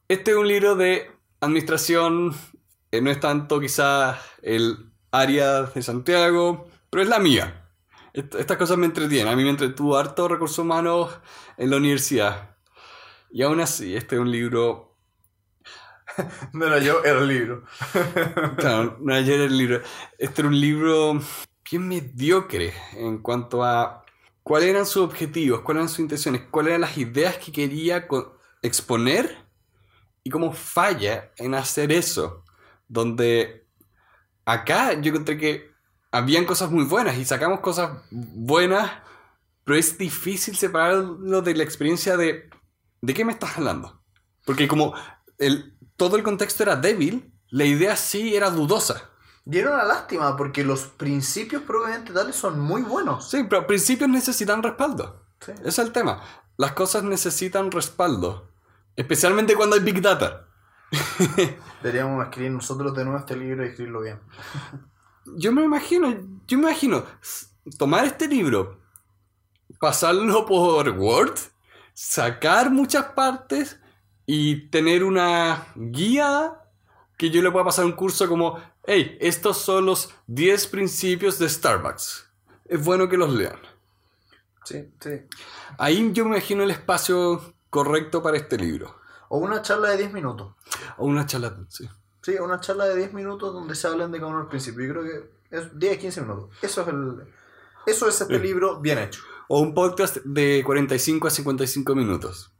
este 0.09 0.31
es 0.31 0.37
un 0.37 0.49
libro 0.49 0.75
de 0.75 1.09
administración, 1.39 2.35
eh, 2.91 2.99
no 2.99 3.09
es 3.09 3.21
tanto 3.21 3.61
quizás 3.61 4.19
el 4.41 4.91
área 5.11 5.63
de 5.63 5.81
Santiago, 5.81 6.67
pero 6.89 7.03
es 7.03 7.07
la 7.07 7.19
mía. 7.19 7.69
Estas 8.11 8.57
cosas 8.57 8.77
me 8.77 8.87
entretienen. 8.87 9.31
A 9.31 9.37
mí 9.37 9.43
me 9.45 9.51
entretuvo 9.51 9.95
harto 9.95 10.27
recursos 10.27 10.59
humanos 10.59 11.17
en 11.55 11.69
la 11.69 11.77
universidad. 11.77 12.57
Y 13.29 13.43
aún 13.43 13.61
así, 13.61 13.95
este 13.95 14.15
es 14.15 14.21
un 14.21 14.29
libro. 14.29 14.90
No 16.53 16.65
era 16.65 16.79
yo, 16.79 17.03
era 17.03 17.19
el 17.19 17.27
libro. 17.27 17.63
claro, 18.57 18.97
no 18.99 19.13
era 19.13 19.25
yo, 19.25 19.33
era 19.35 19.43
el 19.45 19.57
libro. 19.57 19.81
Este 20.17 20.41
era 20.41 20.49
un 20.49 20.59
libro 20.59 21.19
bien 21.69 21.87
mediocre 21.87 22.73
en 22.93 23.19
cuanto 23.19 23.63
a 23.63 24.03
cuáles 24.43 24.69
eran 24.69 24.85
sus 24.85 25.03
objetivos, 25.03 25.61
cuáles 25.61 25.81
eran 25.81 25.89
sus 25.89 25.99
intenciones, 25.99 26.43
cuáles 26.51 26.71
eran 26.71 26.81
las 26.81 26.97
ideas 26.97 27.37
que 27.37 27.51
quería 27.51 28.07
exponer 28.61 29.37
y 30.23 30.29
cómo 30.29 30.51
falla 30.53 31.31
en 31.37 31.55
hacer 31.55 31.91
eso. 31.91 32.43
Donde 32.87 33.67
acá 34.45 34.93
yo 34.99 35.11
encontré 35.11 35.37
que 35.37 35.71
habían 36.11 36.45
cosas 36.45 36.71
muy 36.71 36.83
buenas 36.83 37.17
y 37.17 37.25
sacamos 37.25 37.61
cosas 37.61 38.01
buenas, 38.11 38.91
pero 39.63 39.77
es 39.77 39.97
difícil 39.97 40.55
separarlo 40.57 41.41
de 41.41 41.55
la 41.55 41.63
experiencia 41.63 42.17
de 42.17 42.49
¿de 43.01 43.13
qué 43.13 43.25
me 43.25 43.33
estás 43.33 43.57
hablando? 43.57 44.01
Porque 44.45 44.67
como 44.67 44.93
el, 45.37 45.75
todo 46.01 46.15
el 46.15 46.23
contexto 46.23 46.63
era 46.63 46.75
débil, 46.75 47.31
la 47.51 47.63
idea 47.63 47.95
sí 47.95 48.35
era 48.35 48.49
dudosa. 48.49 49.11
Y 49.45 49.59
era 49.59 49.75
una 49.75 49.83
lástima, 49.83 50.35
porque 50.35 50.63
los 50.63 50.87
principios 50.87 51.61
probablemente 51.61 52.11
tales 52.11 52.35
son 52.35 52.59
muy 52.59 52.81
buenos. 52.81 53.29
Sí, 53.29 53.45
pero 53.47 53.67
principios 53.67 54.09
necesitan 54.09 54.63
respaldo. 54.63 55.27
Ese 55.39 55.61
es 55.63 55.77
el 55.77 55.91
tema. 55.91 56.23
Las 56.57 56.71
cosas 56.71 57.03
necesitan 57.03 57.69
respaldo. 57.69 58.49
Especialmente 58.95 59.53
cuando 59.53 59.75
hay 59.75 59.83
Big 59.83 60.01
Data. 60.01 60.47
Deberíamos 61.83 62.25
escribir 62.25 62.53
nosotros 62.53 62.95
de 62.95 63.03
nuevo 63.03 63.19
este 63.19 63.35
libro 63.35 63.63
y 63.63 63.67
escribirlo 63.67 64.01
bien. 64.01 64.19
yo 65.37 65.51
me 65.51 65.63
imagino, 65.63 66.09
yo 66.47 66.57
me 66.57 66.63
imagino 66.63 67.05
tomar 67.77 68.05
este 68.05 68.27
libro, 68.27 68.81
pasarlo 69.79 70.47
por 70.47 70.89
Word, 70.89 71.37
sacar 71.93 72.71
muchas 72.71 73.05
partes 73.13 73.79
y 74.33 74.69
tener 74.69 75.03
una 75.03 75.67
guía 75.75 76.53
que 77.17 77.29
yo 77.31 77.41
le 77.41 77.51
pueda 77.51 77.65
pasar 77.65 77.83
un 77.83 77.91
curso 77.91 78.29
como, 78.29 78.57
hey, 78.85 79.17
estos 79.19 79.57
son 79.57 79.87
los 79.87 80.09
10 80.27 80.67
principios 80.67 81.37
de 81.37 81.49
Starbucks. 81.49 82.29
Es 82.63 82.81
bueno 82.81 83.09
que 83.09 83.17
los 83.17 83.33
lean. 83.33 83.59
Sí, 84.63 84.89
sí. 85.01 85.09
Ahí 85.77 86.13
yo 86.13 86.23
me 86.23 86.37
imagino 86.37 86.63
el 86.63 86.71
espacio 86.71 87.55
correcto 87.69 88.23
para 88.23 88.37
este 88.37 88.57
libro. 88.57 88.95
O 89.27 89.37
una 89.39 89.61
charla 89.61 89.89
de 89.89 89.97
10 89.97 90.13
minutos. 90.13 90.53
O 90.95 91.07
una 91.07 91.25
charla, 91.25 91.53
sí. 91.67 91.89
Sí, 92.21 92.35
una 92.35 92.61
charla 92.61 92.85
de 92.85 92.95
10 92.95 93.11
minutos 93.11 93.53
donde 93.53 93.75
se 93.75 93.85
hablan 93.87 94.13
de 94.13 94.19
cada 94.19 94.31
uno 94.31 94.39
al 94.39 94.47
principio. 94.47 94.85
Yo 94.85 94.93
creo 94.93 95.03
que 95.03 95.57
es 95.57 95.77
10, 95.77 95.97
15 95.97 96.21
minutos. 96.21 96.51
Eso 96.61 96.83
es 96.83 96.87
el 96.87 97.27
eso 97.85 98.07
es 98.07 98.21
este 98.21 98.39
libro 98.39 98.79
bien 98.79 98.97
hecho. 98.97 99.23
O 99.49 99.59
un 99.59 99.73
podcast 99.73 100.19
de 100.23 100.63
45 100.65 101.27
a 101.27 101.31
55 101.31 101.95
minutos. 101.95 102.53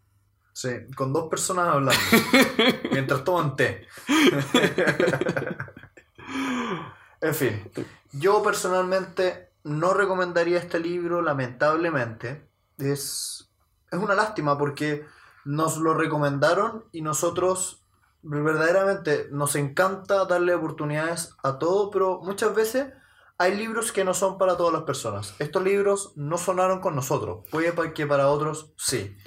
Sí, 0.61 0.69
con 0.95 1.11
dos 1.11 1.27
personas 1.27 1.69
hablando. 1.69 1.99
mientras 2.91 3.23
toman 3.23 3.55
té. 3.55 3.87
en 7.21 7.33
fin, 7.33 7.71
yo 8.11 8.43
personalmente 8.43 9.53
no 9.63 9.95
recomendaría 9.95 10.59
este 10.59 10.79
libro, 10.79 11.23
lamentablemente. 11.23 12.47
Es, 12.77 13.49
es 13.89 13.99
una 13.99 14.13
lástima 14.13 14.55
porque 14.59 15.03
nos 15.45 15.77
lo 15.77 15.95
recomendaron 15.95 16.85
y 16.91 17.01
nosotros 17.01 17.83
verdaderamente 18.21 19.29
nos 19.31 19.55
encanta 19.55 20.25
darle 20.25 20.53
oportunidades 20.53 21.33
a 21.41 21.57
todo, 21.57 21.89
pero 21.89 22.21
muchas 22.21 22.53
veces 22.53 22.93
hay 23.39 23.57
libros 23.57 23.91
que 23.91 24.05
no 24.05 24.13
son 24.13 24.37
para 24.37 24.57
todas 24.57 24.73
las 24.73 24.83
personas. 24.83 25.33
Estos 25.39 25.63
libros 25.63 26.13
no 26.15 26.37
sonaron 26.37 26.81
con 26.81 26.95
nosotros, 26.95 27.45
puede 27.49 27.73
que 27.95 28.05
para 28.05 28.27
otros 28.27 28.73
sí. 28.77 29.17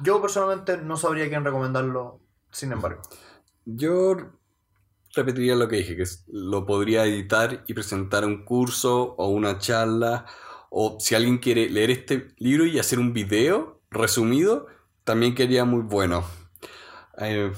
Yo 0.00 0.20
personalmente 0.20 0.76
no 0.78 0.96
sabría 0.96 1.28
quién 1.28 1.44
recomendarlo, 1.44 2.20
sin 2.50 2.72
embargo. 2.72 3.02
Yo 3.64 4.16
repetiría 5.14 5.56
lo 5.56 5.68
que 5.68 5.76
dije, 5.76 5.96
que 5.96 6.04
lo 6.28 6.66
podría 6.66 7.06
editar 7.06 7.64
y 7.66 7.74
presentar 7.74 8.24
un 8.24 8.44
curso 8.44 9.14
o 9.16 9.28
una 9.28 9.58
charla, 9.58 10.26
o 10.70 10.98
si 11.00 11.14
alguien 11.14 11.38
quiere 11.38 11.70
leer 11.70 11.90
este 11.90 12.34
libro 12.38 12.66
y 12.66 12.78
hacer 12.78 12.98
un 12.98 13.12
video 13.12 13.80
resumido, 13.90 14.66
también 15.04 15.34
quería 15.34 15.64
muy 15.64 15.82
bueno. 15.82 16.24
Eh, 17.18 17.52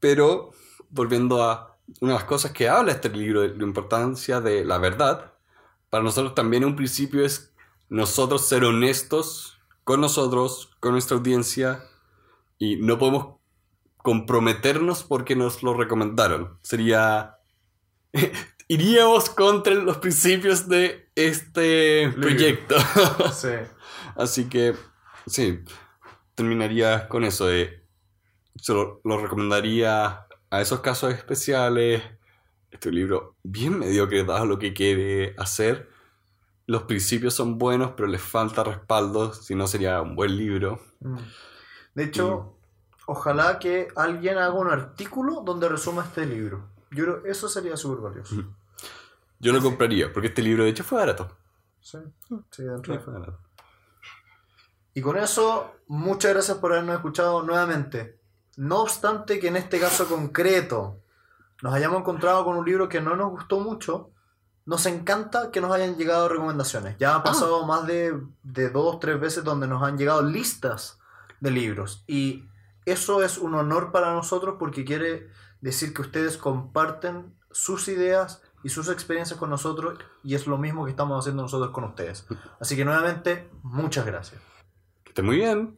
pero, 0.00 0.52
volviendo 0.88 1.42
a 1.42 1.78
una 2.00 2.12
de 2.12 2.18
las 2.18 2.28
cosas 2.28 2.52
que 2.52 2.68
habla 2.68 2.92
este 2.92 3.10
libro, 3.10 3.42
de 3.42 3.54
la 3.54 3.64
importancia 3.64 4.40
de 4.40 4.64
la 4.64 4.78
verdad, 4.78 5.34
para 5.90 6.04
nosotros 6.04 6.34
también 6.34 6.64
un 6.64 6.76
principio 6.76 7.24
es 7.24 7.52
nosotros 7.88 8.46
ser 8.46 8.64
honestos 8.64 9.57
con 9.88 10.02
nosotros, 10.02 10.68
con 10.80 10.92
nuestra 10.92 11.16
audiencia, 11.16 11.82
y 12.58 12.76
no 12.76 12.98
podemos 12.98 13.36
comprometernos 13.96 15.02
porque 15.02 15.34
nos 15.34 15.62
lo 15.62 15.72
recomendaron. 15.72 16.58
Sería... 16.60 17.38
Iríamos 18.68 19.30
contra 19.30 19.72
los 19.72 19.96
principios 19.96 20.68
de 20.68 21.10
este 21.14 22.12
proyecto. 22.20 22.76
Sí. 23.32 23.48
Así 24.14 24.50
que, 24.50 24.74
sí, 25.26 25.60
terminaría 26.34 27.08
con 27.08 27.24
eso 27.24 27.46
de 27.46 27.82
se 28.56 28.74
lo, 28.74 29.00
recomendaría 29.04 30.26
a 30.50 30.60
esos 30.60 30.80
casos 30.80 31.14
especiales. 31.14 32.02
Este 32.70 32.92
libro 32.92 33.36
bien 33.42 33.78
mediocre 33.78 34.22
dado 34.22 34.44
lo 34.44 34.58
que 34.58 34.74
quiere 34.74 35.34
hacer. 35.38 35.88
Los 36.68 36.82
principios 36.82 37.32
son 37.32 37.56
buenos, 37.56 37.92
pero 37.96 38.06
les 38.08 38.20
falta 38.20 38.62
respaldo, 38.62 39.32
si 39.32 39.54
no 39.54 39.66
sería 39.66 40.02
un 40.02 40.14
buen 40.14 40.36
libro. 40.36 40.78
Mm. 41.00 41.16
De 41.94 42.04
hecho, 42.04 42.58
ojalá 43.06 43.58
que 43.58 43.88
alguien 43.96 44.36
haga 44.36 44.52
un 44.52 44.70
artículo 44.70 45.40
donde 45.40 45.66
resuma 45.66 46.04
este 46.04 46.26
libro. 46.26 46.68
Yo 46.90 47.04
creo 47.04 47.24
eso 47.24 47.48
sería 47.48 47.74
súper 47.74 48.02
valioso. 48.02 48.34
Yo 49.40 49.52
lo 49.54 49.62
compraría, 49.62 50.12
porque 50.12 50.28
este 50.28 50.42
libro 50.42 50.64
de 50.64 50.70
hecho 50.70 50.84
fue 50.84 50.98
barato. 50.98 51.34
Sí, 51.80 51.96
sí, 52.50 52.64
dentro 52.64 53.00
fue 53.00 53.14
barato. 53.14 53.40
Y 54.92 55.00
con 55.00 55.16
eso, 55.16 55.72
muchas 55.86 56.34
gracias 56.34 56.58
por 56.58 56.72
habernos 56.72 56.96
escuchado 56.96 57.42
nuevamente. 57.44 58.20
No 58.58 58.82
obstante 58.82 59.40
que 59.40 59.48
en 59.48 59.56
este 59.56 59.80
caso 59.80 60.06
concreto 60.06 61.00
nos 61.62 61.72
hayamos 61.72 62.00
encontrado 62.00 62.44
con 62.44 62.58
un 62.58 62.66
libro 62.66 62.90
que 62.90 63.00
no 63.00 63.16
nos 63.16 63.30
gustó 63.30 63.58
mucho, 63.58 64.10
nos 64.68 64.84
encanta 64.84 65.50
que 65.50 65.62
nos 65.62 65.72
hayan 65.72 65.96
llegado 65.96 66.28
recomendaciones. 66.28 66.98
Ya 66.98 67.14
ha 67.14 67.22
pasado 67.22 67.64
más 67.64 67.86
de, 67.86 68.20
de 68.42 68.68
dos, 68.68 69.00
tres 69.00 69.18
veces 69.18 69.42
donde 69.42 69.66
nos 69.66 69.82
han 69.82 69.96
llegado 69.96 70.20
listas 70.20 70.98
de 71.40 71.50
libros. 71.50 72.04
Y 72.06 72.44
eso 72.84 73.22
es 73.22 73.38
un 73.38 73.54
honor 73.54 73.92
para 73.92 74.12
nosotros 74.12 74.56
porque 74.58 74.84
quiere 74.84 75.30
decir 75.62 75.94
que 75.94 76.02
ustedes 76.02 76.36
comparten 76.36 77.34
sus 77.50 77.88
ideas 77.88 78.42
y 78.62 78.68
sus 78.68 78.90
experiencias 78.90 79.38
con 79.38 79.48
nosotros 79.48 79.98
y 80.22 80.34
es 80.34 80.46
lo 80.46 80.58
mismo 80.58 80.84
que 80.84 80.90
estamos 80.90 81.18
haciendo 81.18 81.44
nosotros 81.44 81.70
con 81.70 81.84
ustedes. 81.84 82.26
Así 82.60 82.76
que 82.76 82.84
nuevamente, 82.84 83.48
muchas 83.62 84.04
gracias. 84.04 84.38
Que 85.02 85.12
esté 85.12 85.22
muy 85.22 85.36
bien. 85.36 85.77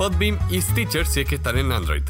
Podbeam 0.00 0.38
y 0.48 0.62
Stitcher 0.62 1.04
si 1.06 1.20
es 1.20 1.28
que 1.28 1.34
están 1.34 1.58
en 1.58 1.72
Android. 1.72 2.02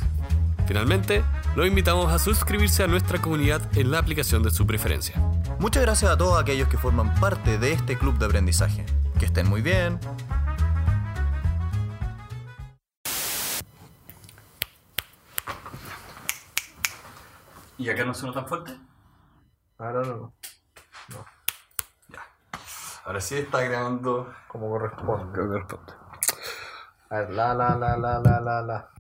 Finalmente, 0.69 1.25
los 1.57 1.67
invitamos 1.67 2.13
a 2.13 2.21
suscribirse 2.21 2.85
a 2.85 2.87
nuestra 2.87 3.21
comunidad 3.21 3.61
en 3.77 3.91
la 3.91 3.99
aplicación 3.99 4.45
de 4.45 4.53
su 4.53 4.65
preferencia. 4.65 5.17
Muchas 5.59 5.83
gracias 5.83 6.09
a 6.09 6.17
todos 6.17 6.41
aquellos 6.41 6.69
que 6.69 6.79
forman 6.79 7.13
parte 7.17 7.59
de 7.59 7.73
este 7.73 7.99
club 7.99 8.17
de 8.17 8.27
aprendizaje. 8.27 8.87
Que 9.19 9.27
estén 9.27 9.49
muy 9.49 9.61
bien. 9.61 9.99
¿Y 17.77 17.91
acá 17.91 18.05
no 18.05 18.15
suena 18.15 18.35
tan 18.35 18.47
fuerte? 18.47 18.79
Ahora 19.79 20.03
no, 20.05 20.33
Ahora 23.05 23.21
sí 23.21 23.35
está 23.35 23.63
grabando 23.63 24.33
como 24.47 24.71
corresponde. 24.71 25.37
como 25.37 25.49
corresponde. 25.49 26.00
A 27.11 27.19
ver, 27.19 27.31
la, 27.31 27.55
la, 27.55 27.69
la, 27.77 27.97
la, 27.97 28.19
la, 28.19 28.41
la, 28.41 28.61
la. 28.63 29.00